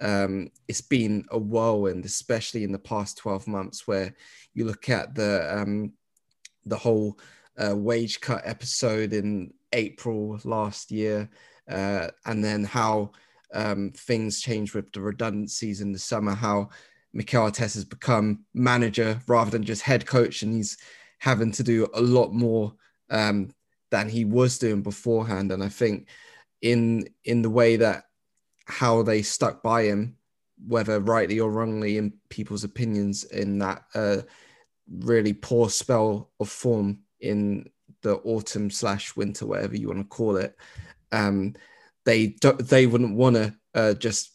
um, 0.00 0.50
it's 0.68 0.80
been 0.80 1.24
a 1.30 1.38
whirlwind, 1.38 2.04
especially 2.04 2.64
in 2.64 2.72
the 2.72 2.78
past 2.78 3.18
12 3.18 3.46
months, 3.46 3.86
where 3.86 4.14
you 4.54 4.64
look 4.64 4.88
at 4.88 5.14
the 5.14 5.60
um, 5.60 5.92
the 6.64 6.76
whole 6.76 7.18
uh, 7.58 7.76
wage 7.76 8.20
cut 8.20 8.42
episode 8.44 9.12
in 9.12 9.52
April 9.72 10.38
last 10.44 10.90
year, 10.90 11.28
uh, 11.68 12.08
and 12.26 12.44
then 12.44 12.64
how 12.64 13.10
um, 13.52 13.92
things 13.96 14.40
changed 14.40 14.74
with 14.74 14.92
the 14.92 15.00
redundancies 15.00 15.80
in 15.80 15.92
the 15.92 15.98
summer, 15.98 16.34
how 16.34 16.70
Mikel 17.12 17.50
Arteta 17.50 17.74
has 17.74 17.84
become 17.84 18.44
manager 18.54 19.20
rather 19.26 19.50
than 19.50 19.64
just 19.64 19.82
head 19.82 20.06
coach, 20.06 20.42
and 20.42 20.54
he's 20.54 20.78
having 21.18 21.52
to 21.52 21.62
do 21.62 21.88
a 21.94 22.00
lot 22.00 22.32
more 22.32 22.74
um, 23.10 23.50
than 23.90 24.08
he 24.08 24.24
was 24.24 24.58
doing 24.58 24.82
beforehand. 24.82 25.52
And 25.52 25.62
I 25.62 25.68
think 25.68 26.08
in 26.62 27.08
in 27.24 27.42
the 27.42 27.50
way 27.50 27.76
that 27.76 28.04
how 28.66 29.02
they 29.02 29.22
stuck 29.22 29.62
by 29.62 29.84
him, 29.84 30.16
whether 30.66 31.00
rightly 31.00 31.40
or 31.40 31.50
wrongly 31.50 31.98
in 31.98 32.14
people's 32.28 32.64
opinions, 32.64 33.24
in 33.24 33.58
that 33.58 33.82
uh, 33.94 34.18
really 34.90 35.32
poor 35.32 35.68
spell 35.68 36.30
of 36.40 36.48
form 36.48 37.00
in 37.20 37.68
the 38.02 38.16
autumn 38.16 38.70
slash 38.70 39.14
winter, 39.16 39.46
whatever 39.46 39.76
you 39.76 39.88
want 39.88 40.00
to 40.00 40.04
call 40.04 40.36
it, 40.36 40.56
um, 41.12 41.54
they 42.04 42.28
don't, 42.40 42.58
they 42.68 42.86
wouldn't 42.86 43.16
want 43.16 43.36
to 43.36 43.54
uh, 43.74 43.94
just 43.94 44.32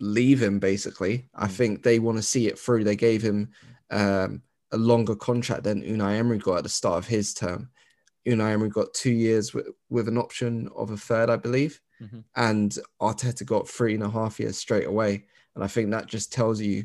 leave 0.00 0.42
him. 0.42 0.58
Basically, 0.58 1.28
I 1.34 1.46
think 1.48 1.82
they 1.82 1.98
want 1.98 2.18
to 2.18 2.22
see 2.22 2.48
it 2.48 2.58
through. 2.58 2.84
They 2.84 2.96
gave 2.96 3.22
him 3.22 3.50
um, 3.90 4.42
a 4.72 4.76
longer 4.76 5.14
contract 5.16 5.64
than 5.64 5.82
Unai 5.82 6.16
Emery 6.18 6.38
got 6.38 6.58
at 6.58 6.62
the 6.62 6.68
start 6.68 6.98
of 6.98 7.06
his 7.06 7.34
term. 7.34 7.70
Unai 8.26 8.52
Emery 8.52 8.68
got 8.70 8.92
two 8.94 9.12
years 9.12 9.54
with, 9.54 9.68
with 9.88 10.08
an 10.08 10.18
option 10.18 10.68
of 10.76 10.90
a 10.90 10.96
third, 10.96 11.30
I 11.30 11.36
believe, 11.36 11.80
Mhm. 12.02 12.24
and 12.36 12.78
Arteta 13.00 13.44
got 13.44 13.68
three 13.68 13.94
and 13.94 14.02
a 14.02 14.08
half 14.10 14.40
years 14.40 14.56
straight 14.56 14.86
away. 14.86 15.26
And 15.54 15.62
I 15.64 15.66
think 15.66 15.90
that 15.90 16.06
just 16.06 16.32
tells 16.32 16.60
you 16.60 16.84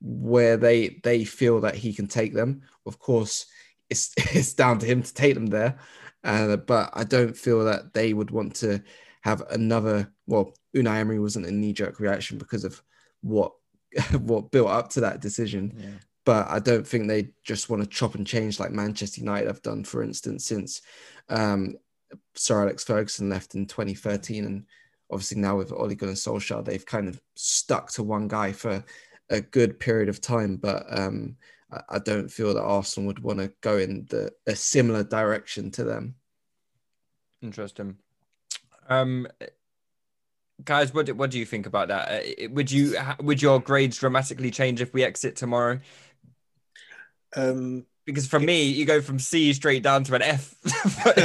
where 0.00 0.56
they 0.56 1.00
they 1.02 1.24
feel 1.24 1.60
that 1.60 1.74
he 1.74 1.92
can 1.92 2.06
take 2.06 2.32
them. 2.32 2.62
Of 2.86 2.98
course, 2.98 3.46
it's 3.90 4.12
it's 4.16 4.54
down 4.54 4.78
to 4.78 4.86
him 4.86 5.02
to 5.02 5.12
take 5.14 5.34
them 5.34 5.46
there, 5.46 5.78
uh, 6.24 6.56
but 6.56 6.90
I 6.94 7.04
don't 7.04 7.36
feel 7.36 7.64
that 7.64 7.92
they 7.94 8.12
would 8.14 8.30
want 8.30 8.54
to 8.56 8.82
have 9.22 9.42
another. 9.50 10.12
Well, 10.26 10.54
Unai 10.76 10.98
Emery 10.98 11.18
wasn't 11.18 11.46
a 11.46 11.50
knee 11.50 11.72
jerk 11.72 12.00
reaction 12.00 12.38
because 12.38 12.64
of 12.64 12.82
what 13.20 13.52
what 14.18 14.50
built 14.50 14.68
up 14.68 14.90
to 14.90 15.00
that 15.00 15.20
decision. 15.20 15.98
But 16.24 16.48
I 16.50 16.58
don't 16.58 16.86
think 16.86 17.08
they 17.08 17.28
just 17.42 17.70
want 17.70 17.82
to 17.82 17.88
chop 17.88 18.14
and 18.14 18.26
change 18.26 18.60
like 18.60 18.70
Manchester 18.70 19.20
United 19.20 19.46
have 19.46 19.62
done, 19.62 19.82
for 19.82 20.02
instance, 20.02 20.44
since 20.44 20.82
um, 21.30 21.76
Sir 22.34 22.60
Alex 22.60 22.84
Ferguson 22.84 23.30
left 23.30 23.54
in 23.54 23.66
2013, 23.66 24.44
and 24.44 24.64
obviously 25.10 25.40
now 25.40 25.56
with 25.56 25.72
Ole 25.72 25.94
Gunnar 25.94 26.12
Solskjaer, 26.12 26.64
they've 26.64 26.84
kind 26.84 27.08
of 27.08 27.18
stuck 27.34 27.90
to 27.92 28.02
one 28.02 28.28
guy 28.28 28.52
for 28.52 28.84
a 29.30 29.40
good 29.40 29.80
period 29.80 30.10
of 30.10 30.20
time. 30.20 30.56
But 30.56 30.84
um, 30.90 31.36
I, 31.72 31.80
I 31.88 31.98
don't 31.98 32.30
feel 32.30 32.52
that 32.52 32.62
Arsenal 32.62 33.06
would 33.06 33.20
want 33.20 33.38
to 33.38 33.50
go 33.62 33.78
in 33.78 34.06
the 34.10 34.30
a 34.46 34.54
similar 34.54 35.04
direction 35.04 35.70
to 35.72 35.84
them. 35.84 36.14
Interesting. 37.40 37.96
Um, 38.88 39.28
guys, 40.64 40.92
what 40.92 41.06
do, 41.06 41.14
what 41.14 41.30
do 41.30 41.38
you 41.38 41.46
think 41.46 41.66
about 41.66 41.88
that? 41.88 42.08
Uh, 42.08 42.48
Would 42.50 42.70
you 42.70 42.96
would 43.20 43.42
your 43.42 43.60
grades 43.60 43.98
dramatically 43.98 44.50
change 44.50 44.80
if 44.80 44.92
we 44.92 45.04
exit 45.04 45.36
tomorrow? 45.36 45.80
Um, 47.36 47.84
because 48.04 48.26
for 48.26 48.40
me, 48.40 48.62
you 48.64 48.86
go 48.86 49.02
from 49.02 49.18
C 49.18 49.52
straight 49.52 49.82
down 49.82 50.02
to 50.04 50.14
an 50.14 50.22
F. 50.22 50.54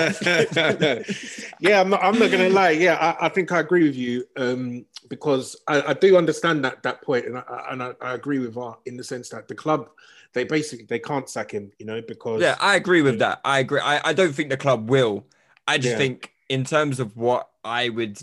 yeah, 1.62 1.80
I'm 1.80 1.90
not. 1.90 2.04
I'm 2.04 2.20
not 2.20 2.30
gonna 2.30 2.50
lie. 2.50 2.72
Yeah, 2.72 2.96
I, 2.96 3.28
I 3.28 3.30
think 3.30 3.54
I 3.54 3.62
agree 3.62 3.84
with 3.84 3.96
you 3.96 4.26
um, 4.36 4.86
because 5.10 5.56
I, 5.68 5.82
I 5.82 5.94
do 5.94 6.18
understand 6.18 6.66
that 6.66 6.84
that 6.84 7.02
point, 7.02 7.26
and 7.26 7.38
I, 7.38 7.68
and 7.72 7.82
I, 7.82 7.94
I 8.02 8.14
agree 8.16 8.40
with 8.40 8.58
Art 8.58 8.80
in 8.86 8.98
the 8.98 9.04
sense 9.04 9.30
that 9.30 9.48
the 9.48 9.56
club, 9.56 9.90
they 10.34 10.44
basically 10.44 10.86
they 10.86 11.00
can't 11.00 11.30
sack 11.30 11.52
him, 11.52 11.72
you 11.80 11.86
know, 11.86 12.02
because 12.02 12.42
yeah, 12.42 12.58
I 12.60 12.76
agree 12.76 13.02
with 13.02 13.20
that. 13.20 13.40
I 13.46 13.60
agree. 13.60 13.80
I, 13.80 14.10
I 14.10 14.12
don't 14.14 14.34
think 14.34 14.50
the 14.50 14.58
club 14.58 14.90
will. 14.90 15.26
I 15.66 15.78
just 15.78 15.94
Yeah. 15.94 15.98
think 16.00 16.34
in 16.50 16.66
terms 16.66 17.00
of 17.00 17.16
what 17.16 17.50
I 17.64 17.88
would. 17.90 18.20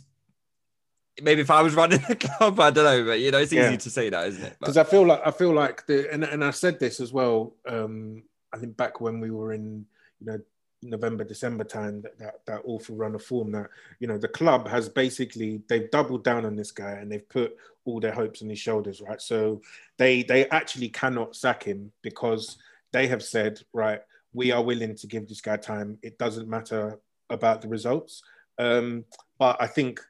Maybe 1.22 1.40
if 1.42 1.50
I 1.50 1.62
was 1.62 1.74
running 1.74 2.00
the 2.08 2.16
club, 2.16 2.58
I 2.60 2.70
don't 2.70 2.84
know, 2.84 3.04
but 3.04 3.20
you 3.20 3.30
know, 3.30 3.38
it's 3.38 3.52
easy 3.52 3.62
Yeah. 3.62 3.76
to 3.76 3.90
say 3.90 4.10
that, 4.10 4.28
isn't 4.28 4.44
it? 4.44 4.56
Because 4.60 4.76
I 4.76 4.84
feel 4.84 5.06
like 5.06 5.20
I 5.24 5.30
feel 5.30 5.52
like 5.52 5.86
the 5.86 6.12
and, 6.12 6.24
and 6.24 6.44
I 6.44 6.50
said 6.50 6.78
this 6.80 7.00
as 7.00 7.12
well. 7.12 7.54
Um, 7.68 8.22
I 8.52 8.58
think 8.58 8.76
back 8.76 9.00
when 9.00 9.20
we 9.20 9.30
were 9.30 9.52
in 9.52 9.86
you 10.20 10.26
know, 10.26 10.40
November, 10.82 11.24
December 11.24 11.64
time, 11.64 12.02
that, 12.02 12.18
that, 12.18 12.40
that 12.46 12.62
awful 12.64 12.96
run 12.96 13.14
of 13.14 13.22
form 13.22 13.52
that, 13.52 13.68
you 14.00 14.06
know, 14.08 14.18
the 14.18 14.28
club 14.28 14.66
has 14.66 14.88
basically, 14.88 15.62
they've 15.68 15.90
doubled 15.90 16.24
down 16.24 16.44
on 16.44 16.56
this 16.56 16.72
guy 16.72 16.92
and 16.92 17.10
they've 17.12 17.28
put 17.28 17.56
all 17.84 18.00
their 18.00 18.12
hopes 18.12 18.42
on 18.42 18.48
his 18.48 18.58
shoulders, 18.58 19.00
right? 19.00 19.20
So 19.20 19.60
they, 19.98 20.22
they 20.22 20.48
actually 20.48 20.88
cannot 20.88 21.36
sack 21.36 21.62
him 21.62 21.92
because 22.02 22.58
they 22.92 23.06
have 23.08 23.22
said, 23.22 23.60
right, 23.72 24.00
we 24.32 24.50
are 24.52 24.62
willing 24.62 24.94
to 24.96 25.06
give 25.06 25.28
this 25.28 25.40
guy 25.40 25.56
time. 25.58 25.98
It 26.02 26.18
doesn't 26.18 26.48
matter 26.48 26.98
about 27.28 27.62
the 27.62 27.68
results. 27.68 28.22
Um, 28.58 29.04
but 29.38 29.56
I 29.60 29.66
think 29.66 30.00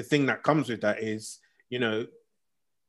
the 0.00 0.08
thing 0.08 0.24
that 0.26 0.42
comes 0.42 0.70
with 0.70 0.80
that 0.80 1.02
is, 1.02 1.40
you 1.68 1.78
know, 1.78 2.06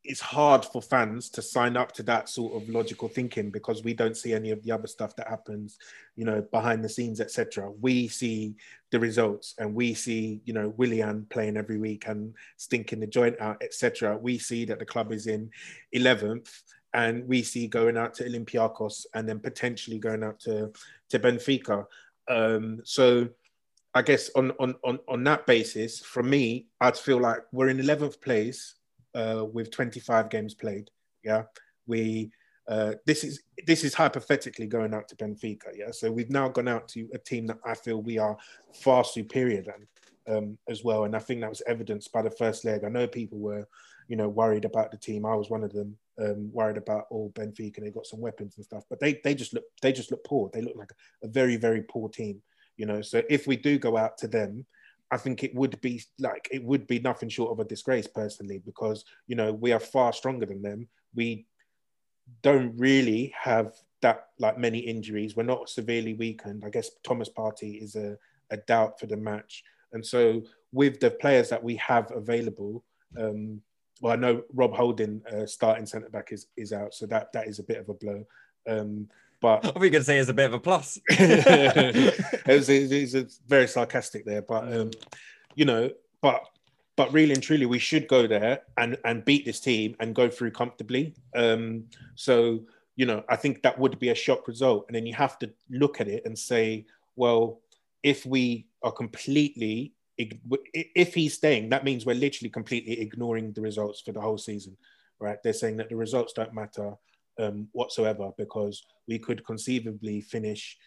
it's 0.03 0.21
hard 0.21 0.63
for 0.63 0.81
fans 0.81 1.29
to 1.29 1.41
sign 1.41 1.75
up 1.75 1.91
to 1.91 2.03
that 2.03 2.29
sort 2.29 2.55
of 2.55 2.69
logical 2.69 3.09
thinking 3.09 3.51
because 3.51 3.83
we 3.83 3.93
don't 3.93 4.15
see 4.15 4.33
any 4.33 4.49
of 4.49 4.63
the 4.63 4.71
other 4.71 4.87
stuff 4.87 5.15
that 5.15 5.27
happens 5.27 5.77
you 6.15 6.25
know 6.25 6.41
behind 6.51 6.83
the 6.83 6.89
scenes 6.89 7.21
etc 7.21 7.69
we 7.81 8.07
see 8.07 8.55
the 8.89 8.99
results 8.99 9.53
and 9.59 9.75
we 9.75 9.93
see 9.93 10.41
you 10.43 10.53
know 10.55 10.69
willian 10.69 11.27
playing 11.29 11.55
every 11.55 11.77
week 11.77 12.07
and 12.07 12.33
stinking 12.57 12.99
the 12.99 13.05
joint 13.05 13.39
out 13.39 13.61
etc 13.61 14.17
we 14.17 14.39
see 14.39 14.65
that 14.65 14.79
the 14.79 14.85
club 14.85 15.11
is 15.11 15.27
in 15.27 15.47
11th 15.95 16.63
and 16.95 17.27
we 17.27 17.43
see 17.43 17.67
going 17.67 17.95
out 17.95 18.15
to 18.15 18.23
olympiacos 18.23 19.05
and 19.13 19.29
then 19.29 19.39
potentially 19.39 19.99
going 19.99 20.23
out 20.23 20.39
to 20.39 20.71
to 21.09 21.19
benfica. 21.19 21.85
Um 22.27 22.81
so 22.83 23.29
i 23.93 24.01
guess 24.01 24.29
on 24.35 24.51
on 24.59 24.75
on, 24.83 24.99
on 25.07 25.23
that 25.23 25.45
basis 25.45 25.99
for 25.99 26.23
me 26.23 26.67
i'd 26.81 26.97
feel 26.97 27.19
like 27.19 27.39
we're 27.51 27.69
in 27.69 27.77
11th 27.77 28.21
place 28.21 28.75
uh, 29.13 29.45
with 29.51 29.71
25 29.71 30.29
games 30.29 30.53
played. 30.53 30.89
Yeah, 31.23 31.43
we 31.87 32.31
uh, 32.67 32.93
this 33.05 33.23
is 33.23 33.43
this 33.65 33.83
is 33.83 33.93
hypothetically 33.93 34.67
going 34.67 34.93
out 34.93 35.07
to 35.09 35.15
Benfica. 35.15 35.69
Yeah, 35.75 35.91
so 35.91 36.11
we've 36.11 36.29
now 36.29 36.47
gone 36.49 36.67
out 36.67 36.87
to 36.89 37.07
a 37.13 37.17
team 37.17 37.47
that 37.47 37.59
I 37.65 37.75
feel 37.75 38.01
we 38.01 38.17
are 38.17 38.37
far 38.73 39.03
superior 39.03 39.63
than 39.63 40.35
um, 40.35 40.57
as 40.69 40.83
well, 40.83 41.05
and 41.05 41.15
I 41.15 41.19
think 41.19 41.41
that 41.41 41.49
was 41.49 41.63
evidenced 41.67 42.11
by 42.11 42.21
the 42.21 42.31
first 42.31 42.65
leg. 42.65 42.83
I 42.83 42.89
know 42.89 43.07
people 43.07 43.39
were, 43.39 43.67
you 44.07 44.15
know, 44.15 44.29
worried 44.29 44.65
about 44.65 44.91
the 44.91 44.97
team. 44.97 45.25
I 45.25 45.35
was 45.35 45.49
one 45.49 45.63
of 45.63 45.73
them, 45.73 45.97
um, 46.19 46.51
worried 46.53 46.77
about 46.77 47.05
all 47.09 47.31
oh, 47.35 47.39
Benfica. 47.39 47.81
They 47.81 47.91
got 47.91 48.07
some 48.07 48.21
weapons 48.21 48.55
and 48.55 48.65
stuff, 48.65 48.83
but 48.89 48.99
they 48.99 49.19
they 49.23 49.35
just 49.35 49.53
look 49.53 49.65
they 49.81 49.91
just 49.91 50.11
look 50.11 50.23
poor. 50.23 50.49
They 50.53 50.61
look 50.61 50.75
like 50.75 50.91
a 51.23 51.27
very 51.27 51.57
very 51.57 51.83
poor 51.83 52.09
team. 52.09 52.41
You 52.77 52.85
know, 52.85 53.01
so 53.01 53.21
if 53.29 53.47
we 53.47 53.57
do 53.57 53.77
go 53.77 53.97
out 53.97 54.17
to 54.19 54.27
them, 54.27 54.65
I 55.11 55.17
think 55.17 55.43
it 55.43 55.53
would 55.53 55.79
be 55.81 56.01
like 56.19 56.47
it 56.51 56.63
would 56.63 56.87
be 56.87 56.99
nothing 56.99 57.29
short 57.29 57.51
of 57.51 57.59
a 57.59 57.67
disgrace 57.67 58.07
personally 58.07 58.61
because 58.65 59.03
you 59.27 59.35
know 59.35 59.51
we 59.51 59.73
are 59.73 59.79
far 59.79 60.13
stronger 60.13 60.45
than 60.45 60.61
them. 60.61 60.87
We 61.13 61.45
don't 62.41 62.73
really 62.77 63.33
have 63.37 63.73
that 64.01 64.27
like 64.39 64.57
many 64.57 64.79
injuries. 64.79 65.35
We're 65.35 65.43
not 65.43 65.69
severely 65.69 66.13
weakened. 66.13 66.63
I 66.65 66.69
guess 66.69 66.91
Thomas 67.03 67.29
Partey 67.29 67.81
is 67.81 67.95
a, 67.95 68.17
a 68.49 68.57
doubt 68.57 68.99
for 68.99 69.05
the 69.05 69.17
match. 69.17 69.63
And 69.93 70.05
so 70.05 70.43
with 70.71 70.99
the 70.99 71.11
players 71.11 71.49
that 71.49 71.63
we 71.63 71.75
have 71.75 72.11
available, 72.11 72.83
um, 73.17 73.61
well, 74.01 74.13
I 74.13 74.15
know 74.15 74.43
Rob 74.53 74.73
Holding 74.73 75.21
uh, 75.31 75.45
starting 75.45 75.85
centre 75.85 76.09
back 76.09 76.31
is, 76.31 76.47
is 76.57 76.73
out, 76.73 76.93
so 76.93 77.05
that 77.07 77.31
that 77.33 77.47
is 77.47 77.59
a 77.59 77.63
bit 77.63 77.77
of 77.77 77.89
a 77.89 77.93
blow. 77.93 78.25
Um, 78.67 79.07
but 79.41 79.79
we 79.79 79.89
to 79.89 80.03
say 80.03 80.19
it's 80.19 80.29
a 80.29 80.33
bit 80.33 80.45
of 80.45 80.53
a 80.53 80.59
plus. 80.59 80.99
it, 81.09 82.47
was, 82.47 82.69
it, 82.69 83.13
was, 83.13 83.39
very 83.47 83.67
sarcastic 83.67 84.25
there, 84.25 84.41
but 84.41 84.71
um, 84.73 84.91
you 85.55 85.65
know, 85.65 85.89
but 86.21 86.43
but 86.95 87.11
really 87.11 87.33
and 87.33 87.43
truly, 87.43 87.65
we 87.65 87.79
should 87.79 88.07
go 88.07 88.27
there 88.27 88.61
and 88.77 88.97
and 89.03 89.25
beat 89.25 89.45
this 89.45 89.59
team 89.59 89.95
and 89.99 90.15
go 90.15 90.29
through 90.29 90.51
comfortably. 90.51 91.15
Um, 91.35 91.85
so 92.15 92.61
you 92.95 93.05
know, 93.05 93.23
I 93.27 93.35
think 93.35 93.63
that 93.63 93.79
would 93.79 93.97
be 93.99 94.09
a 94.09 94.15
shock 94.15 94.47
result, 94.47 94.85
and 94.87 94.95
then 94.95 95.05
you 95.05 95.13
have 95.15 95.39
to 95.39 95.51
look 95.69 95.99
at 95.99 96.07
it 96.07 96.23
and 96.25 96.37
say, 96.37 96.85
well, 97.15 97.61
if 98.03 98.25
we 98.25 98.67
are 98.83 98.91
completely 98.91 99.93
if 100.17 101.15
he's 101.15 101.33
staying, 101.33 101.69
that 101.69 101.83
means 101.83 102.05
we're 102.05 102.13
literally 102.13 102.49
completely 102.49 102.99
ignoring 103.01 103.53
the 103.53 103.61
results 103.61 104.01
for 104.01 104.11
the 104.11 104.21
whole 104.21 104.37
season, 104.37 104.77
right? 105.19 105.37
They're 105.43 105.53
saying 105.53 105.77
that 105.77 105.89
the 105.89 105.95
results 105.95 106.33
don't 106.33 106.53
matter 106.53 106.93
um, 107.39 107.67
whatsoever 107.71 108.31
because 108.37 108.83
we 109.07 109.19
could 109.19 109.45
conceivably 109.45 110.21
finish 110.21 110.77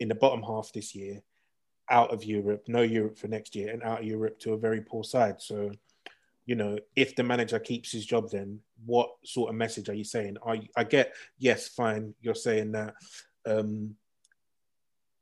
in 0.00 0.08
the 0.08 0.14
bottom 0.14 0.42
half 0.42 0.70
this 0.72 0.94
year, 0.94 1.22
out 1.90 2.12
of 2.12 2.24
Europe, 2.24 2.64
no 2.66 2.82
Europe 2.82 3.18
for 3.18 3.28
next 3.28 3.54
year, 3.54 3.72
and 3.72 3.82
out 3.82 4.00
of 4.00 4.06
Europe 4.06 4.38
to 4.40 4.52
a 4.52 4.58
very 4.58 4.80
poor 4.80 5.04
side. 5.04 5.40
So, 5.40 5.70
you 6.46 6.56
know, 6.56 6.78
if 6.96 7.14
the 7.14 7.22
manager 7.22 7.58
keeps 7.58 7.92
his 7.92 8.04
job, 8.04 8.30
then 8.30 8.60
what 8.84 9.10
sort 9.24 9.50
of 9.50 9.56
message 9.56 9.88
are 9.88 9.94
you 9.94 10.04
saying? 10.04 10.36
You, 10.46 10.68
I 10.76 10.84
get, 10.84 11.14
yes, 11.38 11.68
fine, 11.68 12.14
you're 12.20 12.34
saying 12.34 12.72
that 12.72 12.94
um, 13.46 13.96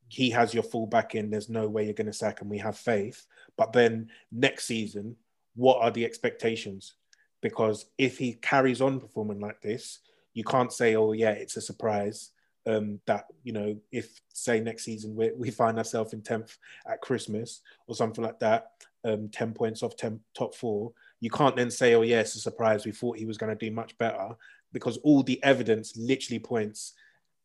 he 0.09 0.31
has 0.31 0.53
your 0.53 0.63
full 0.63 0.87
back 0.87 1.15
in, 1.15 1.31
there's 1.31 1.49
no 1.49 1.69
way 1.69 1.85
you're 1.85 1.95
going 1.95 2.07
to 2.07 2.13
sack 2.13 2.41
him, 2.41 2.49
we 2.49 2.59
have 2.59 2.77
faith. 2.77 3.27
But 3.57 3.73
then 3.73 4.11
next 4.31 4.67
season, 4.67 5.17
what 5.55 5.81
are 5.83 5.91
the 5.91 6.05
expectations? 6.05 6.95
Because 7.41 7.87
if 7.99 8.19
he 8.19 8.35
carries 8.35 8.81
on 8.81 9.01
performing 9.01 9.41
like 9.41 9.61
this, 9.63 10.01
you 10.35 10.45
can't 10.45 10.73
say, 10.73 10.97
oh 10.97 11.13
yeah, 11.13 11.31
it's 11.31 11.57
a 11.57 11.61
surprise. 11.61 12.31
Um, 12.65 13.01
that 13.07 13.27
you 13.43 13.53
know, 13.53 13.77
if 13.91 14.21
say 14.33 14.61
next 14.61 14.85
season 14.85 15.17
we, 15.17 15.33
we 15.37 15.51
find 15.51 15.79
ourselves 15.79 16.13
in 16.13 16.23
tenth 16.23 16.59
at 16.89 17.01
Christmas 17.01 17.61
or 17.89 17.97
something 17.97 18.23
like 18.23 18.39
that, 18.39 18.71
um, 19.05 19.29
ten 19.29 19.53
points 19.53 19.83
off 19.83 19.97
10, 19.97 20.21
top 20.33 20.55
four, 20.55 20.93
you 21.21 21.29
can't 21.29 21.57
then 21.57 21.71
say, 21.71 21.95
oh 21.95 22.03
yeah, 22.03 22.21
it's 22.21 22.37
a 22.37 22.41
surprise. 22.41 22.85
We 22.85 22.93
thought 22.93 23.19
he 23.19 23.27
was 23.27 23.39
going 23.39 23.57
to 23.57 23.67
do 23.67 23.75
much 23.75 23.99
better 23.99 24.37
because 24.73 24.97
all 24.99 25.23
the 25.23 25.43
evidence 25.43 25.97
literally 25.97 26.39
points 26.39 26.95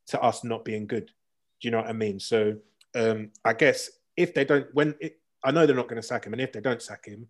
to 0.08 0.22
us 0.22 0.44
not 0.44 0.64
being 0.64 0.88
good. 0.88 1.08
Do 1.08 1.68
you 1.68 1.72
know 1.72 1.80
what 1.80 1.90
I 1.90 1.94
mean? 1.94 2.20
So 2.20 2.56
um, 2.96 3.32
I 3.44 3.54
guess 3.54 3.90
if 4.16 4.34
they 4.34 4.46
don't, 4.46 4.68
when 4.74 4.96
it, 5.00 5.20
I 5.44 5.52
know 5.52 5.66
they're 5.66 5.76
not 5.76 5.88
going 5.88 6.02
to 6.02 6.08
sack 6.08 6.26
him, 6.26 6.34
and 6.34 6.42
if 6.42 6.52
they 6.52 6.62
don't 6.62 6.82
sack 6.82 7.06
him, 7.06 7.28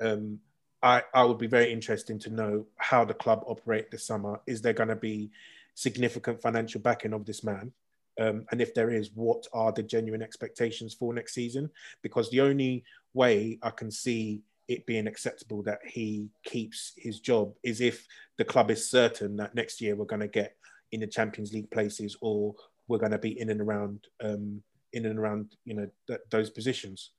um, 0.00 0.38
I, 0.82 1.02
I 1.12 1.24
would 1.24 1.38
be 1.38 1.46
very 1.46 1.72
interested 1.72 2.20
to 2.22 2.30
know 2.30 2.66
how 2.76 3.04
the 3.04 3.14
club 3.14 3.44
operate 3.46 3.90
this 3.90 4.06
summer. 4.06 4.40
Is 4.46 4.62
there 4.62 4.72
going 4.72 4.88
to 4.88 4.96
be 4.96 5.30
significant 5.74 6.40
financial 6.40 6.80
backing 6.80 7.12
of 7.12 7.26
this 7.26 7.44
man? 7.44 7.72
Um, 8.20 8.44
and 8.50 8.60
if 8.60 8.74
there 8.74 8.90
is, 8.90 9.10
what 9.14 9.46
are 9.52 9.72
the 9.72 9.82
genuine 9.82 10.22
expectations 10.22 10.94
for 10.94 11.12
next 11.12 11.34
season? 11.34 11.70
Because 12.02 12.30
the 12.30 12.40
only 12.40 12.84
way 13.14 13.58
I 13.62 13.70
can 13.70 13.90
see 13.90 14.42
it 14.68 14.86
being 14.86 15.06
acceptable 15.06 15.62
that 15.64 15.80
he 15.84 16.28
keeps 16.44 16.92
his 16.96 17.18
job 17.18 17.52
is 17.62 17.80
if 17.80 18.06
the 18.38 18.44
club 18.44 18.70
is 18.70 18.88
certain 18.88 19.36
that 19.36 19.54
next 19.54 19.80
year 19.80 19.96
we're 19.96 20.04
going 20.04 20.20
to 20.20 20.28
get 20.28 20.56
in 20.92 21.00
the 21.00 21.06
Champions 21.06 21.52
League 21.52 21.70
places 21.70 22.16
or 22.20 22.54
we're 22.86 22.98
going 22.98 23.10
to 23.10 23.18
be 23.18 23.38
in 23.40 23.50
and 23.50 23.60
around 23.60 24.06
um, 24.22 24.62
in 24.92 25.06
and 25.06 25.18
around 25.18 25.56
you 25.64 25.74
know 25.74 25.88
th- 26.06 26.20
those 26.30 26.50
positions 26.50 27.10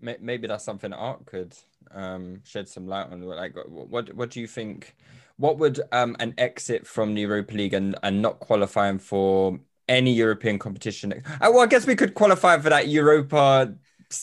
maybe 0.00 0.46
that's 0.46 0.64
something 0.64 0.92
Art 0.92 1.26
could 1.26 1.54
um, 1.92 2.42
shed 2.44 2.68
some 2.68 2.86
light 2.86 3.10
on. 3.10 3.22
Like, 3.22 3.54
what 3.66 4.14
what 4.14 4.30
do 4.30 4.40
you 4.40 4.46
think? 4.46 4.94
What 5.38 5.58
would 5.58 5.80
um, 5.92 6.16
an 6.18 6.34
exit 6.38 6.86
from 6.86 7.14
the 7.14 7.20
Europa 7.22 7.54
League 7.54 7.74
and, 7.74 7.94
and 8.02 8.22
not 8.22 8.38
qualifying 8.38 8.98
for 8.98 9.58
any 9.88 10.12
European 10.12 10.58
competition? 10.58 11.12
Uh, 11.12 11.50
well, 11.52 11.60
I 11.60 11.66
guess 11.66 11.86
we 11.86 11.94
could 11.94 12.14
qualify 12.14 12.58
for 12.58 12.70
that 12.70 12.88
Europa 12.88 13.74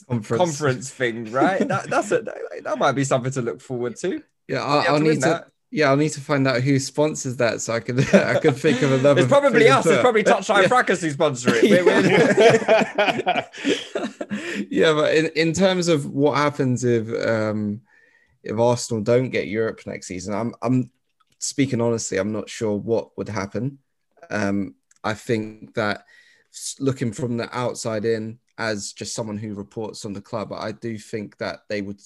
conference, 0.08 0.40
conference 0.40 0.90
thing, 0.90 1.32
right? 1.32 1.60
that, 1.68 1.90
that's 1.90 2.12
it. 2.12 2.26
That, 2.26 2.38
that, 2.64 2.78
might 2.78 2.94
be 2.94 3.04
something 3.04 3.32
to 3.34 3.42
look 3.42 3.62
forward 3.62 3.96
to. 3.98 4.24
Yeah, 4.48 4.64
I'll, 4.64 4.96
I'll 4.96 5.00
need 5.00 5.22
to. 5.22 5.46
Yeah, 5.76 5.90
I'll 5.90 5.98
need 5.98 6.10
to 6.10 6.22
find 6.22 6.48
out 6.48 6.62
who 6.62 6.78
sponsors 6.78 7.38
that 7.38 7.60
so 7.60 7.74
I 7.74 7.80
can 7.80 8.00
I 8.14 8.38
can 8.38 8.54
think 8.54 8.84
of 8.84 8.92
another. 8.92 9.22
It's 9.22 9.28
probably 9.28 9.68
us. 9.68 9.88
It's 9.88 10.02
probably 10.02 10.24
Touchline 10.34 10.62
yeah. 10.62 10.68
Fracas 10.68 11.02
who 11.02 11.10
sponsor 11.10 11.50
it. 11.56 11.64
Yeah. 14.70 14.70
yeah, 14.70 14.94
but 14.94 15.16
in, 15.16 15.26
in 15.36 15.52
terms 15.52 15.88
of 15.88 16.06
what 16.06 16.38
happens 16.38 16.84
if 16.84 17.08
um 17.28 17.82
if 18.44 18.56
Arsenal 18.60 19.02
don't 19.02 19.32
get 19.32 19.48
Europe 19.48 19.82
next 19.88 20.06
season, 20.06 20.36
I'm 20.36 20.54
I'm 20.62 20.92
speaking 21.40 21.82
honestly, 21.82 22.20
I'm 22.20 22.32
not 22.32 22.52
sure 22.52 22.78
what 22.78 23.18
would 23.18 23.30
happen. 23.30 23.80
Um, 24.30 24.76
I 25.04 25.16
think 25.16 25.74
that 25.74 26.06
looking 26.80 27.12
from 27.12 27.38
the 27.38 27.50
outside 27.58 28.06
in, 28.06 28.38
as 28.60 28.94
just 28.94 29.16
someone 29.16 29.38
who 29.38 29.56
reports 29.56 30.06
on 30.06 30.14
the 30.14 30.22
club, 30.22 30.54
I 30.54 30.72
do 30.72 31.00
think 31.00 31.40
that 31.40 31.62
they 31.68 31.82
would, 31.82 32.00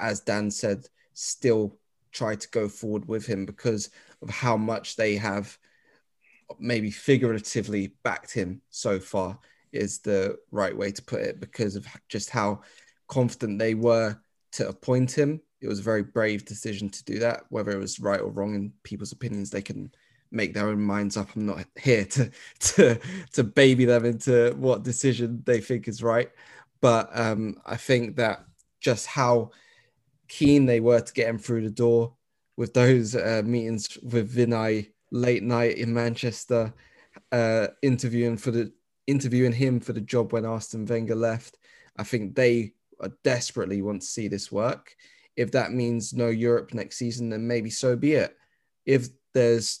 as 0.00 0.18
Dan 0.18 0.50
said, 0.50 0.88
still 1.14 1.78
try 2.12 2.34
to 2.34 2.48
go 2.50 2.68
forward 2.68 3.06
with 3.06 3.26
him 3.26 3.46
because 3.46 3.90
of 4.22 4.30
how 4.30 4.56
much 4.56 4.96
they 4.96 5.16
have 5.16 5.58
maybe 6.58 6.90
figuratively 6.90 7.92
backed 8.02 8.32
him 8.32 8.60
so 8.70 8.98
far 8.98 9.38
is 9.72 9.98
the 9.98 10.36
right 10.50 10.76
way 10.76 10.90
to 10.90 11.02
put 11.02 11.20
it 11.20 11.40
because 11.40 11.76
of 11.76 11.86
just 12.08 12.30
how 12.30 12.60
confident 13.06 13.58
they 13.58 13.74
were 13.74 14.16
to 14.52 14.68
appoint 14.68 15.10
him. 15.10 15.40
It 15.60 15.68
was 15.68 15.80
a 15.80 15.82
very 15.82 16.02
brave 16.02 16.44
decision 16.44 16.88
to 16.90 17.04
do 17.04 17.18
that. 17.18 17.44
Whether 17.50 17.72
it 17.72 17.78
was 17.78 18.00
right 18.00 18.20
or 18.20 18.30
wrong 18.30 18.54
in 18.54 18.72
people's 18.82 19.12
opinions, 19.12 19.50
they 19.50 19.62
can 19.62 19.92
make 20.30 20.54
their 20.54 20.68
own 20.68 20.80
minds 20.80 21.16
up. 21.16 21.28
I'm 21.34 21.46
not 21.46 21.64
here 21.80 22.04
to 22.04 22.30
to 22.60 23.00
to 23.32 23.44
baby 23.44 23.84
them 23.84 24.04
into 24.04 24.54
what 24.56 24.84
decision 24.84 25.42
they 25.44 25.60
think 25.60 25.88
is 25.88 26.02
right. 26.02 26.30
But 26.80 27.10
um, 27.12 27.56
I 27.66 27.76
think 27.76 28.16
that 28.16 28.44
just 28.80 29.06
how 29.06 29.50
keen 30.28 30.66
they 30.66 30.80
were 30.80 31.00
to 31.00 31.12
get 31.12 31.28
him 31.28 31.38
through 31.38 31.62
the 31.62 31.70
door 31.70 32.14
with 32.56 32.74
those 32.74 33.14
uh, 33.14 33.42
meetings 33.44 33.96
with 34.02 34.34
Vinai 34.34 34.90
late 35.10 35.42
night 35.42 35.78
in 35.78 35.94
Manchester, 35.94 36.72
uh, 37.32 37.68
interviewing 37.82 38.36
for 38.36 38.50
the 38.50 38.72
interviewing 39.06 39.52
him 39.52 39.80
for 39.80 39.92
the 39.92 40.00
job 40.00 40.32
when 40.32 40.44
Arsene 40.44 40.84
Wenger 40.84 41.14
left. 41.14 41.56
I 41.96 42.04
think 42.04 42.34
they 42.34 42.74
desperately 43.24 43.80
want 43.80 44.02
to 44.02 44.06
see 44.06 44.28
this 44.28 44.52
work. 44.52 44.94
If 45.36 45.52
that 45.52 45.72
means 45.72 46.12
no 46.12 46.28
Europe 46.28 46.74
next 46.74 46.96
season, 46.96 47.30
then 47.30 47.46
maybe 47.46 47.70
so 47.70 47.96
be 47.96 48.14
it. 48.14 48.36
If 48.84 49.08
there's 49.32 49.80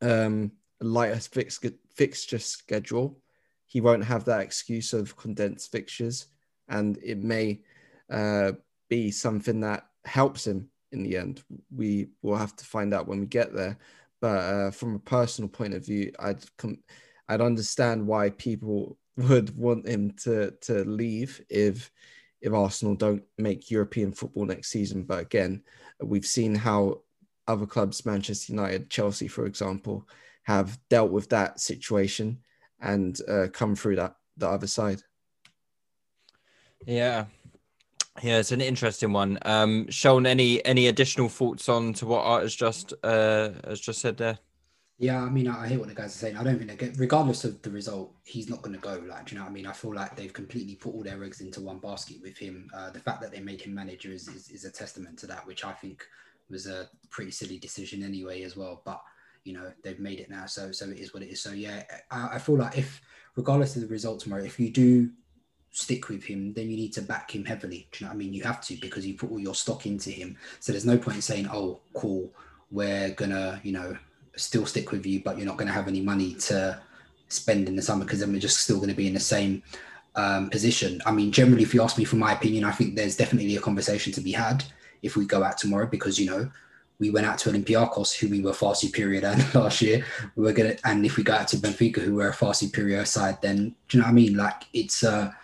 um, 0.00 0.52
a 0.80 0.84
lighter 0.84 1.20
fix- 1.20 1.60
fixture 1.94 2.38
schedule, 2.38 3.20
he 3.66 3.80
won't 3.80 4.04
have 4.04 4.24
that 4.24 4.40
excuse 4.40 4.92
of 4.92 5.16
condensed 5.16 5.70
fixtures, 5.70 6.26
and 6.68 6.98
it 7.02 7.22
may 7.22 7.60
uh, 8.10 8.52
be 8.90 9.10
something 9.10 9.60
that 9.60 9.86
helps 10.04 10.46
him 10.46 10.68
in 10.92 11.02
the 11.02 11.16
end. 11.16 11.42
We 11.74 12.08
will 12.20 12.36
have 12.36 12.54
to 12.56 12.64
find 12.66 12.92
out 12.92 13.08
when 13.08 13.20
we 13.20 13.26
get 13.26 13.54
there. 13.54 13.78
But 14.20 14.38
uh, 14.38 14.70
from 14.72 14.96
a 14.96 14.98
personal 14.98 15.48
point 15.48 15.72
of 15.72 15.86
view, 15.86 16.12
I'd 16.18 16.44
I'd 17.28 17.40
understand 17.40 18.06
why 18.06 18.30
people 18.30 18.98
would 19.16 19.56
want 19.56 19.88
him 19.88 20.12
to 20.24 20.50
to 20.62 20.84
leave 20.84 21.40
if 21.48 21.90
if 22.42 22.52
Arsenal 22.52 22.94
don't 22.94 23.22
make 23.38 23.70
European 23.70 24.12
football 24.12 24.44
next 24.44 24.68
season. 24.68 25.04
But 25.04 25.20
again, 25.20 25.62
we've 26.02 26.26
seen 26.26 26.54
how 26.54 27.02
other 27.46 27.66
clubs, 27.66 28.04
Manchester 28.04 28.52
United, 28.52 28.90
Chelsea, 28.90 29.28
for 29.28 29.46
example, 29.46 30.06
have 30.44 30.78
dealt 30.88 31.10
with 31.10 31.28
that 31.30 31.60
situation 31.60 32.38
and 32.80 33.18
uh, 33.28 33.46
come 33.52 33.74
through 33.74 33.96
that 33.96 34.16
the 34.36 34.48
other 34.48 34.66
side. 34.66 35.02
Yeah. 36.86 37.26
Yeah, 38.22 38.38
it's 38.38 38.52
an 38.52 38.60
interesting 38.60 39.12
one. 39.12 39.38
Um, 39.42 39.90
Sean, 39.90 40.26
any 40.26 40.64
any 40.64 40.88
additional 40.88 41.28
thoughts 41.28 41.68
on 41.68 41.92
to 41.94 42.06
what 42.06 42.24
Art 42.24 42.42
has 42.42 42.54
just 42.54 42.92
uh, 43.02 43.50
has 43.66 43.80
just 43.80 44.00
said 44.00 44.16
there? 44.16 44.38
Yeah, 44.98 45.22
I 45.22 45.30
mean, 45.30 45.48
I 45.48 45.66
hear 45.66 45.78
what 45.78 45.88
the 45.88 45.94
guys 45.94 46.14
are 46.14 46.18
saying. 46.18 46.36
I 46.36 46.44
don't 46.44 46.58
think 46.58 46.78
get, 46.78 46.98
regardless 46.98 47.44
of 47.44 47.62
the 47.62 47.70
result, 47.70 48.12
he's 48.24 48.50
not 48.50 48.60
going 48.60 48.74
to 48.74 48.82
go. 48.82 49.02
Like, 49.08 49.26
do 49.26 49.34
you 49.34 49.38
know 49.38 49.44
what 49.44 49.50
I 49.50 49.54
mean? 49.54 49.66
I 49.66 49.72
feel 49.72 49.94
like 49.94 50.14
they've 50.14 50.32
completely 50.32 50.74
put 50.74 50.92
all 50.92 51.02
their 51.02 51.24
eggs 51.24 51.40
into 51.40 51.62
one 51.62 51.78
basket 51.78 52.18
with 52.20 52.36
him. 52.36 52.68
Uh, 52.74 52.90
the 52.90 53.00
fact 53.00 53.22
that 53.22 53.32
they 53.32 53.40
made 53.40 53.62
him 53.62 53.74
manager 53.74 54.12
is, 54.12 54.28
is, 54.28 54.50
is 54.50 54.66
a 54.66 54.70
testament 54.70 55.18
to 55.20 55.26
that, 55.28 55.46
which 55.46 55.64
I 55.64 55.72
think 55.72 56.06
was 56.50 56.66
a 56.66 56.90
pretty 57.08 57.30
silly 57.30 57.58
decision 57.58 58.02
anyway, 58.02 58.42
as 58.42 58.58
well. 58.58 58.82
But 58.84 59.00
you 59.44 59.54
know, 59.54 59.72
they've 59.82 59.98
made 59.98 60.20
it 60.20 60.28
now, 60.28 60.44
so 60.44 60.70
so 60.70 60.84
it 60.90 60.98
is 60.98 61.14
what 61.14 61.22
it 61.22 61.30
is. 61.30 61.40
So 61.40 61.52
yeah, 61.52 61.82
I, 62.10 62.34
I 62.34 62.38
feel 62.38 62.58
like 62.58 62.76
if, 62.76 63.00
regardless 63.36 63.76
of 63.76 63.82
the 63.82 63.88
result 63.88 64.20
tomorrow, 64.20 64.44
if 64.44 64.60
you 64.60 64.68
do 64.68 65.08
stick 65.72 66.08
with 66.08 66.24
him, 66.24 66.52
then 66.52 66.68
you 66.70 66.76
need 66.76 66.92
to 66.94 67.02
back 67.02 67.34
him 67.34 67.44
heavily. 67.44 67.88
Do 67.92 67.98
you 67.98 68.06
know 68.06 68.10
what 68.10 68.16
I 68.16 68.18
mean? 68.18 68.32
You 68.32 68.42
have 68.42 68.60
to 68.62 68.76
because 68.76 69.06
you 69.06 69.14
put 69.14 69.30
all 69.30 69.38
your 69.38 69.54
stock 69.54 69.86
into 69.86 70.10
him. 70.10 70.36
So 70.58 70.72
there's 70.72 70.86
no 70.86 70.98
point 70.98 71.16
in 71.16 71.22
saying, 71.22 71.48
"Oh, 71.52 71.80
cool, 71.94 72.30
we're 72.70 73.10
gonna," 73.10 73.60
you 73.62 73.72
know 73.72 73.96
still 74.36 74.66
stick 74.66 74.90
with 74.90 75.06
you, 75.06 75.20
but 75.20 75.36
you're 75.36 75.46
not 75.46 75.58
to 75.58 75.66
have 75.66 75.88
any 75.88 76.00
money 76.00 76.34
to 76.34 76.80
spend 77.28 77.68
in 77.68 77.76
the 77.76 77.82
summer 77.82 78.04
because 78.04 78.20
then 78.20 78.32
we're 78.32 78.40
just 78.40 78.58
still 78.58 78.80
to 78.80 78.94
be 78.94 79.06
in 79.06 79.14
the 79.14 79.20
same 79.20 79.62
um, 80.16 80.50
position. 80.50 81.00
I 81.06 81.12
mean, 81.12 81.30
generally, 81.32 81.62
if 81.62 81.74
you 81.74 81.82
ask 81.82 81.98
me 81.98 82.04
for 82.04 82.16
my 82.16 82.32
opinion, 82.32 82.64
I 82.64 82.72
think 82.72 82.96
there's 82.96 83.16
definitely 83.16 83.56
a 83.56 83.60
conversation 83.60 84.12
to 84.14 84.20
be 84.20 84.32
had 84.32 84.64
if 85.02 85.16
we 85.16 85.26
go 85.26 85.42
out 85.42 85.58
tomorrow 85.58 85.86
because 85.86 86.18
you 86.18 86.28
know 86.28 86.50
we 86.98 87.10
went 87.10 87.26
out 87.26 87.38
to 87.38 87.50
Olympiacos, 87.50 88.14
who 88.14 88.28
we 88.28 88.42
were 88.42 88.52
far 88.52 88.74
superior 88.74 89.20
than 89.20 89.42
last 89.54 89.80
year. 89.80 90.04
We 90.36 90.44
were 90.44 90.52
gonna, 90.52 90.76
and 90.84 91.04
if 91.06 91.16
we 91.16 91.22
go 91.22 91.34
out 91.34 91.48
to 91.48 91.56
Benfica, 91.56 91.98
who 91.98 92.16
were 92.16 92.28
a 92.28 92.34
far 92.34 92.54
superior 92.54 93.04
side, 93.04 93.40
then 93.40 93.74
do 93.88 93.96
you 93.96 94.00
know 94.00 94.06
what 94.06 94.12
I 94.12 94.14
mean? 94.14 94.36
Like 94.36 94.64
it's 94.72 95.02
a, 95.02 95.34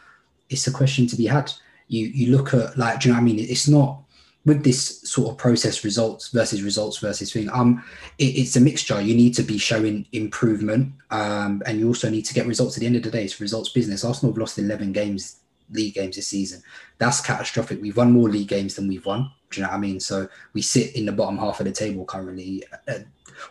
it's 0.48 0.66
a 0.66 0.72
question 0.72 1.06
to 1.08 1.16
be 1.16 1.26
had. 1.26 1.52
You 1.88 2.06
you 2.06 2.36
look 2.36 2.54
at 2.54 2.76
like, 2.76 3.00
do 3.00 3.08
you 3.08 3.14
know 3.14 3.20
what 3.20 3.22
I 3.22 3.32
mean? 3.32 3.38
It's 3.38 3.68
not 3.68 4.02
with 4.46 4.62
this 4.62 5.02
sort 5.02 5.30
of 5.30 5.36
process 5.36 5.84
results 5.84 6.28
versus 6.28 6.62
results 6.62 6.98
versus 6.98 7.32
thing 7.32 7.50
um 7.50 7.82
it, 8.18 8.38
it's 8.38 8.56
a 8.56 8.60
mixture. 8.60 9.00
You 9.00 9.14
need 9.14 9.34
to 9.34 9.42
be 9.42 9.58
showing 9.58 10.06
improvement 10.12 10.92
um 11.10 11.62
and 11.66 11.78
you 11.78 11.88
also 11.88 12.08
need 12.08 12.22
to 12.22 12.34
get 12.34 12.46
results. 12.46 12.76
At 12.76 12.80
the 12.80 12.86
end 12.86 12.96
of 12.96 13.02
the 13.02 13.10
day 13.10 13.24
it's 13.24 13.40
results 13.40 13.70
business. 13.70 14.04
Arsenal 14.04 14.32
have 14.32 14.38
lost 14.38 14.58
11 14.58 14.92
games 14.92 15.40
league 15.72 15.94
games 15.94 16.14
this 16.14 16.28
season. 16.28 16.62
That's 16.98 17.20
catastrophic. 17.20 17.82
We've 17.82 17.96
won 17.96 18.12
more 18.12 18.28
league 18.28 18.48
games 18.48 18.76
than 18.76 18.86
we've 18.86 19.04
won. 19.04 19.30
Do 19.50 19.60
you 19.60 19.66
know 19.66 19.70
what 19.70 19.76
i 19.76 19.80
mean? 19.80 20.00
So 20.00 20.28
we 20.54 20.62
sit 20.62 20.94
in 20.96 21.06
the 21.06 21.12
bottom 21.12 21.38
half 21.38 21.60
of 21.60 21.66
the 21.66 21.72
table 21.72 22.04
currently 22.04 22.62
uh, 22.88 23.00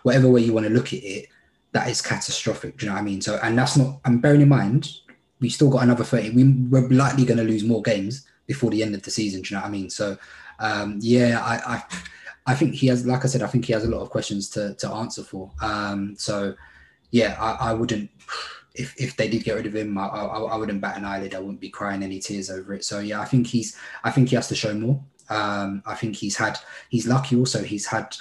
whatever 0.03 0.29
way 0.29 0.41
you 0.41 0.53
want 0.53 0.65
to 0.65 0.73
look 0.73 0.93
at 0.93 1.03
it 1.03 1.27
that 1.73 1.89
is 1.89 2.01
catastrophic. 2.01 2.77
Do 2.77 2.85
you 2.85 2.89
know 2.89 2.95
what 2.95 3.01
i 3.01 3.05
mean? 3.05 3.21
So 3.21 3.37
and 3.43 3.57
that's 3.57 3.75
not 3.75 3.99
i'm 4.05 4.19
bearing 4.19 4.41
in 4.41 4.49
mind 4.49 4.89
we 5.39 5.49
still 5.49 5.69
got 5.69 5.83
another 5.83 6.03
30 6.03 6.31
we, 6.31 6.43
we're 6.69 6.88
likely 6.89 7.25
going 7.25 7.38
to 7.38 7.43
lose 7.43 7.63
more 7.63 7.81
games 7.81 8.25
before 8.47 8.69
the 8.69 8.83
end 8.83 8.95
of 8.95 9.03
the 9.03 9.11
season 9.11 9.41
do 9.41 9.49
you 9.49 9.55
know 9.57 9.61
what 9.61 9.67
i 9.67 9.71
mean 9.71 9.89
so 9.89 10.17
um, 10.59 10.99
yeah, 11.01 11.41
I, 11.43 11.75
I, 11.75 11.83
I 12.47 12.55
think 12.55 12.75
he 12.75 12.88
has, 12.88 13.05
like 13.05 13.23
I 13.23 13.27
said, 13.27 13.41
I 13.41 13.47
think 13.47 13.65
he 13.65 13.73
has 13.73 13.83
a 13.83 13.89
lot 13.89 14.01
of 14.01 14.09
questions 14.09 14.49
to, 14.51 14.75
to 14.75 14.89
answer 14.89 15.23
for. 15.23 15.51
Um, 15.61 16.15
so 16.17 16.55
yeah, 17.11 17.38
I, 17.39 17.71
I 17.71 17.73
wouldn't, 17.73 18.09
if, 18.75 18.93
if 18.99 19.15
they 19.15 19.29
did 19.29 19.43
get 19.43 19.55
rid 19.55 19.65
of 19.65 19.75
him, 19.75 19.97
I, 19.97 20.07
I, 20.07 20.41
I, 20.41 20.55
wouldn't 20.57 20.81
bat 20.81 20.97
an 20.97 21.05
eyelid. 21.05 21.33
I 21.33 21.39
wouldn't 21.39 21.61
be 21.61 21.69
crying 21.69 22.03
any 22.03 22.19
tears 22.19 22.49
over 22.49 22.73
it. 22.73 22.83
So 22.83 22.99
yeah, 22.99 23.21
I 23.21 23.25
think 23.25 23.47
he's, 23.47 23.77
I 24.03 24.11
think 24.11 24.29
he 24.29 24.36
has 24.36 24.47
to 24.49 24.55
show 24.55 24.73
more. 24.73 25.01
Um, 25.29 25.81
I 25.86 25.95
think 25.95 26.15
he's 26.15 26.36
had, 26.36 26.59
he's 26.89 27.07
lucky 27.07 27.36
also. 27.36 27.63
He's 27.63 27.88
had 27.88 28.15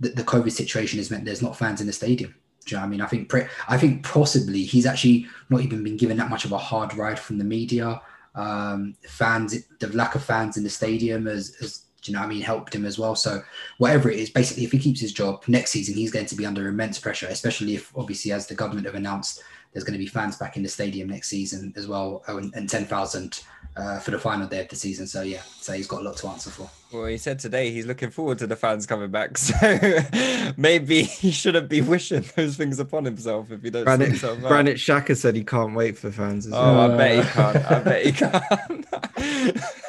the, 0.00 0.08
the 0.08 0.24
COVID 0.24 0.50
situation 0.50 0.98
has 0.98 1.10
meant 1.10 1.24
there's 1.24 1.42
not 1.42 1.56
fans 1.56 1.80
in 1.80 1.86
the 1.86 1.92
stadium. 1.92 2.34
Do 2.64 2.74
you 2.74 2.80
know 2.80 2.84
I 2.84 2.88
mean? 2.88 3.00
I 3.00 3.06
think, 3.06 3.32
I 3.68 3.78
think 3.78 4.04
possibly 4.04 4.64
he's 4.64 4.86
actually 4.86 5.26
not 5.50 5.60
even 5.60 5.84
been 5.84 5.96
given 5.96 6.16
that 6.16 6.30
much 6.30 6.44
of 6.44 6.52
a 6.52 6.58
hard 6.58 6.94
ride 6.94 7.18
from 7.18 7.38
the 7.38 7.44
media 7.44 8.00
um, 8.34 8.96
fans, 9.06 9.56
the 9.78 9.88
lack 9.88 10.14
of 10.14 10.24
fans 10.24 10.56
in 10.56 10.64
the 10.64 10.70
stadium 10.70 11.26
has, 11.26 11.54
has 11.56 11.82
you 12.04 12.12
know 12.12 12.20
I 12.20 12.26
mean, 12.26 12.42
helped 12.42 12.74
him 12.74 12.84
as 12.84 12.98
well. 12.98 13.14
So 13.14 13.42
whatever 13.78 14.10
it 14.10 14.18
is, 14.18 14.30
basically, 14.30 14.64
if 14.64 14.72
he 14.72 14.78
keeps 14.78 15.00
his 15.00 15.12
job 15.12 15.42
next 15.48 15.70
season, 15.70 15.94
he's 15.94 16.10
going 16.10 16.26
to 16.26 16.34
be 16.34 16.46
under 16.46 16.68
immense 16.68 16.98
pressure, 16.98 17.26
especially 17.28 17.74
if 17.74 17.96
obviously 17.96 18.32
as 18.32 18.46
the 18.46 18.54
government 18.54 18.86
have 18.86 18.94
announced, 18.96 19.42
there's 19.72 19.84
going 19.84 19.94
to 19.94 20.04
be 20.04 20.06
fans 20.06 20.36
back 20.36 20.56
in 20.56 20.62
the 20.62 20.68
stadium 20.68 21.08
next 21.08 21.28
season 21.28 21.72
as 21.76 21.86
well, 21.86 22.22
oh, 22.28 22.38
and, 22.38 22.54
and 22.54 22.68
10,000 22.68 23.42
uh, 23.76 23.98
for 23.98 24.10
the 24.10 24.18
final 24.18 24.46
day 24.46 24.60
of 24.60 24.68
the 24.68 24.76
season. 24.76 25.06
So 25.06 25.22
yeah, 25.22 25.42
so 25.60 25.72
he's 25.72 25.86
got 25.86 26.00
a 26.00 26.04
lot 26.04 26.16
to 26.18 26.28
answer 26.28 26.50
for. 26.50 26.70
Well, 26.92 27.06
he 27.06 27.18
said 27.18 27.38
today 27.38 27.70
he's 27.70 27.86
looking 27.86 28.10
forward 28.10 28.38
to 28.38 28.46
the 28.46 28.56
fans 28.56 28.86
coming 28.86 29.10
back. 29.10 29.36
So 29.44 30.52
maybe 30.56 31.02
he 31.02 31.30
shouldn't 31.30 31.68
be 31.68 31.80
wishing 31.80 32.24
those 32.36 32.56
things 32.56 32.78
upon 32.78 33.04
himself 33.04 33.50
if 33.50 33.62
he 33.62 33.70
does. 33.70 33.84
Granit, 33.84 34.20
Granit 34.20 34.76
Xhaka 34.76 35.16
said 35.16 35.34
he 35.34 35.44
can't 35.44 35.74
wait 35.74 35.98
for 35.98 36.10
fans. 36.10 36.46
oh, 36.46 36.50
well. 36.52 36.92
I 36.92 36.96
bet 36.96 37.24
he 37.24 37.30
can't. 37.32 37.70
I 37.70 37.80
bet 37.80 38.06
he 38.06 38.12
can't. 38.12 39.64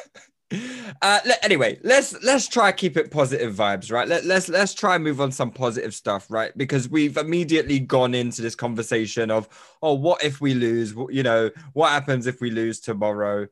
Uh, 1.02 1.18
anyway, 1.42 1.78
let's 1.82 2.22
let's 2.22 2.46
try 2.46 2.70
keep 2.70 2.96
it 2.96 3.10
positive 3.10 3.52
vibes, 3.54 3.90
right? 3.90 4.06
Let, 4.06 4.24
let's 4.24 4.48
let's 4.48 4.72
try 4.74 4.94
and 4.94 5.02
move 5.02 5.20
on 5.20 5.32
some 5.32 5.50
positive 5.50 5.92
stuff, 5.92 6.30
right? 6.30 6.56
Because 6.56 6.88
we've 6.88 7.16
immediately 7.16 7.80
gone 7.80 8.14
into 8.14 8.42
this 8.42 8.54
conversation 8.54 9.30
of, 9.30 9.48
oh, 9.82 9.94
what 9.94 10.22
if 10.22 10.40
we 10.40 10.54
lose? 10.54 10.94
You 11.10 11.24
know, 11.24 11.50
what 11.72 11.90
happens 11.90 12.26
if 12.26 12.40
we 12.40 12.50
lose 12.50 12.78
tomorrow? 12.78 13.48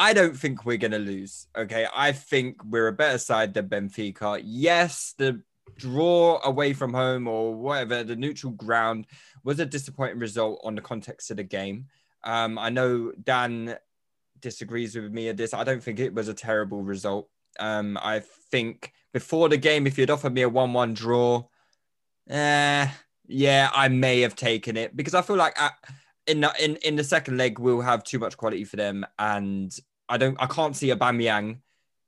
I 0.00 0.14
don't 0.14 0.34
think 0.34 0.64
we're 0.64 0.78
going 0.78 0.92
to 0.92 0.98
lose. 0.98 1.46
Okay. 1.54 1.86
I 1.94 2.12
think 2.12 2.64
we're 2.64 2.88
a 2.88 2.92
better 2.92 3.18
side 3.18 3.52
than 3.52 3.68
Benfica. 3.68 4.40
Yes, 4.42 5.14
the 5.18 5.42
draw 5.76 6.40
away 6.42 6.72
from 6.72 6.94
home 6.94 7.28
or 7.28 7.54
whatever, 7.54 8.02
the 8.02 8.16
neutral 8.16 8.54
ground 8.54 9.06
was 9.44 9.60
a 9.60 9.66
disappointing 9.66 10.18
result 10.18 10.58
on 10.64 10.74
the 10.74 10.80
context 10.80 11.30
of 11.30 11.36
the 11.36 11.42
game. 11.42 11.84
Um, 12.24 12.58
I 12.58 12.70
know 12.70 13.12
Dan 13.22 13.76
disagrees 14.40 14.96
with 14.96 15.12
me 15.12 15.28
at 15.28 15.36
this. 15.36 15.52
I 15.52 15.64
don't 15.64 15.82
think 15.82 16.00
it 16.00 16.14
was 16.14 16.28
a 16.28 16.34
terrible 16.34 16.82
result. 16.82 17.28
Um, 17.58 17.98
I 18.00 18.22
think 18.50 18.94
before 19.12 19.50
the 19.50 19.58
game, 19.58 19.86
if 19.86 19.98
you'd 19.98 20.08
offered 20.08 20.32
me 20.32 20.42
a 20.42 20.48
1 20.48 20.72
1 20.72 20.94
draw, 20.94 21.44
eh, 22.30 22.88
yeah, 23.26 23.70
I 23.74 23.88
may 23.88 24.22
have 24.22 24.34
taken 24.34 24.78
it 24.78 24.96
because 24.96 25.14
I 25.14 25.20
feel 25.20 25.36
like 25.36 25.60
I, 25.60 25.72
in 26.26 26.40
the, 26.40 26.52
in 26.58 26.76
in 26.76 26.96
the 26.96 27.04
second 27.04 27.36
leg 27.36 27.58
we'll 27.58 27.80
have 27.80 28.04
too 28.04 28.18
much 28.18 28.36
quality 28.36 28.64
for 28.64 28.76
them, 28.76 29.04
and 29.18 29.76
I 30.10 30.18
don't 30.18 30.36
I 30.40 30.46
can't 30.46 30.76
see 30.76 30.88
Aubameyang 30.88 31.60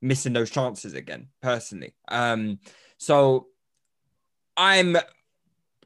missing 0.03 0.33
those 0.33 0.51
chances 0.51 0.95
again 0.95 1.29
personally. 1.41 1.95
Um, 2.09 2.59
so 2.99 3.47
I'm 4.57 4.97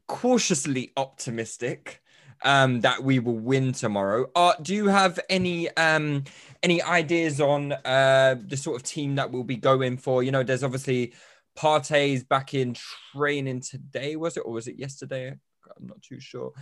cautiously 0.08 0.92
optimistic 0.96 2.02
um, 2.42 2.80
that 2.80 3.02
we 3.02 3.18
will 3.18 3.38
win 3.38 3.72
tomorrow. 3.72 4.26
Uh, 4.34 4.54
do 4.62 4.74
you 4.74 4.86
have 4.88 5.20
any 5.28 5.68
um, 5.76 6.24
any 6.62 6.82
ideas 6.82 7.40
on 7.40 7.72
uh, 7.72 8.36
the 8.46 8.56
sort 8.56 8.76
of 8.76 8.82
team 8.82 9.14
that 9.16 9.30
we'll 9.30 9.44
be 9.44 9.56
going 9.56 9.96
for? 9.98 10.22
You 10.22 10.32
know, 10.32 10.42
there's 10.42 10.64
obviously 10.64 11.12
Partey's 11.56 12.24
back 12.24 12.54
in 12.54 12.74
training 13.14 13.60
today, 13.60 14.16
was 14.16 14.36
it, 14.36 14.40
or 14.40 14.52
was 14.52 14.68
it 14.68 14.78
yesterday? 14.78 15.28
I'm 15.28 15.86
not 15.86 16.02
too 16.02 16.20
sure. 16.20 16.52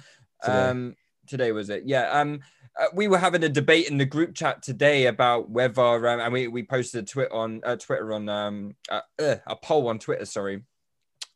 Um, 0.42 0.96
today 1.26 1.52
was 1.52 1.70
it? 1.70 1.84
Yeah. 1.86 2.10
Um, 2.10 2.40
uh, 2.80 2.86
we 2.92 3.08
were 3.08 3.18
having 3.18 3.44
a 3.44 3.48
debate 3.48 3.88
in 3.88 3.98
the 3.98 4.04
group 4.04 4.34
chat 4.34 4.62
today 4.62 5.06
about 5.06 5.48
whether, 5.48 6.08
um, 6.08 6.20
and 6.20 6.32
we, 6.32 6.48
we 6.48 6.62
posted 6.62 7.04
a 7.04 7.06
tweet 7.06 7.30
on 7.30 7.60
uh, 7.64 7.76
Twitter 7.76 8.12
on 8.12 8.28
um, 8.28 8.74
uh, 8.90 9.00
a 9.18 9.56
poll 9.56 9.88
on 9.88 9.98
Twitter, 9.98 10.24
sorry, 10.24 10.62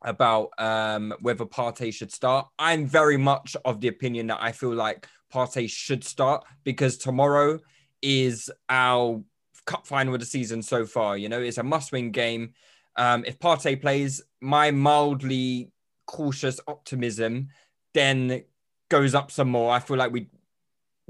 about 0.02 0.50
um, 0.58 1.14
whether 1.20 1.44
Partey 1.44 1.92
should 1.92 2.12
start. 2.12 2.48
I'm 2.58 2.86
very 2.86 3.16
much 3.16 3.56
of 3.64 3.80
the 3.80 3.88
opinion 3.88 4.28
that 4.28 4.38
I 4.40 4.52
feel 4.52 4.74
like 4.74 5.06
Partey 5.32 5.70
should 5.70 6.02
start 6.02 6.44
because 6.64 6.98
tomorrow 6.98 7.60
is 8.02 8.50
our 8.68 9.22
cup 9.64 9.86
final 9.86 10.14
of 10.14 10.20
the 10.20 10.26
season 10.26 10.62
so 10.62 10.86
far. 10.86 11.16
You 11.16 11.28
know, 11.28 11.40
it's 11.40 11.58
a 11.58 11.62
must-win 11.62 12.10
game. 12.10 12.54
Um, 12.96 13.24
if 13.26 13.38
Partey 13.38 13.80
plays, 13.80 14.22
my 14.40 14.72
mildly 14.72 15.70
cautious 16.06 16.58
optimism 16.66 17.48
then 17.94 18.42
goes 18.88 19.14
up 19.14 19.30
some 19.30 19.50
more. 19.50 19.72
I 19.72 19.80
feel 19.80 19.96
like 19.96 20.12
we 20.12 20.28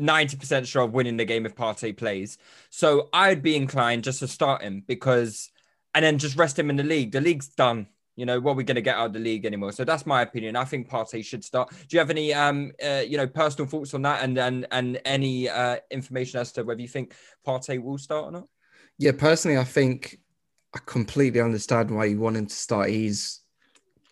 90% 0.01 0.67
sure 0.67 0.83
of 0.83 0.93
winning 0.93 1.17
the 1.17 1.25
game 1.25 1.47
if 1.47 1.55
Partey 1.55 1.97
plays. 1.97 2.39
So 2.71 3.09
I'd 3.13 3.43
be 3.43 3.57
inclined 3.57 4.05
just 4.05 4.21
to 4.21 4.29
start 4.29 4.63
him 4.63 4.85
because, 4.87 5.51
and 5.95 6.05
then 6.05 6.19
just 6.19 6.37
rest 6.37 6.59
him 6.59 6.71
in 6.71 6.77
the 6.77 6.85
league. 6.85 7.13
The 7.13 7.21
league's 7.21 7.49
done. 7.49 7.89
You 8.15 8.27
know, 8.27 8.41
what 8.41 8.55
we're 8.55 8.59
we 8.59 8.65
going 8.65 8.75
to 8.75 8.83
get 8.83 8.97
out 8.97 9.07
of 9.07 9.13
the 9.13 9.21
league 9.21 9.47
anymore? 9.47 9.71
So 9.71 9.85
that's 9.85 10.05
my 10.05 10.23
opinion. 10.23 10.57
I 10.57 10.65
think 10.65 10.91
Partey 10.91 11.25
should 11.25 11.45
start. 11.45 11.71
Do 11.71 11.87
you 11.91 12.01
have 12.01 12.11
any, 12.11 12.35
um, 12.35 12.73
uh, 12.85 13.05
you 13.07 13.17
know, 13.17 13.29
personal 13.29 13.69
thoughts 13.69 13.95
on 13.95 14.03
that 14.03 14.25
and 14.25 14.37
and, 14.39 14.67
and 14.73 15.01
any 15.05 15.49
uh, 15.49 15.77
information 15.93 16.41
as 16.41 16.51
to 16.53 16.65
whether 16.65 16.81
you 16.81 16.89
think 16.89 17.15
Partey 17.47 17.81
will 17.81 17.97
start 17.97 18.25
or 18.25 18.33
not? 18.33 18.49
Yeah, 18.99 19.13
personally, 19.13 19.57
I 19.57 19.63
think 19.63 20.19
I 20.75 20.81
completely 20.85 21.41
understand 21.41 21.93
why 21.93 22.07
you 22.07 22.19
want 22.19 22.37
him 22.37 22.47
to 22.47 22.55
start. 22.55 22.91
He's 22.91 23.41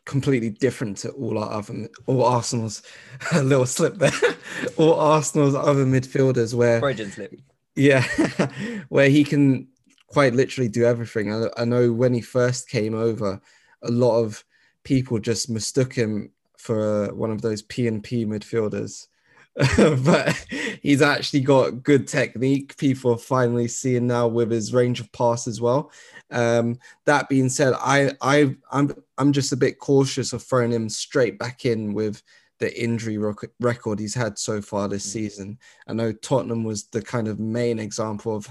completely 0.06 0.48
different 0.50 0.96
to 0.98 1.10
all 1.10 1.36
our 1.36 1.52
other, 1.52 1.88
all 2.06 2.24
Arsenal's, 2.24 2.82
a 3.32 3.42
little 3.42 3.66
slip 3.66 3.96
there, 3.96 4.12
all 4.78 4.94
Arsenal's 4.94 5.54
other 5.54 5.84
midfielders 5.84 6.54
where, 6.54 6.80
slip. 7.10 7.34
yeah, 7.74 8.02
where 8.88 9.10
he 9.10 9.22
can 9.22 9.68
quite 10.06 10.34
literally 10.34 10.68
do 10.68 10.84
everything. 10.84 11.32
I, 11.32 11.48
I 11.58 11.64
know 11.66 11.92
when 11.92 12.14
he 12.14 12.22
first 12.22 12.68
came 12.68 12.94
over, 12.94 13.40
a 13.82 13.90
lot 13.90 14.22
of 14.22 14.42
people 14.84 15.18
just 15.18 15.50
mistook 15.50 15.92
him 15.92 16.30
for 16.56 17.08
uh, 17.10 17.14
one 17.14 17.30
of 17.30 17.42
those 17.42 17.60
P 17.62 17.86
and 17.86 18.02
P 18.02 18.24
midfielders. 18.24 19.08
but 19.76 20.44
he's 20.82 21.00
actually 21.00 21.40
got 21.40 21.82
good 21.82 22.06
technique. 22.06 22.76
People 22.76 23.12
are 23.12 23.18
finally 23.18 23.68
seeing 23.68 24.06
now 24.06 24.28
with 24.28 24.50
his 24.50 24.74
range 24.74 25.00
of 25.00 25.10
pass 25.12 25.46
as 25.46 25.60
well. 25.62 25.90
Um, 26.30 26.78
that 27.06 27.28
being 27.28 27.48
said, 27.48 27.72
I 27.78 28.12
I 28.20 28.54
I'm 28.70 28.92
I'm 29.16 29.32
just 29.32 29.52
a 29.52 29.56
bit 29.56 29.78
cautious 29.78 30.34
of 30.34 30.42
throwing 30.42 30.72
him 30.72 30.90
straight 30.90 31.38
back 31.38 31.64
in 31.64 31.94
with 31.94 32.22
the 32.58 32.82
injury 32.82 33.16
rec- 33.16 33.50
record 33.60 33.98
he's 33.98 34.14
had 34.14 34.38
so 34.38 34.60
far 34.60 34.88
this 34.88 35.04
season. 35.04 35.58
I 35.86 35.94
know 35.94 36.12
Tottenham 36.12 36.64
was 36.64 36.84
the 36.88 37.02
kind 37.02 37.28
of 37.28 37.40
main 37.40 37.78
example 37.78 38.36
of 38.36 38.48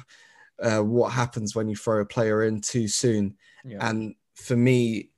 uh, 0.61 0.79
what 0.81 1.11
happens 1.11 1.55
when 1.55 1.67
you 1.67 1.75
throw 1.75 2.01
a 2.01 2.05
player 2.05 2.43
in 2.43 2.61
too 2.61 2.87
soon. 2.87 3.35
Yeah. 3.63 3.77
And 3.87 4.15
for 4.35 4.55
me, 4.55 5.09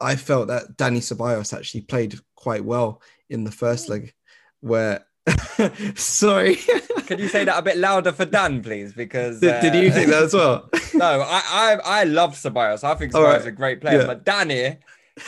I 0.00 0.16
felt 0.16 0.48
that 0.48 0.76
Dani 0.76 0.98
Ceballos 0.98 1.56
actually 1.56 1.82
played 1.82 2.18
quite 2.34 2.64
well 2.64 3.02
in 3.28 3.44
the 3.44 3.50
first 3.50 3.88
leg, 3.88 4.14
where 4.60 5.04
sorry. 5.96 6.56
Can 7.06 7.18
you 7.18 7.28
say 7.28 7.44
that 7.44 7.58
a 7.58 7.62
bit 7.62 7.76
louder 7.76 8.12
for 8.12 8.24
Dan, 8.24 8.62
please? 8.62 8.92
Because 8.92 9.40
Did, 9.40 9.60
did 9.62 9.74
you 9.74 9.90
uh, 9.90 9.94
think 9.94 10.10
that 10.10 10.22
as 10.24 10.34
well? 10.34 10.68
no, 10.94 11.20
I 11.20 11.42
I, 11.50 11.78
I 11.84 12.04
love 12.04 12.34
Ceballos. 12.34 12.84
I 12.84 12.94
think 12.94 13.12
Ceballos 13.12 13.24
right. 13.24 13.40
is 13.40 13.46
a 13.46 13.52
great 13.52 13.80
player, 13.80 14.00
Yeah. 14.00 14.06
but 14.06 14.24
Dan 14.24 14.50
here, 14.50 14.78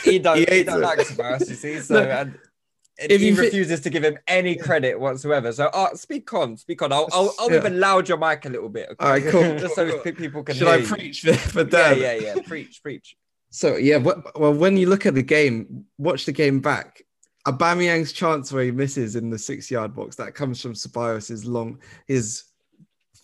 he 0.03 0.19
don't, 0.19 0.37
He 0.37 0.45
he 0.49 0.63
don't 0.63 0.81
like 0.81 0.99
Ceballos, 0.99 1.47
you 1.49 1.55
see. 1.55 1.79
So 1.79 1.95
No. 1.95 2.09
and, 2.09 2.39
and 2.99 3.11
If 3.11 3.21
he 3.21 3.31
refuses 3.31 3.81
to 3.81 3.89
give 3.89 4.03
him 4.03 4.17
any 4.27 4.55
credit 4.55 4.99
whatsoever. 4.99 5.51
So 5.51 5.65
uh, 5.67 5.93
speak 5.95 6.33
on, 6.33 6.57
speak 6.57 6.81
on. 6.81 6.91
I'll 6.91 7.07
I'll, 7.11 7.33
I'll 7.39 7.51
Yeah. 7.51 7.57
even 7.57 7.79
loud 7.79 8.09
your 8.09 8.17
mic 8.17 8.45
a 8.45 8.49
little 8.49 8.69
bit. 8.69 8.89
okay? 8.91 9.05
All 9.05 9.11
right, 9.11 9.25
cool. 9.27 9.57
Just 9.59 9.75
so 9.75 9.99
pe- 9.99 10.11
people 10.13 10.43
can 10.43 10.55
Should 10.55 10.67
I 10.67 10.77
you. 10.77 10.87
preach 10.87 11.21
for, 11.21 11.33
for 11.33 11.63
Dan? 11.63 11.99
Yeah, 11.99 12.13
yeah, 12.13 12.33
yeah. 12.35 12.41
Preach, 12.43 12.81
preach. 12.81 13.15
So 13.51 13.75
yeah, 13.75 13.97
well, 13.97 14.53
when 14.53 14.77
you 14.77 14.87
look 14.89 15.05
at 15.05 15.13
the 15.13 15.21
game, 15.21 15.85
watch 15.99 16.25
the 16.25 16.31
game 16.31 16.59
back. 16.59 17.03
Aubameyang's 17.45 18.13
chance 18.13 18.53
where 18.53 18.63
he 18.63 18.71
misses 18.71 19.15
in 19.15 19.29
the 19.29 19.37
six-yard 19.37 19.93
box 19.93 20.15
that 20.15 20.35
comes 20.35 20.61
from 20.61 20.73
Ceballos' 20.73 21.45
long 21.45 21.79
his 22.07 22.45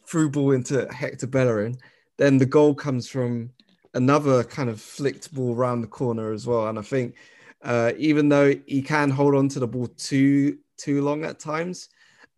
through 0.07 0.29
ball 0.29 0.51
into 0.51 0.87
Hector 0.91 1.27
Bellerin. 1.27 1.77
Then 2.17 2.37
the 2.37 2.45
goal 2.45 2.73
comes 2.75 3.07
from 3.07 3.51
another 3.93 4.43
kind 4.43 4.69
of 4.69 4.81
flicked 4.81 5.33
ball 5.33 5.55
around 5.55 5.81
the 5.81 5.87
corner 5.87 6.33
as 6.33 6.45
well. 6.45 6.67
And 6.67 6.77
I 6.77 6.81
think 6.81 7.15
uh, 7.63 7.93
even 7.97 8.27
though 8.27 8.53
he 8.65 8.81
can 8.81 9.09
hold 9.09 9.35
on 9.35 9.47
to 9.49 9.59
the 9.59 9.67
ball 9.67 9.87
too 9.87 10.57
too 10.77 11.01
long 11.01 11.23
at 11.25 11.39
times, 11.39 11.89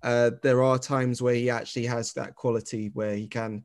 uh, 0.04 0.32
there 0.42 0.64
are 0.64 0.78
times 0.78 1.22
where 1.22 1.36
he 1.36 1.50
actually 1.50 1.86
has 1.86 2.14
that 2.14 2.36
quality 2.36 2.90
where 2.94 3.16
he 3.16 3.28
can 3.28 3.64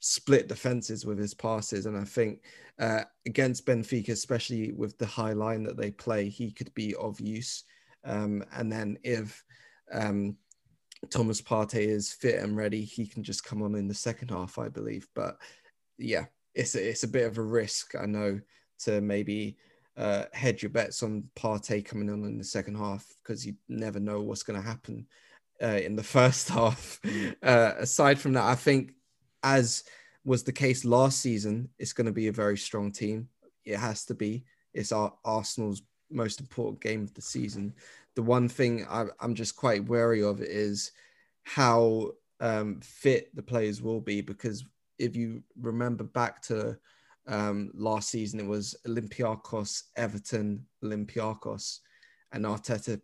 split 0.00 0.48
defenses 0.48 1.06
with 1.06 1.18
his 1.18 1.34
passes. 1.34 1.86
And 1.86 1.96
I 1.96 2.04
think 2.04 2.42
uh, 2.78 3.02
against 3.26 3.66
Benfica, 3.66 4.10
especially 4.10 4.72
with 4.72 4.98
the 4.98 5.06
high 5.06 5.32
line 5.32 5.62
that 5.64 5.76
they 5.76 5.90
play, 5.90 6.28
he 6.28 6.50
could 6.50 6.72
be 6.74 6.94
of 6.96 7.20
use. 7.20 7.64
Um, 8.04 8.44
and 8.52 8.70
then 8.70 8.98
if 9.02 9.44
um, 9.92 10.36
Thomas 11.10 11.40
Partey 11.40 11.86
is 11.86 12.12
fit 12.12 12.40
and 12.40 12.56
ready, 12.56 12.82
he 12.82 13.06
can 13.06 13.22
just 13.22 13.44
come 13.44 13.62
on 13.62 13.74
in 13.74 13.88
the 13.88 13.94
second 13.94 14.30
half, 14.30 14.58
I 14.58 14.68
believe. 14.68 15.06
But 15.14 15.36
yeah, 15.98 16.26
it's 16.54 16.74
a, 16.74 16.88
it's 16.88 17.04
a 17.04 17.08
bit 17.08 17.26
of 17.26 17.38
a 17.38 17.42
risk, 17.42 17.94
I 17.94 18.06
know, 18.06 18.40
to 18.80 19.00
maybe 19.00 19.56
uh, 19.96 20.24
hedge 20.32 20.62
your 20.62 20.70
bets 20.70 21.02
on 21.02 21.24
Partey 21.36 21.84
coming 21.84 22.10
on 22.10 22.24
in 22.24 22.38
the 22.38 22.44
second 22.44 22.76
half 22.76 23.06
because 23.22 23.46
you 23.46 23.54
never 23.68 24.00
know 24.00 24.20
what's 24.20 24.42
going 24.42 24.60
to 24.60 24.66
happen 24.66 25.06
uh, 25.62 25.66
in 25.82 25.96
the 25.96 26.02
first 26.02 26.48
half. 26.48 27.00
Uh, 27.42 27.72
aside 27.78 28.18
from 28.18 28.32
that, 28.32 28.44
I 28.44 28.54
think 28.54 28.92
as 29.42 29.84
was 30.24 30.42
the 30.42 30.52
case 30.52 30.84
last 30.84 31.20
season, 31.20 31.68
it's 31.78 31.92
going 31.92 32.06
to 32.06 32.12
be 32.12 32.28
a 32.28 32.32
very 32.32 32.56
strong 32.56 32.90
team. 32.90 33.28
It 33.64 33.76
has 33.76 34.04
to 34.06 34.14
be. 34.14 34.44
It's 34.72 34.92
our 34.92 35.12
Arsenal's 35.24 35.82
most 36.10 36.40
important 36.40 36.80
game 36.80 37.02
of 37.02 37.14
the 37.14 37.22
season. 37.22 37.74
The 38.14 38.22
one 38.22 38.48
thing 38.48 38.86
I, 38.88 39.06
I'm 39.20 39.34
just 39.34 39.56
quite 39.56 39.88
wary 39.88 40.22
of 40.22 40.40
is 40.40 40.92
how 41.42 42.12
um, 42.40 42.80
fit 42.80 43.34
the 43.34 43.42
players 43.42 43.82
will 43.82 44.00
be 44.00 44.20
because 44.20 44.64
if 44.98 45.16
you 45.16 45.42
remember 45.60 46.04
back 46.04 46.40
to 46.42 46.78
um, 47.26 47.70
last 47.74 48.10
season, 48.10 48.40
it 48.40 48.46
was 48.46 48.74
Olympiacos, 48.86 49.84
Everton, 49.96 50.64
Olympiacos, 50.82 51.80
and 52.32 52.44
Arteta 52.44 53.00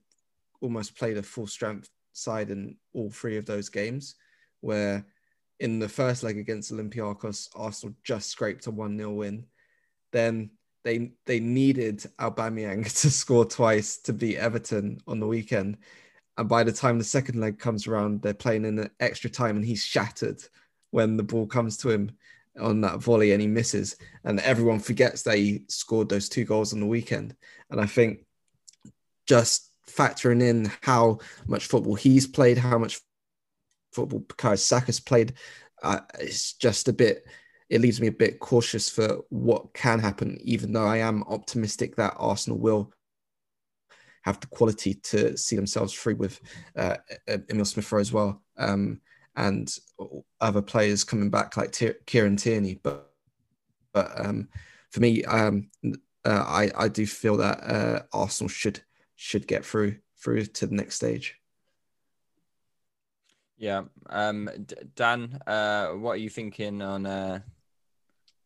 almost 0.60 0.96
played 0.96 1.16
a 1.16 1.22
full 1.22 1.46
strength 1.46 1.88
side 2.12 2.50
in 2.50 2.76
all 2.92 3.10
three 3.10 3.36
of 3.36 3.46
those 3.46 3.68
games, 3.68 4.16
where 4.60 5.04
in 5.60 5.78
the 5.78 5.88
first 5.88 6.22
leg 6.22 6.38
against 6.38 6.72
Olympiacos, 6.72 7.48
Arsenal 7.54 7.94
just 8.02 8.30
scraped 8.30 8.66
a 8.66 8.70
1 8.70 8.96
0 8.96 9.10
win. 9.12 9.44
Then 10.10 10.50
they 10.82 11.12
they 11.26 11.38
needed 11.38 12.04
Aubameyang 12.18 12.84
to 13.02 13.10
score 13.10 13.44
twice 13.44 13.98
to 13.98 14.12
beat 14.12 14.38
Everton 14.38 14.98
on 15.06 15.20
the 15.20 15.26
weekend. 15.26 15.76
And 16.38 16.48
by 16.48 16.64
the 16.64 16.72
time 16.72 16.98
the 16.98 17.04
second 17.04 17.38
leg 17.38 17.58
comes 17.58 17.86
around, 17.86 18.22
they're 18.22 18.32
playing 18.32 18.64
in 18.64 18.90
extra 18.98 19.28
time 19.28 19.56
and 19.56 19.64
he's 19.64 19.84
shattered 19.84 20.42
when 20.90 21.16
the 21.16 21.22
ball 21.22 21.46
comes 21.46 21.76
to 21.78 21.90
him 21.90 22.12
on 22.58 22.80
that 22.80 22.98
volley 22.98 23.32
and 23.32 23.42
he 23.42 23.46
misses. 23.46 23.96
And 24.24 24.40
everyone 24.40 24.80
forgets 24.80 25.22
that 25.22 25.36
he 25.36 25.64
scored 25.68 26.08
those 26.08 26.30
two 26.30 26.44
goals 26.44 26.72
on 26.72 26.80
the 26.80 26.86
weekend. 26.86 27.36
And 27.68 27.78
I 27.78 27.84
think 27.84 28.24
just 29.26 29.70
factoring 29.86 30.42
in 30.42 30.70
how 30.82 31.18
much 31.46 31.66
football 31.66 31.94
he's 31.94 32.26
played, 32.26 32.56
how 32.56 32.78
much 32.78 33.00
football 33.92 34.20
Bukayo 34.20 34.58
Saka's 34.58 35.00
played, 35.00 35.34
uh, 35.82 36.00
it's 36.18 36.54
just 36.54 36.88
a 36.88 36.92
bit. 36.92 37.24
It 37.68 37.80
leaves 37.80 38.00
me 38.00 38.08
a 38.08 38.12
bit 38.12 38.40
cautious 38.40 38.90
for 38.90 39.20
what 39.28 39.72
can 39.74 40.00
happen, 40.00 40.38
even 40.42 40.72
though 40.72 40.86
I 40.86 40.98
am 40.98 41.22
optimistic 41.24 41.96
that 41.96 42.14
Arsenal 42.16 42.58
will 42.58 42.92
have 44.22 44.40
the 44.40 44.48
quality 44.48 44.94
to 44.94 45.36
see 45.36 45.56
themselves 45.56 45.92
free 45.92 46.14
with 46.14 46.40
uh, 46.76 46.96
Emil 47.48 47.64
Smith 47.64 47.90
Rowe 47.90 48.00
as 48.00 48.12
well, 48.12 48.42
um, 48.58 49.00
and 49.36 49.74
other 50.40 50.62
players 50.62 51.04
coming 51.04 51.30
back 51.30 51.56
like 51.56 51.72
Tier- 51.72 51.98
Kieran 52.06 52.36
Tierney. 52.36 52.80
But 52.82 53.12
but 53.92 54.12
um, 54.24 54.48
for 54.90 55.00
me, 55.00 55.24
um, 55.24 55.70
uh, 56.24 56.44
I 56.46 56.70
I 56.76 56.88
do 56.88 57.06
feel 57.06 57.36
that 57.38 57.62
uh, 57.62 58.02
Arsenal 58.12 58.48
should 58.48 58.80
should 59.16 59.46
get 59.46 59.64
through 59.64 59.96
through 60.22 60.46
to 60.46 60.66
the 60.66 60.74
next 60.74 60.96
stage. 60.96 61.39
Yeah. 63.60 63.82
Um, 64.08 64.48
D- 64.66 64.74
Dan, 64.96 65.38
uh, 65.46 65.88
what 65.88 66.12
are 66.12 66.16
you 66.16 66.30
thinking 66.30 66.80
on 66.80 67.04
uh, 67.04 67.40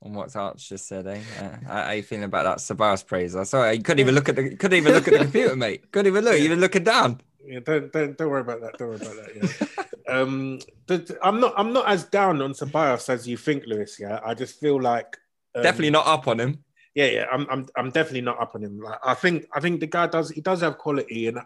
on 0.02 0.12
what 0.12 0.34
Arch 0.34 0.68
just 0.68 0.88
said? 0.88 1.06
Eh? 1.06 1.20
Uh, 1.40 1.56
how 1.66 1.82
are 1.82 1.94
you 1.94 2.02
feeling 2.02 2.24
about 2.24 2.44
that 2.44 2.58
Ceballos 2.58 3.06
praise? 3.06 3.36
I 3.36 3.44
saw 3.44 3.70
you 3.70 3.80
couldn't 3.80 4.00
even 4.00 4.16
look 4.16 4.28
at 4.28 4.34
the 4.34 4.56
couldn't 4.56 4.76
even 4.76 4.92
look 4.92 5.06
at 5.06 5.12
the 5.14 5.18
computer, 5.24 5.54
mate. 5.54 5.90
Couldn't 5.92 6.08
even 6.08 6.24
look. 6.24 6.34
Even 6.34 6.60
looking 6.60 6.82
down. 6.82 7.20
Yeah, 7.46 7.60
don't 7.60 7.92
don't 7.92 8.18
don't 8.18 8.28
worry 8.28 8.40
about 8.40 8.60
that. 8.62 8.76
Don't 8.76 8.88
worry 8.88 8.96
about 8.96 9.14
that. 9.14 9.86
Yeah. 10.08 10.12
um, 10.20 10.58
the, 10.88 11.16
I'm 11.22 11.38
not 11.38 11.54
I'm 11.56 11.72
not 11.72 11.88
as 11.88 12.02
down 12.04 12.42
on 12.42 12.52
Ceballos 12.52 13.08
as 13.08 13.28
you 13.28 13.36
think, 13.36 13.64
Lewis. 13.66 13.98
Yeah, 14.00 14.18
I 14.26 14.34
just 14.34 14.58
feel 14.58 14.82
like 14.82 15.16
um, 15.54 15.62
Definitely 15.62 15.90
not 15.90 16.08
up 16.08 16.26
on 16.26 16.40
him. 16.40 16.64
Yeah, 16.94 17.06
yeah, 17.06 17.26
I'm, 17.32 17.46
I'm, 17.50 17.66
I'm 17.76 17.90
definitely 17.90 18.20
not 18.20 18.40
up 18.40 18.54
on 18.54 18.62
him. 18.62 18.78
Like, 18.80 19.00
I 19.04 19.14
think, 19.14 19.46
I 19.52 19.58
think 19.58 19.80
the 19.80 19.88
guy 19.88 20.06
does, 20.06 20.30
he 20.30 20.40
does 20.40 20.60
have 20.60 20.78
quality, 20.78 21.26
and 21.26 21.40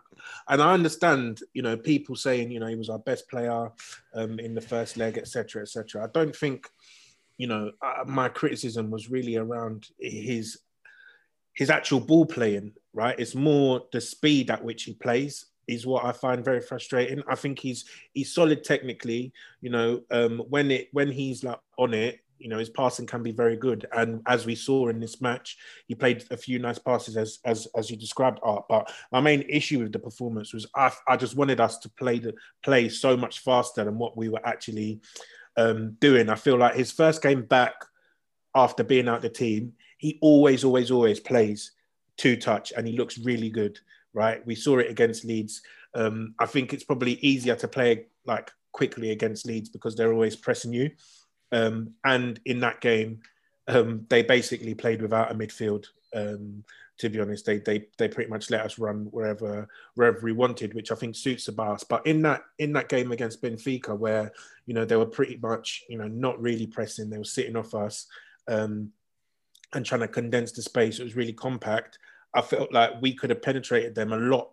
and 0.48 0.62
I 0.62 0.74
understand, 0.74 1.40
you 1.54 1.62
know, 1.62 1.76
people 1.76 2.16
saying, 2.16 2.50
you 2.50 2.60
know, 2.60 2.66
he 2.66 2.74
was 2.76 2.90
our 2.90 2.98
best 2.98 3.30
player 3.30 3.70
um, 4.14 4.38
in 4.38 4.54
the 4.54 4.60
first 4.60 4.98
leg, 4.98 5.16
etc., 5.16 5.62
etc. 5.62 6.04
I 6.04 6.08
don't 6.12 6.36
think, 6.36 6.68
you 7.38 7.46
know, 7.46 7.72
uh, 7.80 8.04
my 8.06 8.28
criticism 8.28 8.90
was 8.90 9.10
really 9.10 9.36
around 9.36 9.88
his 9.98 10.58
his 11.54 11.70
actual 11.70 12.00
ball 12.00 12.26
playing. 12.26 12.72
Right, 12.92 13.18
it's 13.18 13.34
more 13.34 13.86
the 13.92 14.02
speed 14.02 14.50
at 14.50 14.62
which 14.62 14.82
he 14.82 14.94
plays 14.94 15.46
is 15.68 15.86
what 15.86 16.04
I 16.04 16.12
find 16.12 16.44
very 16.44 16.60
frustrating. 16.60 17.22
I 17.28 17.36
think 17.36 17.58
he's 17.58 17.84
he's 18.12 18.34
solid 18.34 18.64
technically. 18.64 19.32
You 19.60 19.70
know, 19.70 20.02
um, 20.10 20.40
when 20.48 20.70
it 20.70 20.88
when 20.92 21.12
he's 21.12 21.44
like 21.44 21.60
on 21.78 21.94
it, 21.94 22.20
you 22.38 22.48
know 22.48 22.58
his 22.58 22.70
passing 22.70 23.06
can 23.06 23.22
be 23.22 23.32
very 23.32 23.56
good, 23.56 23.86
and 23.92 24.22
as 24.26 24.46
we 24.46 24.54
saw 24.54 24.88
in 24.88 25.00
this 25.00 25.20
match, 25.20 25.56
he 25.86 25.94
played 25.94 26.24
a 26.30 26.36
few 26.36 26.58
nice 26.58 26.78
passes 26.78 27.16
as 27.16 27.38
as 27.44 27.66
as 27.76 27.90
you 27.90 27.96
described, 27.96 28.38
Art. 28.42 28.64
But 28.68 28.92
my 29.12 29.20
main 29.20 29.42
issue 29.48 29.80
with 29.80 29.92
the 29.92 29.98
performance 29.98 30.52
was 30.52 30.66
I 30.74 30.92
I 31.06 31.16
just 31.16 31.36
wanted 31.36 31.60
us 31.60 31.78
to 31.78 31.88
play 31.90 32.18
the 32.18 32.34
play 32.62 32.88
so 32.88 33.16
much 33.16 33.40
faster 33.40 33.84
than 33.84 33.98
what 33.98 34.16
we 34.16 34.28
were 34.28 34.46
actually 34.46 35.00
um, 35.56 35.96
doing. 36.00 36.30
I 36.30 36.36
feel 36.36 36.56
like 36.56 36.74
his 36.74 36.92
first 36.92 37.22
game 37.22 37.42
back 37.42 37.74
after 38.54 38.84
being 38.84 39.08
out 39.08 39.22
the 39.22 39.28
team, 39.28 39.74
he 39.98 40.18
always 40.20 40.64
always 40.64 40.90
always 40.90 41.20
plays 41.20 41.72
two 42.16 42.36
touch, 42.36 42.72
and 42.76 42.86
he 42.86 42.96
looks 42.96 43.18
really 43.18 43.50
good. 43.50 43.78
Right, 44.14 44.44
we 44.46 44.54
saw 44.54 44.78
it 44.78 44.90
against 44.90 45.24
Leeds. 45.24 45.62
Um, 45.94 46.34
I 46.38 46.46
think 46.46 46.72
it's 46.72 46.84
probably 46.84 47.14
easier 47.14 47.56
to 47.56 47.68
play 47.68 48.06
like 48.24 48.50
quickly 48.72 49.10
against 49.10 49.46
Leeds 49.46 49.68
because 49.68 49.96
they're 49.96 50.12
always 50.12 50.36
pressing 50.36 50.72
you. 50.72 50.90
Um, 51.52 51.94
and 52.04 52.40
in 52.44 52.60
that 52.60 52.80
game, 52.80 53.20
um, 53.68 54.06
they 54.08 54.22
basically 54.22 54.74
played 54.74 55.02
without 55.02 55.30
a 55.30 55.34
midfield. 55.34 55.86
Um, 56.14 56.64
to 56.98 57.08
be 57.08 57.20
honest, 57.20 57.46
they 57.46 57.58
they 57.58 57.86
they 57.96 58.08
pretty 58.08 58.30
much 58.30 58.50
let 58.50 58.62
us 58.62 58.78
run 58.78 59.06
wherever 59.10 59.68
wherever 59.94 60.18
we 60.20 60.32
wanted, 60.32 60.74
which 60.74 60.90
I 60.90 60.96
think 60.96 61.14
suits 61.14 61.46
the 61.46 61.52
Bass. 61.52 61.84
But 61.84 62.06
in 62.06 62.22
that 62.22 62.42
in 62.58 62.72
that 62.72 62.88
game 62.88 63.12
against 63.12 63.40
Benfica, 63.40 63.96
where 63.96 64.32
you 64.66 64.74
know 64.74 64.84
they 64.84 64.96
were 64.96 65.06
pretty 65.06 65.38
much 65.40 65.84
you 65.88 65.98
know 65.98 66.08
not 66.08 66.40
really 66.40 66.66
pressing, 66.66 67.08
they 67.08 67.18
were 67.18 67.24
sitting 67.24 67.56
off 67.56 67.74
us 67.74 68.06
um, 68.48 68.90
and 69.72 69.86
trying 69.86 70.00
to 70.00 70.08
condense 70.08 70.52
the 70.52 70.62
space. 70.62 70.98
It 70.98 71.04
was 71.04 71.16
really 71.16 71.32
compact. 71.32 71.98
I 72.34 72.40
felt 72.40 72.72
like 72.72 73.00
we 73.00 73.14
could 73.14 73.30
have 73.30 73.42
penetrated 73.42 73.94
them 73.94 74.12
a 74.12 74.18
lot 74.18 74.50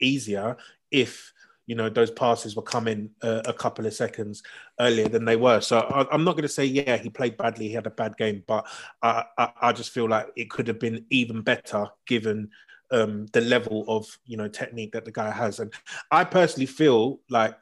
easier 0.00 0.56
if 0.90 1.32
you 1.66 1.74
know 1.74 1.88
those 1.88 2.10
passes 2.10 2.56
were 2.56 2.62
coming 2.62 3.10
uh, 3.22 3.42
a 3.46 3.52
couple 3.52 3.86
of 3.86 3.94
seconds 3.94 4.42
earlier 4.80 5.08
than 5.08 5.24
they 5.24 5.36
were. 5.36 5.60
So 5.60 5.78
I, 5.78 6.14
am 6.14 6.24
not 6.24 6.32
going 6.32 6.42
to 6.42 6.48
say 6.48 6.64
yeah 6.64 6.96
he 6.96 7.10
played 7.10 7.36
badly, 7.36 7.68
he 7.68 7.74
had 7.74 7.86
a 7.86 7.90
bad 7.90 8.16
game, 8.16 8.42
but 8.46 8.66
I, 9.02 9.24
I, 9.38 9.50
I 9.60 9.72
just 9.72 9.90
feel 9.90 10.08
like 10.08 10.28
it 10.36 10.50
could 10.50 10.68
have 10.68 10.78
been 10.78 11.04
even 11.10 11.42
better 11.42 11.88
given 12.06 12.50
um, 12.90 13.26
the 13.32 13.40
level 13.40 13.84
of 13.88 14.06
you 14.26 14.36
know 14.36 14.48
technique 14.48 14.92
that 14.92 15.04
the 15.04 15.12
guy 15.12 15.30
has. 15.30 15.60
And 15.60 15.72
I 16.10 16.24
personally 16.24 16.66
feel 16.66 17.20
like 17.30 17.60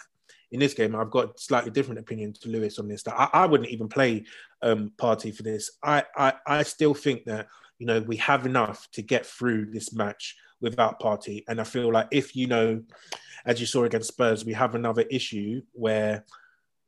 in 0.51 0.61
this 0.61 0.75
game 0.75 0.95
I've 0.95 1.11
got 1.11 1.41
slightly 1.41 1.71
different 1.71 2.01
opinion 2.01 2.33
to 2.35 2.49
Lewis 2.49 2.79
on 2.79 2.89
this. 2.89 3.03
That 3.05 3.19
I, 3.19 3.29
I 3.33 3.47
wouldn't 3.47 3.71
even 3.71 3.89
play 3.89 4.25
um, 4.63 4.93
Partey 4.97 5.35
for 5.35 5.43
this. 5.43 5.71
I, 5.83 6.05
I 6.17 6.35
I 6.47 6.63
still 6.65 6.95
think 6.95 7.25
that 7.27 7.47
you 7.79 7.87
know 7.87 8.01
we 8.01 8.17
have 8.17 8.47
enough 8.47 8.89
to 8.93 9.03
get 9.03 9.25
through 9.25 9.71
this 9.71 9.93
match 9.93 10.37
without 10.63 11.01
Partey. 11.01 11.45
and 11.49 11.61
I 11.61 11.65
feel 11.65 11.93
like 11.93 12.09
if 12.11 12.35
you 12.35 12.47
know 12.47 12.83
as 13.45 13.61
you 13.61 13.67
saw 13.67 13.85
against 13.85 14.09
Spurs, 14.09 14.45
we 14.45 14.53
have 14.53 14.75
another 14.75 15.03
issue 15.03 15.63
where 15.73 16.25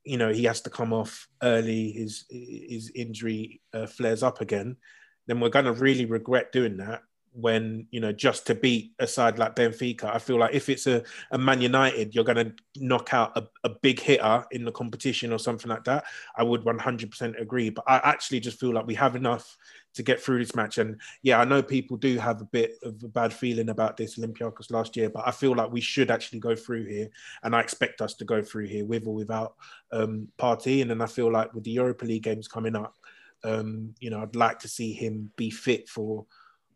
you 0.05 0.17
know 0.17 0.33
he 0.33 0.45
has 0.45 0.61
to 0.63 0.71
come 0.71 0.93
off 0.93 1.29
early. 1.43 1.93
His 1.93 2.25
his 2.31 2.91
injury 2.95 3.61
uh, 3.73 3.87
flares 3.87 4.23
up 4.23 4.41
again. 4.41 4.77
Then 5.27 5.41
we're 5.41 5.49
going 5.49 5.65
to 5.65 5.73
really 5.73 6.05
regret 6.05 6.53
doing 6.53 6.77
that 6.79 7.03
when 7.35 7.87
you 7.91 7.99
know 7.99 8.13
just 8.13 8.47
to 8.47 8.55
beat 8.55 8.93
a 9.01 9.07
side 9.07 9.39
like 9.39 9.57
Benfica. 9.57 10.05
I 10.05 10.19
feel 10.19 10.39
like 10.39 10.55
if 10.55 10.69
it's 10.69 10.87
a, 10.87 11.03
a 11.33 11.39
Man 11.39 11.61
United, 11.61 12.15
you're 12.15 12.25
going 12.25 12.37
to 12.37 12.55
knock 12.77 13.13
out 13.13 13.37
a, 13.37 13.47
a 13.65 13.69
big 13.69 14.01
hitter 14.01 14.45
in 14.53 14.65
the 14.65 14.73
competition 14.73 15.33
or 15.33 15.39
something 15.39 15.69
like 15.69 15.85
that. 15.85 16.05
I 16.37 16.45
would 16.45 16.63
100% 16.63 17.41
agree, 17.41 17.71
but 17.71 17.85
I 17.89 17.97
actually 18.05 18.41
just 18.41 18.61
feel 18.61 18.73
like 18.73 18.87
we 18.87 18.95
have 18.95 19.17
enough 19.17 19.57
to 19.95 20.03
get 20.03 20.21
through 20.21 20.39
this 20.39 20.55
match. 20.55 20.79
And 20.79 21.01
yeah, 21.23 21.41
I 21.41 21.45
know 21.45 21.63
people 21.63 21.97
do 21.97 22.19
have 22.19 22.41
a 22.41 22.47
bit 22.47 22.77
of 22.83 23.03
a 23.03 23.09
bad 23.09 23.33
feeling 23.33 23.69
about 23.69 23.97
this 23.97 24.19
Olympiacos 24.19 24.71
last 24.71 24.97
year, 24.97 25.09
but 25.09 25.27
I 25.27 25.31
feel 25.31 25.55
like 25.55 25.73
we 25.73 25.81
should 25.81 26.11
actually 26.11 26.41
go 26.41 26.55
through 26.55 26.87
here, 26.87 27.09
and 27.43 27.55
I 27.55 27.61
expect 27.61 28.01
us 28.01 28.15
to 28.15 28.25
go 28.25 28.43
through 28.43 28.67
here 28.67 28.85
with 28.85 29.07
or 29.07 29.15
without 29.15 29.55
um, 29.93 30.29
Partey. 30.39 30.83
And 30.83 30.91
then 30.91 31.01
I 31.01 31.07
feel 31.07 31.33
like 31.33 31.53
with 31.53 31.65
the 31.65 31.73
Europa 31.73 32.05
League 32.05 32.23
games 32.23 32.49
coming 32.49 32.77
up, 32.77 32.95
um, 33.43 33.95
you 34.01 34.11
know, 34.11 34.21
I'd 34.21 34.37
like 34.37 34.59
to 34.61 34.69
see 34.69 34.93
him 34.93 35.31
be 35.37 35.51
fit 35.51 35.89
for 35.89 36.27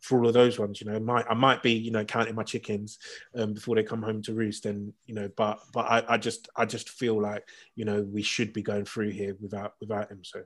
for 0.00 0.18
all 0.18 0.28
of 0.28 0.34
those 0.34 0.58
ones. 0.58 0.80
You 0.80 0.88
know, 0.88 0.96
I 0.96 1.00
might 1.00 1.26
I 1.28 1.34
might 1.34 1.62
be 1.62 1.72
you 1.72 1.90
know 1.90 2.04
counting 2.04 2.34
my 2.34 2.42
chickens 2.42 2.98
um, 3.34 3.54
before 3.54 3.76
they 3.76 3.82
come 3.82 4.02
home 4.02 4.22
to 4.22 4.34
roost, 4.34 4.66
and 4.66 4.92
you 5.06 5.14
know, 5.14 5.30
but 5.36 5.60
but 5.72 5.86
I, 5.86 6.04
I 6.08 6.18
just 6.18 6.48
I 6.56 6.64
just 6.64 6.90
feel 6.90 7.20
like 7.20 7.48
you 7.74 7.84
know 7.84 8.02
we 8.02 8.22
should 8.22 8.52
be 8.52 8.62
going 8.62 8.84
through 8.84 9.10
here 9.10 9.36
without 9.40 9.74
without 9.80 10.10
him. 10.10 10.20
So 10.22 10.42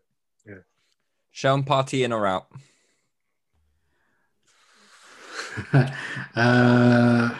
yeah. 0.46 0.54
Sean 1.30 1.64
Partey 1.64 2.04
in 2.04 2.12
or 2.12 2.26
out? 2.26 2.46
uh, 5.72 7.34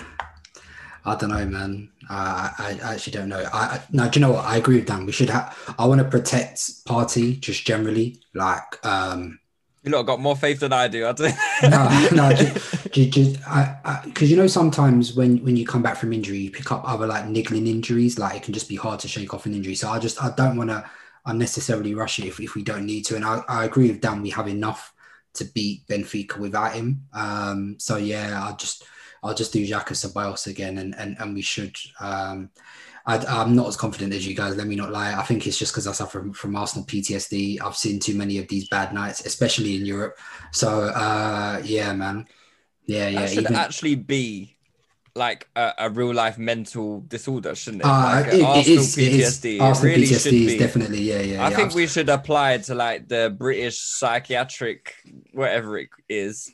I 1.04 1.16
don't 1.16 1.30
know, 1.30 1.44
man. 1.44 1.90
Uh, 2.08 2.50
I, 2.58 2.80
I 2.82 2.94
actually 2.94 3.12
don't 3.12 3.28
know. 3.28 3.44
I, 3.52 3.58
I 3.58 3.82
no, 3.90 4.08
do 4.08 4.18
you 4.18 4.26
know 4.26 4.32
what? 4.32 4.44
I 4.44 4.56
agree 4.56 4.76
with 4.76 4.86
Dan. 4.86 5.06
We 5.06 5.12
should 5.12 5.30
have. 5.30 5.56
I 5.78 5.86
want 5.86 6.00
to 6.00 6.08
protect 6.08 6.56
Partey 6.86 7.38
just 7.40 7.66
generally, 7.66 8.20
like. 8.34 8.84
um 8.84 9.38
You 9.82 9.90
lot 9.90 10.06
got 10.06 10.20
more 10.20 10.36
faith 10.36 10.60
than 10.60 10.72
I 10.72 10.86
do. 10.86 11.06
I 11.08 11.12
don't. 11.12 11.34
no, 11.64 12.08
no, 12.12 12.32
just, 12.32 12.92
just, 12.92 13.10
just 13.10 13.48
I, 13.48 14.02
because 14.04 14.30
you 14.30 14.36
know 14.36 14.46
sometimes 14.46 15.14
when 15.14 15.38
when 15.38 15.56
you 15.56 15.66
come 15.66 15.82
back 15.82 15.96
from 15.96 16.12
injury, 16.12 16.38
you 16.38 16.50
pick 16.52 16.70
up 16.70 16.88
other 16.88 17.06
like 17.06 17.26
niggling 17.26 17.66
injuries. 17.66 18.16
Like 18.16 18.36
it 18.36 18.42
can 18.44 18.54
just 18.54 18.68
be 18.68 18.76
hard 18.76 19.00
to 19.00 19.08
shake 19.08 19.34
off 19.34 19.44
an 19.46 19.54
injury. 19.54 19.74
So 19.74 19.88
I 19.88 19.98
just 19.98 20.22
I 20.22 20.32
don't 20.36 20.56
want 20.56 20.70
to 20.70 20.88
unnecessarily 21.26 21.94
rush 21.94 22.20
it 22.20 22.26
if, 22.26 22.38
if 22.40 22.54
we 22.54 22.62
don't 22.62 22.86
need 22.86 23.06
to. 23.06 23.16
And 23.16 23.24
I, 23.24 23.42
I 23.48 23.64
agree 23.64 23.88
with 23.88 24.00
Dan. 24.00 24.22
We 24.22 24.30
have 24.30 24.48
enough 24.48 24.92
to 25.34 25.44
beat 25.46 25.86
Benfica 25.88 26.38
without 26.38 26.74
him. 26.74 27.04
Um, 27.12 27.76
so 27.78 27.96
yeah, 27.96 28.40
I'll 28.44 28.56
just 28.56 28.84
I'll 29.24 29.34
just 29.34 29.52
do 29.52 29.66
Xhaka 29.66 29.94
Ceballos 29.94 30.46
again, 30.46 30.78
and 30.78 30.94
and 30.96 31.16
and 31.18 31.34
we 31.34 31.42
should. 31.42 31.76
Um, 31.98 32.50
I, 33.04 33.42
am 33.42 33.56
not 33.56 33.68
as 33.68 33.76
confident 33.76 34.12
as 34.12 34.26
you 34.26 34.34
guys. 34.34 34.56
Let 34.56 34.66
me 34.66 34.76
not 34.76 34.92
lie. 34.92 35.12
I 35.12 35.22
think 35.22 35.46
it's 35.46 35.58
just 35.58 35.72
because 35.72 35.86
I 35.86 35.92
suffer 35.92 36.20
from, 36.20 36.32
from, 36.32 36.56
Arsenal 36.56 36.86
PTSD. 36.86 37.60
I've 37.60 37.76
seen 37.76 37.98
too 37.98 38.16
many 38.16 38.38
of 38.38 38.48
these 38.48 38.68
bad 38.68 38.94
nights, 38.94 39.24
especially 39.26 39.76
in 39.76 39.84
Europe. 39.84 40.18
So 40.52 40.84
uh, 40.84 41.60
yeah, 41.64 41.92
man. 41.92 42.26
Yeah, 42.86 43.08
yeah. 43.08 43.20
That 43.20 43.30
should 43.30 43.44
even, 43.44 43.56
actually 43.56 43.94
be 43.96 44.56
like 45.14 45.48
a, 45.56 45.72
a, 45.78 45.90
real 45.90 46.14
life 46.14 46.38
mental 46.38 47.00
disorder, 47.02 47.54
shouldn't 47.54 47.82
it? 47.82 47.86
Uh, 47.86 48.22
like 48.22 48.26
it, 48.34 48.42
Arsenal 48.42 48.62
it 48.62 48.66
is, 48.68 48.96
PTSD. 48.96 49.54
It 49.56 49.60
Arsenal 49.60 49.92
really 49.92 50.06
PTSD 50.06 50.22
should 50.22 50.34
is 50.34 50.52
be. 50.52 50.58
definitely 50.58 51.00
yeah, 51.00 51.20
yeah. 51.20 51.44
I 51.44 51.50
yeah, 51.50 51.56
think 51.56 51.74
we 51.74 51.86
should 51.86 52.08
apply 52.08 52.52
it 52.52 52.64
to 52.64 52.74
like 52.74 53.08
the 53.08 53.34
British 53.36 53.78
psychiatric 53.78 54.94
whatever 55.32 55.78
it 55.78 55.88
is, 56.08 56.52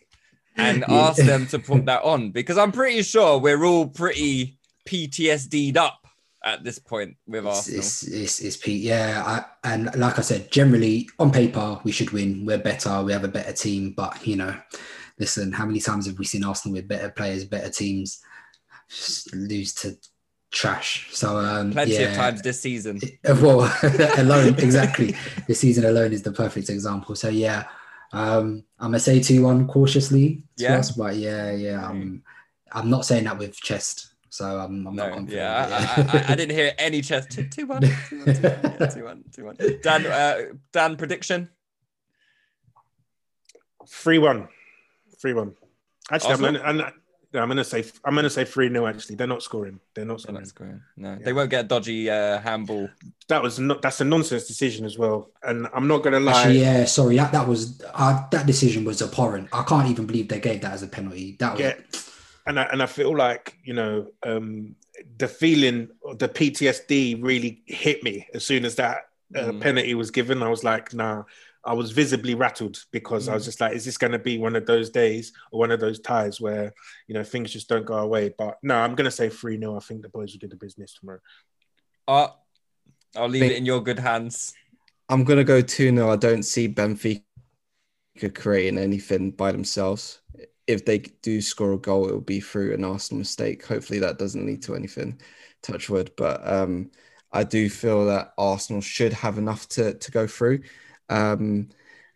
and 0.57 0.85
Yeah. 0.89 0.95
ask 0.95 1.23
them 1.23 1.47
to 1.49 1.59
put 1.71 1.87
that 1.87 2.03
on 2.03 2.31
because 2.31 2.59
I'm 2.59 2.73
pretty 2.73 3.03
sure 3.03 3.39
we're 3.39 3.65
all 3.65 3.87
pretty 3.87 4.59
PTSD'd 4.87 5.77
up 5.77 6.08
at 6.55 6.65
this 6.65 6.79
point 6.79 7.17
with 7.27 7.47
Arsenal. 7.47 7.81
it's, 7.81 8.03
it's, 8.07 8.41
it's 8.41 8.57
Pete. 8.57 8.83
Yeah, 8.83 9.23
I, 9.27 9.45
and 9.73 9.95
like 9.97 10.19
I 10.19 10.23
said, 10.23 10.51
generally 10.51 11.09
on 11.19 11.31
paper 11.31 11.81
we 11.85 11.93
should 11.93 12.11
win. 12.11 12.45
We're 12.47 12.59
better. 12.59 13.03
We 13.03 13.13
have 13.13 13.25
a 13.25 13.29
better 13.29 13.53
team. 13.53 13.93
But 13.97 14.27
you 14.27 14.37
know, 14.37 14.57
listen, 15.19 15.53
how 15.53 15.67
many 15.67 15.81
times 15.81 16.07
have 16.07 16.19
we 16.19 16.25
seen 16.25 16.45
Arsenal 16.45 16.75
with 16.77 16.89
better 16.89 17.11
players, 17.11 17.45
better 17.45 17.71
teams, 17.71 18.21
just 18.89 19.35
lose 19.35 19.75
to 19.75 19.97
trash? 20.51 21.09
So 21.13 21.37
um, 21.39 21.73
Plenty 21.73 21.95
yeah. 21.95 22.01
of 22.11 22.17
times 22.17 22.43
this 22.43 22.61
season. 22.61 23.01
Well, 23.25 23.71
alone 24.19 24.55
exactly. 24.59 25.15
this 25.47 25.61
season 25.61 25.85
alone 25.85 26.13
is 26.13 26.23
the 26.23 26.33
perfect 26.33 26.71
example. 26.71 27.15
So 27.15 27.29
yeah, 27.29 27.65
um, 28.13 28.65
I'm 28.79 28.89
gonna 28.91 29.01
say 29.01 29.21
two 29.21 29.43
one 29.43 29.67
cautiously 29.67 30.45
Yeah. 30.57 30.79
us, 30.79 30.93
but 30.93 31.17
yeah, 31.17 31.53
yeah. 31.53 31.87
I'm, 31.87 32.23
I'm 32.73 32.91
not 32.91 33.05
saying 33.05 33.25
that 33.25 33.39
with 33.39 33.57
chest. 33.57 34.15
So 34.39 34.47
I'm, 34.61 34.87
I'm 34.87 34.95
not 34.95 35.09
No, 35.09 35.15
confident. 35.15 35.31
yeah, 35.37 35.67
but 35.69 35.73
I, 35.73 36.19
I, 36.19 36.21
I, 36.29 36.33
I 36.33 36.37
didn't 36.37 36.55
hear 36.55 36.73
any 36.79 37.01
chest. 37.03 37.31
Two, 37.33 37.43
two, 37.49 37.67
one, 37.67 37.83
two, 38.09 38.25
one, 38.25 38.35
two, 38.37 38.43
one, 38.43 38.77
yeah, 38.81 38.87
two, 38.87 39.05
one, 39.05 39.25
two, 39.35 39.45
one. 39.47 39.57
Dan, 39.83 40.07
uh, 40.07 40.37
Dan, 40.73 40.97
prediction. 40.97 41.49
Three 43.89 44.19
one, 44.19 44.49
three 45.21 45.33
one. 45.35 45.55
Actually, 46.11 46.35
I'm 46.35 46.45
Arsenal? 46.45 46.63
gonna, 46.63 46.85
I'm, 46.85 46.93
I'm 47.43 47.49
gonna 47.49 47.65
say 47.65 47.85
I'm 48.05 48.15
gonna 48.15 48.31
say 48.31 48.45
three 48.45 48.69
0 48.69 48.87
Actually, 48.87 49.17
they're 49.17 49.27
not 49.27 49.43
scoring. 49.43 49.81
They're 49.95 50.05
not 50.05 50.19
They're 50.19 50.19
scoring. 50.23 50.41
not 50.41 50.47
scoring. 50.47 50.81
No, 50.97 51.19
they 51.25 51.33
won't 51.33 51.51
get 51.51 51.65
a 51.65 51.69
dodgy 51.69 52.09
uh, 52.09 52.39
handball. 52.39 52.89
That 53.29 53.43
was 53.43 53.59
not. 53.59 53.83
That's 53.83 54.01
a 54.01 54.05
nonsense 54.05 54.47
decision 54.47 54.85
as 54.87 54.97
well. 54.99 55.31
And 55.43 55.67
I'm 55.75 55.89
not 55.89 56.05
gonna 56.05 56.21
lie. 56.21 56.33
Actually, 56.43 56.61
yeah, 56.61 56.85
sorry, 56.85 57.17
that 57.17 57.33
that 57.33 57.49
was 57.49 57.83
uh, 57.93 58.25
that 58.31 58.47
decision 58.47 58.85
was 58.85 59.03
abhorrent. 59.03 59.49
I 59.53 59.63
can't 59.65 59.89
even 59.89 60.07
believe 60.07 60.29
they 60.29 60.39
gave 60.41 60.61
that 60.61 60.73
as 60.75 60.83
a 60.85 60.87
penalty. 60.89 61.37
That 61.41 61.53
was 61.55 61.61
Yeah. 61.61 61.75
And 62.49 62.59
I, 62.61 62.65
and 62.65 62.83
I 62.83 62.87
feel 62.87 63.17
like 63.17 63.57
you 63.63 63.75
know 63.75 64.09
um, 64.25 64.75
the 65.19 65.29
feeling, 65.29 65.89
the 66.17 66.29
PTSD 66.29 67.23
really 67.23 67.63
hit 67.67 68.03
me 68.03 68.27
as 68.35 68.45
soon 68.45 68.65
as 68.65 68.75
that 68.77 69.09
uh, 69.37 69.41
Mm. 69.53 69.61
penalty 69.61 69.95
was 69.95 70.11
given. 70.11 70.43
I 70.43 70.49
was 70.49 70.65
like, 70.65 70.93
nah. 70.95 71.25
I 71.65 71.75
was 71.75 71.91
visibly 71.91 72.35
rattled 72.35 72.83
because 72.93 73.29
I 73.29 73.35
was 73.35 73.45
just 73.45 73.61
like, 73.61 73.75
is 73.75 73.85
this 73.85 73.99
going 73.99 74.13
to 74.13 74.19
be 74.19 74.39
one 74.39 74.57
of 74.57 74.65
those 74.65 74.89
days 74.89 75.33
or 75.51 75.59
one 75.61 75.71
of 75.71 75.81
those 75.81 76.01
ties 76.01 76.41
where 76.41 76.73
you 77.09 77.15
know 77.15 77.25
things 77.25 77.53
just 77.53 77.69
don't 77.69 77.85
go 77.85 77.99
away? 77.99 78.33
But 78.39 78.57
no, 78.63 78.77
I'm 78.77 78.95
going 78.95 79.05
to 79.05 79.11
say 79.11 79.29
three 79.29 79.59
0 79.59 79.77
I 79.77 79.81
think 79.81 80.01
the 80.01 80.09
boys 80.09 80.33
will 80.33 80.39
do 80.39 80.49
the 80.49 80.57
business 80.57 80.95
tomorrow. 80.95 81.19
Uh, 82.07 82.29
I'll 83.17 83.29
leave 83.29 83.41
Think- 83.43 83.53
it 83.53 83.59
in 83.59 83.67
your 83.67 83.83
good 83.83 83.99
hands. 83.99 84.55
I'm 85.11 85.25
gonna 85.25 85.45
go 85.45 85.61
2 85.61 85.91
0. 85.95 86.11
I 86.11 86.17
don't 86.17 86.43
see 86.43 86.69
Benfica 86.69 87.23
creating 88.35 88.79
anything 88.79 89.33
by 89.33 89.53
themselves. 89.53 90.21
If 90.69 90.85
they 90.85 90.99
do 90.99 91.41
score 91.41 91.73
a 91.73 91.79
goal, 91.79 92.09
it 92.09 92.13
will 92.13 92.21
be 92.21 92.41
through 92.41 92.75
an 92.75 92.85
Arsenal 92.85 93.19
mistake. 93.19 93.67
Hopefully 93.67 93.99
that 93.99 94.19
doesn't 94.19 94.47
lead 94.47 94.63
to 94.63 94.77
anything. 94.77 95.21
Touch 95.63 95.91
wood. 95.91 96.13
But 96.17 96.47
um 96.47 96.91
I 97.33 97.45
do 97.45 97.69
feel 97.69 98.07
that 98.07 98.33
Arsenal 98.39 98.81
should 98.81 99.13
have 99.13 99.37
enough 99.37 99.69
to, 99.71 99.95
to 99.95 100.11
go 100.11 100.27
through. 100.27 100.61
um, 101.09 101.69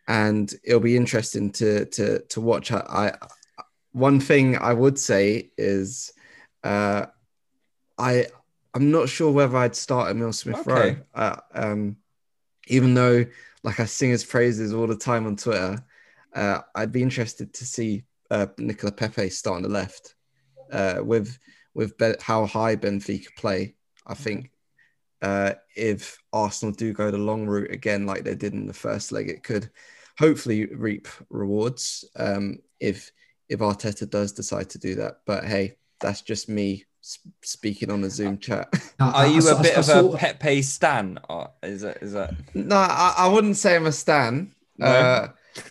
and 0.09 0.53
it'll 0.65 0.81
be 0.81 0.97
interesting 0.97 1.51
to 1.53 1.87
to 1.87 2.21
to 2.21 2.41
watch. 2.41 2.73
I, 2.73 2.79
I 2.87 3.13
one 3.93 4.21
thing 4.21 4.57
I 4.57 4.73
would 4.73 4.99
say 4.99 5.51
is, 5.59 6.13
uh, 6.65 7.07
I 7.99 8.27
I'm 8.75 8.91
not 8.91 9.09
sure 9.09 9.31
whether 9.31 9.57
I'd 9.57 9.77
start 9.77 10.11
Emil 10.11 10.33
Smith 10.33 10.67
Rowe. 10.67 10.77
Okay. 10.77 10.99
Uh, 11.15 11.37
um, 11.55 11.97
even 12.67 12.95
though 12.95 13.27
like 13.63 13.81
I 13.81 13.85
sing 13.85 14.11
his 14.11 14.25
praises 14.25 14.73
all 14.73 14.87
the 14.87 14.97
time 14.97 15.27
on 15.27 15.37
Twitter, 15.37 15.85
uh, 16.35 16.61
I'd 16.75 16.93
be 16.93 17.03
interested 17.03 17.55
to 17.55 17.67
see 17.67 18.05
uh, 18.33 18.47
Nicolas 18.57 18.95
Pepe 18.97 19.29
start 19.29 19.57
on 19.57 19.63
the 19.63 19.69
left 19.69 20.15
uh, 20.73 21.01
with 21.05 21.39
with 21.75 21.97
be- 21.99 22.15
how 22.21 22.47
high 22.47 22.77
Benfica 22.77 23.29
play. 23.37 23.75
I 24.07 24.15
think 24.15 24.51
uh, 25.21 25.53
if 25.77 26.19
Arsenal 26.33 26.75
do 26.75 26.93
go 26.93 27.11
the 27.11 27.19
long 27.19 27.47
route 27.47 27.71
again, 27.71 28.07
like 28.07 28.25
they 28.25 28.35
did 28.35 28.55
in 28.55 28.67
the 28.67 28.73
first 28.73 29.13
leg, 29.13 29.29
it 29.29 29.43
could 29.43 29.71
hopefully 30.19 30.67
reap 30.67 31.09
rewards. 31.29 32.05
Um, 32.17 32.59
if 32.81 33.13
if 33.49 33.61
Arteta 33.61 34.09
does 34.09 34.33
decide 34.33 34.71
to 34.71 34.79
do 34.79 34.95
that, 34.97 35.19
but 35.27 35.45
hey, 35.45 35.77
that's 36.01 36.23
just 36.23 36.49
me 36.49 36.87
speaking 37.43 37.91
on 37.91 38.01
the 38.01 38.09
Zoom 38.09 38.39
chat. 38.39 38.73
Are 38.99 39.27
you 39.27 39.47
a 39.47 39.61
bit 39.61 39.77
of 39.77 39.89
a 39.89 40.17
Pepe 40.17 40.63
stan? 40.63 41.19
Or 41.29 41.51
is 41.63 41.83
that 41.83 41.99
is 42.03 42.13
that? 42.13 42.35
no, 42.55 42.77
I, 42.77 43.15
I 43.19 43.29
wouldn't 43.29 43.57
say 43.59 43.77
I'm 43.77 43.87
a 43.87 43.93
stan. 43.93 44.55
No? 44.79 44.87
Uh, 44.87 45.29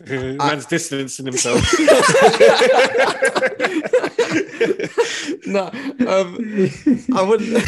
Man's 0.07 0.65
distancing 0.65 1.25
himself. 1.25 1.61
no, 5.45 5.69
um, 6.07 6.69
I 7.15 7.21
wouldn't. 7.21 7.63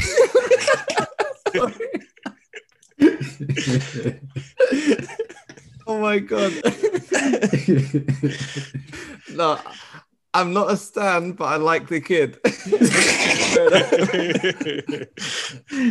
oh 5.87 5.99
my 5.99 6.19
god. 6.19 6.53
no, 9.33 9.59
I'm 10.33 10.53
not 10.53 10.71
a 10.71 10.77
stan, 10.77 11.33
but 11.33 11.45
I 11.45 11.57
like 11.57 11.87
the 11.87 12.01
kid. 12.01 12.39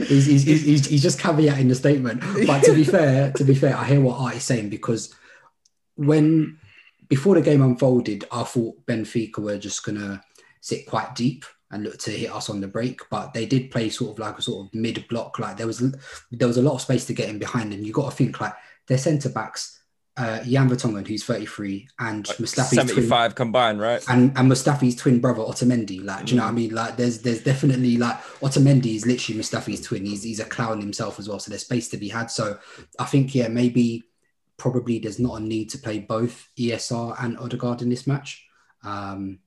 he's, 0.08 0.26
he's, 0.26 0.42
he's, 0.44 0.62
he's, 0.62 0.86
he's 0.86 1.02
just 1.02 1.18
caveating 1.18 1.68
the 1.68 1.74
statement. 1.74 2.22
But 2.46 2.62
to 2.64 2.74
be 2.74 2.84
fair, 2.84 3.32
to 3.32 3.44
be 3.44 3.54
fair, 3.54 3.76
I 3.76 3.84
hear 3.84 4.00
what 4.00 4.18
Art 4.18 4.36
is 4.36 4.44
saying 4.44 4.68
because 4.68 5.14
when 5.96 6.58
before 7.08 7.34
the 7.34 7.42
game 7.42 7.62
unfolded, 7.62 8.24
I 8.32 8.42
thought 8.44 8.86
Benfica 8.86 9.38
were 9.38 9.58
just 9.58 9.84
gonna 9.84 10.22
sit 10.60 10.86
quite 10.86 11.14
deep 11.14 11.44
and 11.72 11.82
look 11.82 11.98
to 11.98 12.10
hit 12.10 12.30
us 12.30 12.50
on 12.50 12.60
the 12.60 12.68
break, 12.68 13.00
but 13.10 13.32
they 13.32 13.46
did 13.46 13.70
play 13.70 13.88
sort 13.88 14.12
of 14.12 14.18
like 14.18 14.38
a 14.38 14.42
sort 14.42 14.66
of 14.66 14.74
mid 14.74 15.06
block. 15.08 15.38
Like 15.38 15.56
there 15.56 15.66
was 15.66 15.82
there 16.30 16.48
was 16.48 16.58
a 16.58 16.62
lot 16.62 16.74
of 16.74 16.80
space 16.82 17.06
to 17.06 17.14
get 17.14 17.28
in 17.28 17.38
behind, 17.38 17.72
and 17.72 17.86
you 17.86 17.92
got 17.92 18.10
to 18.10 18.16
think 18.16 18.40
like 18.40 18.54
their 18.88 18.98
centre 18.98 19.30
backs, 19.30 19.82
uh, 20.18 20.44
Jan 20.44 20.68
Vertonghen, 20.68 21.06
who's 21.06 21.24
33, 21.24 21.88
and 21.98 22.24
Mustafi's 22.24 22.68
twin, 22.74 22.86
Seventy-five 22.86 23.34
combined, 23.34 23.80
right? 23.80 24.04
and 24.08 24.36
and 24.36 24.50
Mustafi's 24.50 24.96
twin 24.96 25.18
brother 25.18 25.40
Otamendi. 25.40 26.04
Like, 26.04 26.26
do 26.26 26.32
you 26.32 26.38
know 26.38 26.44
what 26.44 26.50
I 26.50 26.54
mean? 26.54 26.74
Like, 26.74 26.96
there's 26.96 27.22
there's 27.22 27.42
definitely 27.42 27.96
like 27.96 28.22
Otamendi 28.40 28.94
is 28.94 29.06
literally 29.06 29.40
Mustafi's 29.40 29.80
twin. 29.80 30.04
He's 30.04 30.22
he's 30.22 30.40
a 30.40 30.44
clown 30.44 30.80
himself 30.80 31.18
as 31.18 31.28
well. 31.28 31.38
So 31.38 31.50
there's 31.50 31.64
space 31.64 31.88
to 31.88 31.96
be 31.96 32.10
had. 32.10 32.30
So 32.30 32.58
I 32.98 33.06
think 33.06 33.34
yeah, 33.34 33.48
maybe 33.48 34.04
probably 34.62 35.00
there's 35.00 35.18
not 35.18 35.40
a 35.40 35.44
need 35.44 35.68
to 35.68 35.76
play 35.76 35.98
both 35.98 36.48
ESR 36.56 37.16
and 37.24 37.36
Odegaard 37.36 37.82
in 37.82 37.88
this 37.88 38.06
match. 38.06 38.46
Um, 38.84 39.40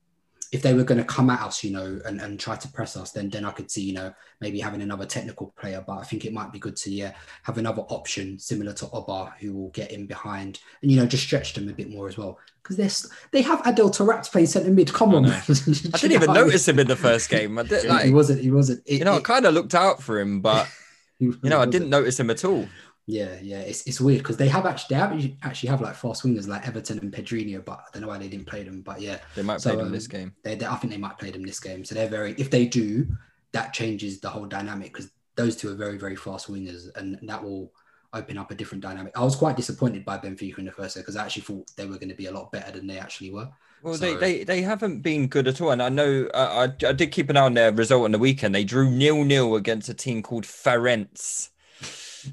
if 0.52 0.60
they 0.60 0.74
were 0.74 0.84
going 0.84 0.98
to 0.98 1.04
come 1.04 1.30
at 1.30 1.40
us, 1.40 1.64
you 1.64 1.70
know, 1.70 1.98
and, 2.04 2.20
and 2.20 2.38
try 2.38 2.54
to 2.54 2.68
press 2.68 2.98
us, 2.98 3.12
then 3.12 3.30
then 3.30 3.46
I 3.46 3.50
could 3.50 3.70
see, 3.70 3.82
you 3.82 3.94
know, 3.94 4.12
maybe 4.42 4.60
having 4.60 4.82
another 4.82 5.06
technical 5.06 5.54
player. 5.58 5.82
But 5.84 6.00
I 6.00 6.02
think 6.02 6.26
it 6.26 6.34
might 6.34 6.52
be 6.52 6.58
good 6.58 6.76
to 6.76 6.90
yeah 6.90 7.14
have 7.44 7.56
another 7.56 7.80
option 7.88 8.38
similar 8.38 8.74
to 8.74 8.90
Oba 8.90 9.32
who 9.40 9.54
will 9.54 9.70
get 9.70 9.90
in 9.90 10.06
behind 10.06 10.60
and 10.82 10.90
you 10.90 11.00
know 11.00 11.06
just 11.06 11.24
stretch 11.24 11.54
them 11.54 11.70
a 11.70 11.72
bit 11.72 11.88
more 11.90 12.08
as 12.08 12.18
well 12.18 12.38
because 12.62 12.76
they're 12.76 13.10
they 13.32 13.40
have 13.40 13.66
Adel 13.66 13.90
Taarabt 13.90 14.30
playing 14.30 14.48
centre 14.48 14.70
mid. 14.70 14.92
Come 14.92 15.14
on, 15.14 15.22
man. 15.22 15.42
I 15.48 15.98
didn't 15.98 16.12
even 16.12 16.34
notice 16.34 16.68
him 16.68 16.78
in 16.78 16.88
the 16.88 16.94
first 16.94 17.30
game. 17.30 17.58
I 17.58 17.62
did, 17.62 17.84
He- 17.84 17.88
like, 17.88 18.04
he 18.04 18.12
wasn't. 18.12 18.42
He 18.42 18.50
wasn't. 18.50 18.82
It- 18.84 18.98
you 18.98 19.04
know, 19.06 19.14
I 19.14 19.20
kind 19.20 19.46
of 19.46 19.54
looked 19.54 19.74
out 19.74 20.02
for 20.02 20.20
him, 20.20 20.42
but 20.42 20.68
you 21.18 21.36
know, 21.42 21.60
I 21.60 21.66
didn't 21.66 21.88
notice 21.88 22.20
him 22.20 22.28
at 22.28 22.44
all. 22.44 22.68
Yeah, 23.08 23.36
yeah, 23.40 23.60
it's, 23.60 23.86
it's 23.86 24.00
weird 24.00 24.18
because 24.18 24.36
they 24.36 24.48
have 24.48 24.66
actually 24.66 24.96
they 24.96 25.00
have 25.00 25.30
actually 25.42 25.68
have 25.68 25.80
like 25.80 25.94
fast 25.94 26.24
wingers 26.24 26.48
like 26.48 26.66
Everton 26.66 26.98
and 26.98 27.12
Pedrinho, 27.12 27.64
but 27.64 27.78
I 27.78 27.84
don't 27.92 28.02
know 28.02 28.08
why 28.08 28.18
they 28.18 28.26
didn't 28.28 28.48
play 28.48 28.64
them. 28.64 28.82
But 28.82 29.00
yeah, 29.00 29.18
They 29.36 29.42
might 29.42 29.60
So, 29.60 29.70
play 29.70 29.76
them 29.78 29.86
um, 29.86 29.92
this 29.92 30.08
game. 30.08 30.34
They, 30.42 30.56
they, 30.56 30.66
I 30.66 30.74
think 30.76 30.92
they 30.92 30.98
might 30.98 31.16
play 31.16 31.30
them 31.30 31.42
this 31.44 31.60
game. 31.60 31.84
So 31.84 31.94
they're 31.94 32.08
very. 32.08 32.34
If 32.36 32.50
they 32.50 32.66
do, 32.66 33.06
that 33.52 33.72
changes 33.72 34.20
the 34.20 34.28
whole 34.28 34.46
dynamic 34.46 34.92
because 34.92 35.10
those 35.36 35.54
two 35.54 35.70
are 35.70 35.76
very 35.76 35.98
very 35.98 36.16
fast 36.16 36.50
wingers, 36.50 36.88
and 36.96 37.16
that 37.22 37.42
will 37.42 37.72
open 38.12 38.38
up 38.38 38.50
a 38.50 38.56
different 38.56 38.82
dynamic. 38.82 39.16
I 39.16 39.22
was 39.22 39.36
quite 39.36 39.56
disappointed 39.56 40.04
by 40.04 40.18
Benfica 40.18 40.58
in 40.58 40.64
the 40.64 40.72
first 40.72 40.96
because 40.96 41.14
I 41.14 41.24
actually 41.24 41.42
thought 41.42 41.70
they 41.76 41.86
were 41.86 41.98
going 41.98 42.08
to 42.08 42.14
be 42.14 42.26
a 42.26 42.32
lot 42.32 42.50
better 42.50 42.72
than 42.72 42.88
they 42.88 42.98
actually 42.98 43.30
were. 43.30 43.48
Well, 43.82 43.94
So- 43.94 44.00
they, 44.00 44.38
they 44.38 44.44
they 44.44 44.62
haven't 44.62 45.02
been 45.02 45.28
good 45.28 45.46
at 45.46 45.60
all, 45.60 45.70
and 45.70 45.80
I 45.80 45.90
know 45.90 46.28
uh, 46.34 46.66
I 46.82 46.86
I 46.88 46.92
did 46.92 47.12
keep 47.12 47.30
an 47.30 47.36
eye 47.36 47.42
on 47.42 47.54
their 47.54 47.70
result 47.70 48.04
on 48.04 48.10
the 48.10 48.18
weekend. 48.18 48.52
They 48.52 48.64
drew 48.64 48.90
nil 48.90 49.22
nil 49.22 49.54
against 49.54 49.88
a 49.88 49.94
team 49.94 50.24
called 50.24 50.42
Farense. 50.44 51.50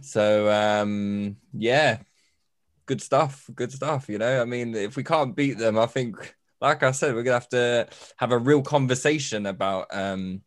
So 0.01 0.49
um, 0.51 1.37
yeah, 1.53 1.99
good 2.85 3.01
stuff, 3.01 3.49
good 3.53 3.71
stuff. 3.71 4.09
You 4.09 4.17
know, 4.17 4.41
I 4.41 4.45
mean, 4.45 4.75
if 4.75 4.95
we 4.95 5.03
can't 5.03 5.35
beat 5.35 5.57
them, 5.57 5.77
I 5.77 5.85
think, 5.85 6.35
like 6.61 6.83
I 6.83 6.91
said, 6.91 7.15
we're 7.15 7.23
gonna 7.23 7.35
have 7.35 7.49
to 7.49 7.87
have 8.17 8.31
a 8.31 8.37
real 8.37 8.61
conversation 8.61 9.45
about 9.45 9.87
um 9.91 10.41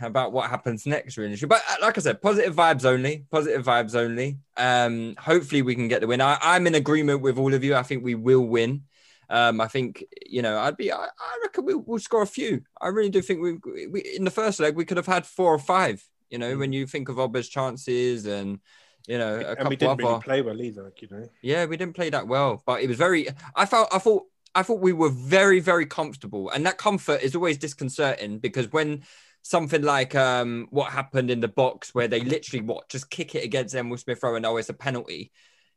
about 0.00 0.32
what 0.32 0.50
happens 0.50 0.86
next 0.86 1.16
really. 1.16 1.36
But 1.36 1.62
uh, 1.68 1.76
like 1.82 1.98
i 1.98 2.00
said 2.00 2.22
positive 2.22 2.54
vibes 2.54 2.84
only 2.84 3.26
positive 3.30 3.64
vibes 3.64 3.94
only. 3.94 4.38
Um 4.56 5.16
hopefully 5.18 5.62
we 5.62 5.74
can 5.74 5.88
get 5.88 6.00
the 6.00 6.06
win. 6.06 6.20
I, 6.20 6.38
i'm 6.40 6.66
in 6.66 6.74
agreement 6.74 7.22
with 7.22 7.38
all 7.38 7.52
of 7.52 7.64
you. 7.64 7.74
I 7.74 7.82
think 7.82 8.04
we 8.04 8.14
will 8.14 8.46
win. 8.46 8.84
Um 9.28 9.60
i 9.60 9.68
think 9.68 10.04
you 10.26 10.42
know 10.42 10.58
i'd 10.60 10.76
be 10.76 10.92
i, 10.92 11.04
I 11.04 11.38
reckon 11.42 11.64
we'll, 11.64 11.80
we'll 11.80 11.98
score 11.98 12.22
a 12.22 12.26
few. 12.26 12.62
I 12.80 12.88
really 12.88 13.10
do 13.10 13.20
think 13.20 13.40
we, 13.40 13.86
we 13.86 14.00
in 14.00 14.24
the 14.24 14.30
first 14.30 14.60
leg 14.60 14.76
we 14.76 14.84
could 14.84 14.96
have 14.96 15.06
had 15.06 15.26
four 15.26 15.52
or 15.52 15.58
five 15.58 16.04
you 16.30 16.38
know 16.38 16.56
when 16.56 16.72
you 16.72 16.86
think 16.86 17.08
of 17.08 17.18
Oba's 17.18 17.48
chances 17.48 18.26
and 18.26 18.58
you 19.06 19.18
know 19.18 19.36
a 19.36 19.48
and 19.48 19.56
couple 19.58 19.70
we 19.70 19.76
didn't 19.76 19.92
other 19.92 20.04
really 20.04 20.20
play 20.20 20.42
well 20.42 20.60
either, 20.60 20.92
you 21.00 21.08
know. 21.10 21.28
yeah, 21.42 21.64
we 21.64 21.76
didn't 21.76 21.94
play 21.94 22.10
that 22.10 22.26
well, 22.26 22.62
but 22.66 22.80
it 22.80 22.88
was 22.88 22.96
very. 22.96 23.28
I 23.54 23.66
felt. 23.66 23.88
I 23.92 23.98
thought. 23.98 24.24
I 24.52 24.64
thought 24.64 24.80
we 24.80 24.92
were 24.92 25.10
very, 25.10 25.60
very 25.60 25.86
comfortable, 25.86 26.50
and 26.50 26.66
that 26.66 26.76
comfort 26.76 27.22
is 27.22 27.36
always 27.36 27.56
disconcerting 27.56 28.40
because 28.40 28.72
when 28.72 29.04
something 29.42 29.82
like 29.82 30.14
um 30.14 30.66
what 30.70 30.92
happened 30.92 31.30
in 31.30 31.40
the 31.40 31.48
box 31.48 31.94
where 31.94 32.08
they 32.08 32.20
literally 32.20 32.62
what 32.62 32.88
just 32.90 33.08
kick 33.08 33.34
it 33.34 33.42
against 33.42 33.74
Emil 33.74 33.96
Smith 33.96 34.22
Rowe 34.22 34.34
and 34.34 34.44
oh 34.44 34.56
it's 34.56 34.68
a 34.68 34.74
penalty, 34.74 35.30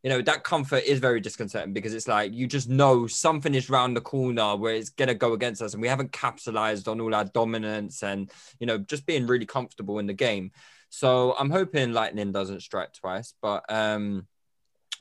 you 0.04 0.10
know 0.10 0.22
that 0.22 0.44
comfort 0.44 0.84
is 0.84 1.00
very 1.00 1.22
disconcerting 1.22 1.74
because 1.74 1.94
it's 1.94 2.08
like 2.10 2.34
you 2.34 2.46
just 2.46 2.70
know 2.70 3.08
something 3.08 3.56
is 3.56 3.70
round 3.70 3.96
the 3.96 4.02
corner 4.02 4.56
where 4.56 4.76
it's 4.76 4.90
gonna 4.90 5.16
go 5.16 5.34
against 5.34 5.62
us, 5.62 5.74
and 5.74 5.82
we 5.82 5.88
haven't 5.88 6.12
capitalized 6.12 6.88
on 6.88 7.00
all 7.00 7.16
our 7.16 7.26
dominance 7.26 8.04
and 8.04 8.30
you 8.60 8.68
know 8.68 8.78
just 8.78 9.06
being 9.06 9.26
really 9.26 9.46
comfortable 9.46 10.00
in 10.00 10.06
the 10.08 10.14
game. 10.14 10.52
So 10.90 11.36
I'm 11.40 11.50
hoping 11.50 11.94
lightning 11.94 12.32
doesn't 12.32 12.62
strike 12.62 12.94
twice, 12.94 13.34
but 13.42 13.64
um 13.70 14.28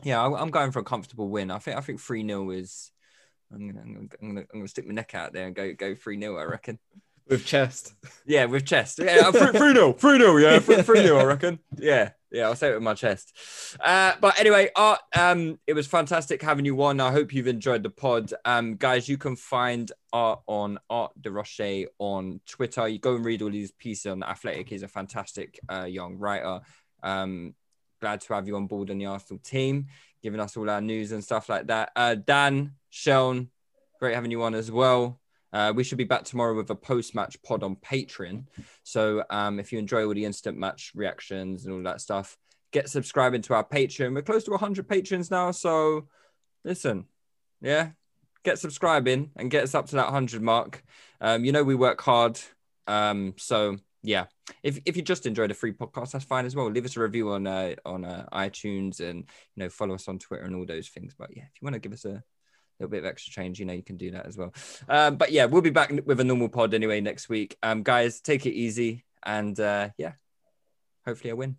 yeah, 0.05 0.23
I- 0.23 0.41
I'm 0.41 0.51
going 0.51 0.71
for 0.73 0.79
a 0.79 0.85
comfortable 0.85 1.29
win. 1.29 1.51
I 1.51 1.59
think 1.59 1.77
I 1.77 1.81
think 1.81 2.01
three 2.01 2.27
0 2.27 2.51
is. 2.51 2.91
I'm 3.53 3.69
gonna, 3.69 3.81
I'm 3.81 3.95
gonna 3.95 4.09
I'm 4.23 4.29
gonna 4.29 4.41
I'm 4.53 4.61
gonna 4.61 4.69
stick 4.69 4.87
my 4.87 4.95
neck 4.95 5.15
out 5.15 5.33
there 5.33 5.47
and 5.47 5.55
go 5.55 5.73
go 5.75 5.95
three 5.95 6.19
0 6.19 6.39
I 6.39 6.45
reckon. 6.45 6.79
With 7.33 7.47
chest. 7.47 7.95
Yeah, 8.27 8.45
with 8.45 8.67
chest. 8.67 8.99
Yeah, 9.03 9.31
three 9.31 9.59
three 9.59 9.73
0 9.73 9.95
three 9.95 10.19
0 10.19 10.37
Yeah, 10.37 10.59
three 10.59 10.83
three 10.83 11.01
0 11.01 11.19
I 11.19 11.25
reckon. 11.25 11.59
Yeah, 11.79 12.11
yeah. 12.31 12.45
I'll 12.45 12.55
say 12.55 12.71
it 12.71 12.75
with 12.75 12.83
my 12.83 12.93
chest. 12.93 13.35
Uh, 13.81 14.13
but 14.21 14.39
anyway, 14.39 14.69
Art. 14.77 15.01
Um, 15.17 15.59
it 15.67 15.73
was 15.73 15.87
fantastic 15.87 16.43
having 16.43 16.67
you 16.67 16.83
on. 16.83 17.01
I 17.01 17.11
hope 17.11 17.33
you've 17.33 17.47
enjoyed 17.47 17.83
the 17.83 17.89
pod. 17.89 18.35
Um, 18.45 18.77
guys, 18.77 19.09
you 19.09 19.17
can 19.17 19.35
find 19.35 19.91
Art 20.13 20.41
on 20.47 20.79
Art 20.91 21.13
de 21.19 21.31
Roché 21.31 21.87
on 21.99 22.43
Twitter. 22.47 22.87
You 22.87 22.99
go 22.99 23.15
and 23.17 23.25
read 23.25 23.41
all 23.41 23.51
his 23.51 23.73
pieces 23.73 24.13
on 24.13 24.23
Athletic. 24.23 24.69
He's 24.69 24.83
a 24.83 24.89
fantastic 24.89 25.59
uh, 25.71 25.85
young 25.85 26.19
writer. 26.19 26.61
Um, 27.03 27.55
glad 28.03 28.21
to 28.21 28.35
have 28.35 28.47
you 28.47 28.57
on 28.57 28.67
board 28.67 28.91
on 28.91 28.99
the 28.99 29.07
Arsenal 29.07 29.41
team, 29.43 29.87
giving 30.23 30.39
us 30.39 30.55
all 30.59 30.69
our 30.69 30.83
news 30.83 31.13
and 31.13 31.25
stuff 31.25 31.49
like 31.49 31.69
that. 31.69 31.93
Uh, 31.97 32.15
Dan, 32.15 32.75
Sean, 32.91 33.49
great 33.99 34.15
having 34.15 34.31
you 34.31 34.43
on 34.43 34.55
as 34.55 34.71
well. 34.71 35.19
Uh, 35.53 35.73
we 35.75 35.85
should 35.85 35.99
be 35.99 36.05
back 36.05 36.25
tomorrow 36.25 36.55
with 36.55 36.71
a 36.71 36.75
post-match 36.75 37.43
pod 37.43 37.63
on 37.63 37.77
Patreon. 37.77 38.45
So 38.83 39.25
um, 39.31 39.61
if 39.61 39.73
you 39.73 39.79
enjoy 39.79 40.07
all 40.07 40.15
the 40.15 40.25
instant 40.25 40.59
match 40.59 40.93
reactions 40.95 41.65
and 41.65 41.75
all 41.75 41.83
that 41.83 42.01
stuff, 42.01 42.37
get 42.73 42.89
subscribing 42.89 43.43
to 43.43 43.55
our 43.55 43.65
Patreon. 43.65 44.15
We're 44.15 44.23
close 44.23 44.45
to 44.45 44.51
100 44.53 44.89
patrons 44.89 45.31
now. 45.31 45.51
So 45.51 46.09
listen, 46.65 47.07
yeah, 47.61 47.91
get 48.45 48.59
subscribing 48.59 49.31
and 49.37 49.51
get 49.51 49.65
us 49.65 49.75
up 49.75 49.87
to 49.87 49.97
that 49.97 50.07
100 50.07 50.43
mark. 50.43 50.83
Um, 51.21 51.45
you 51.45 51.53
know, 51.53 51.63
we 51.63 51.75
work 51.75 52.01
hard. 52.01 52.41
Um, 52.87 53.35
so 53.37 53.77
yeah, 54.03 54.27
if, 54.63 54.81
if 54.85 54.97
you 54.97 55.03
just 55.03 55.27
enjoyed 55.27 55.51
a 55.51 55.55
free 55.55 55.73
podcast, 55.73 56.13
that's 56.13 56.25
fine 56.25 56.47
as 56.47 56.57
well. 56.57 56.71
Leave 56.71 56.85
us 56.85 56.97
a 56.97 57.01
review 57.01 57.31
on 57.31 57.47
uh, 57.47 57.75
on 57.85 58.05
uh, 58.05 58.27
iTunes 58.33 59.01
and 59.01 59.19
you 59.55 59.63
know 59.63 59.69
follow 59.69 59.95
us 59.95 60.09
on 60.09 60.19
Twitter 60.19 60.45
and 60.45 60.57
all 60.57 60.67
those 60.67 60.89
things. 60.89 61.15
But 61.17 61.37
yeah, 61.37 61.45
if 61.45 61.61
you 61.61 61.65
want 61.65 61.75
to 61.75 61.81
give 61.81 61.93
us 61.93 62.05
a 62.05 62.23
little 62.79 62.91
bit 62.91 62.99
of 62.99 63.07
extra 63.07 63.33
change, 63.33 63.59
you 63.59 63.67
know, 63.67 63.73
you 63.73 63.83
can 63.83 63.97
do 63.97 64.11
that 64.13 64.27
as 64.27 64.37
well. 64.37 64.53
Um, 64.89 65.17
but 65.17 65.33
yeah, 65.33 65.47
we'll 65.47 65.63
be 65.63 65.71
back 65.71 65.93
with 66.05 66.21
a 66.21 66.25
normal 66.25 66.49
pod 66.49 66.75
anyway 66.75 67.01
next 67.01 67.29
week. 67.29 67.57
Um, 67.63 67.83
guys, 67.83 68.21
take 68.21 68.47
it 68.47 68.53
easy. 68.53 69.05
And 69.23 69.59
uh, 69.59 69.91
yeah, 69.99 70.13
hopefully 71.07 71.31
I 71.31 71.35
win. 71.35 71.57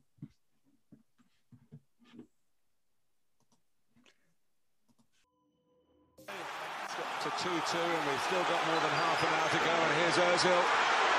to 7.24 7.30
2-2 7.30 7.47
and 7.47 8.03
we've 8.09 8.22
still 8.28 8.43
got 8.43 8.68
more 8.68 8.76
than 8.84 8.91
half 8.99 9.24
an 9.24 9.30
hour 9.32 9.47
to 9.47 9.57
go 9.64 9.72
and 9.72 9.93
here's 9.95 10.18
Ozil, 10.20 10.61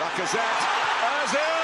Lacazette, 0.03 0.85
Ozil! 1.01 1.64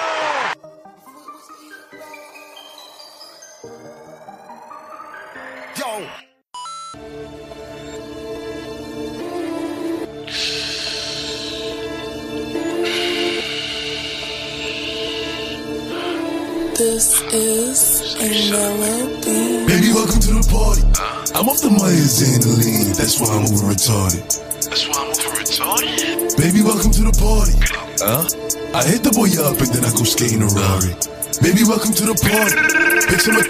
Baby, 18.20 19.96
welcome 19.96 20.20
to 20.20 20.36
the 20.36 20.44
party. 20.52 20.84
Uh. 20.92 21.40
I'm 21.40 21.48
off 21.48 21.64
the 21.64 21.72
Myers 21.72 22.20
and 22.20 22.44
the 22.44 22.52
lean. 22.52 22.92
That's 22.92 23.16
why 23.16 23.32
I'm 23.32 23.48
over 23.48 23.72
retarded. 23.72 24.20
That's 24.68 24.84
why 24.92 25.00
I'm 25.00 25.08
over 25.08 25.40
retarded. 25.40 26.36
Baby, 26.36 26.60
welcome 26.60 26.92
to 26.92 27.08
the 27.08 27.16
party. 27.16 27.56
Huh? 27.96 28.28
I 28.76 28.84
hit 28.84 29.00
the 29.00 29.16
boy 29.16 29.32
up 29.40 29.56
and 29.56 29.72
then 29.72 29.88
I 29.88 29.92
go 29.96 30.04
skating 30.04 30.44
a 30.44 30.52
Rari. 30.52 30.92
Baby, 31.40 31.64
welcome 31.64 31.96
to 31.96 32.12
the 32.12 32.16
party. 32.20 32.60
Bitch, 33.08 33.24
I'm 33.24 33.40
a. 33.40 33.48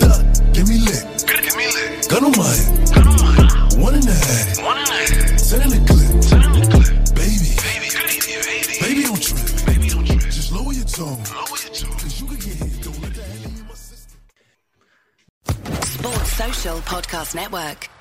Give 0.55 0.69
me 0.71 0.79
lit. 0.87 1.03
Give 1.27 1.57
me 1.59 1.67
lit. 1.67 2.07
Gun 2.07 2.31
on 2.31 2.35
my 2.39 2.47
head. 2.47 2.80
Podcast 16.61 17.35
Network. 17.35 18.00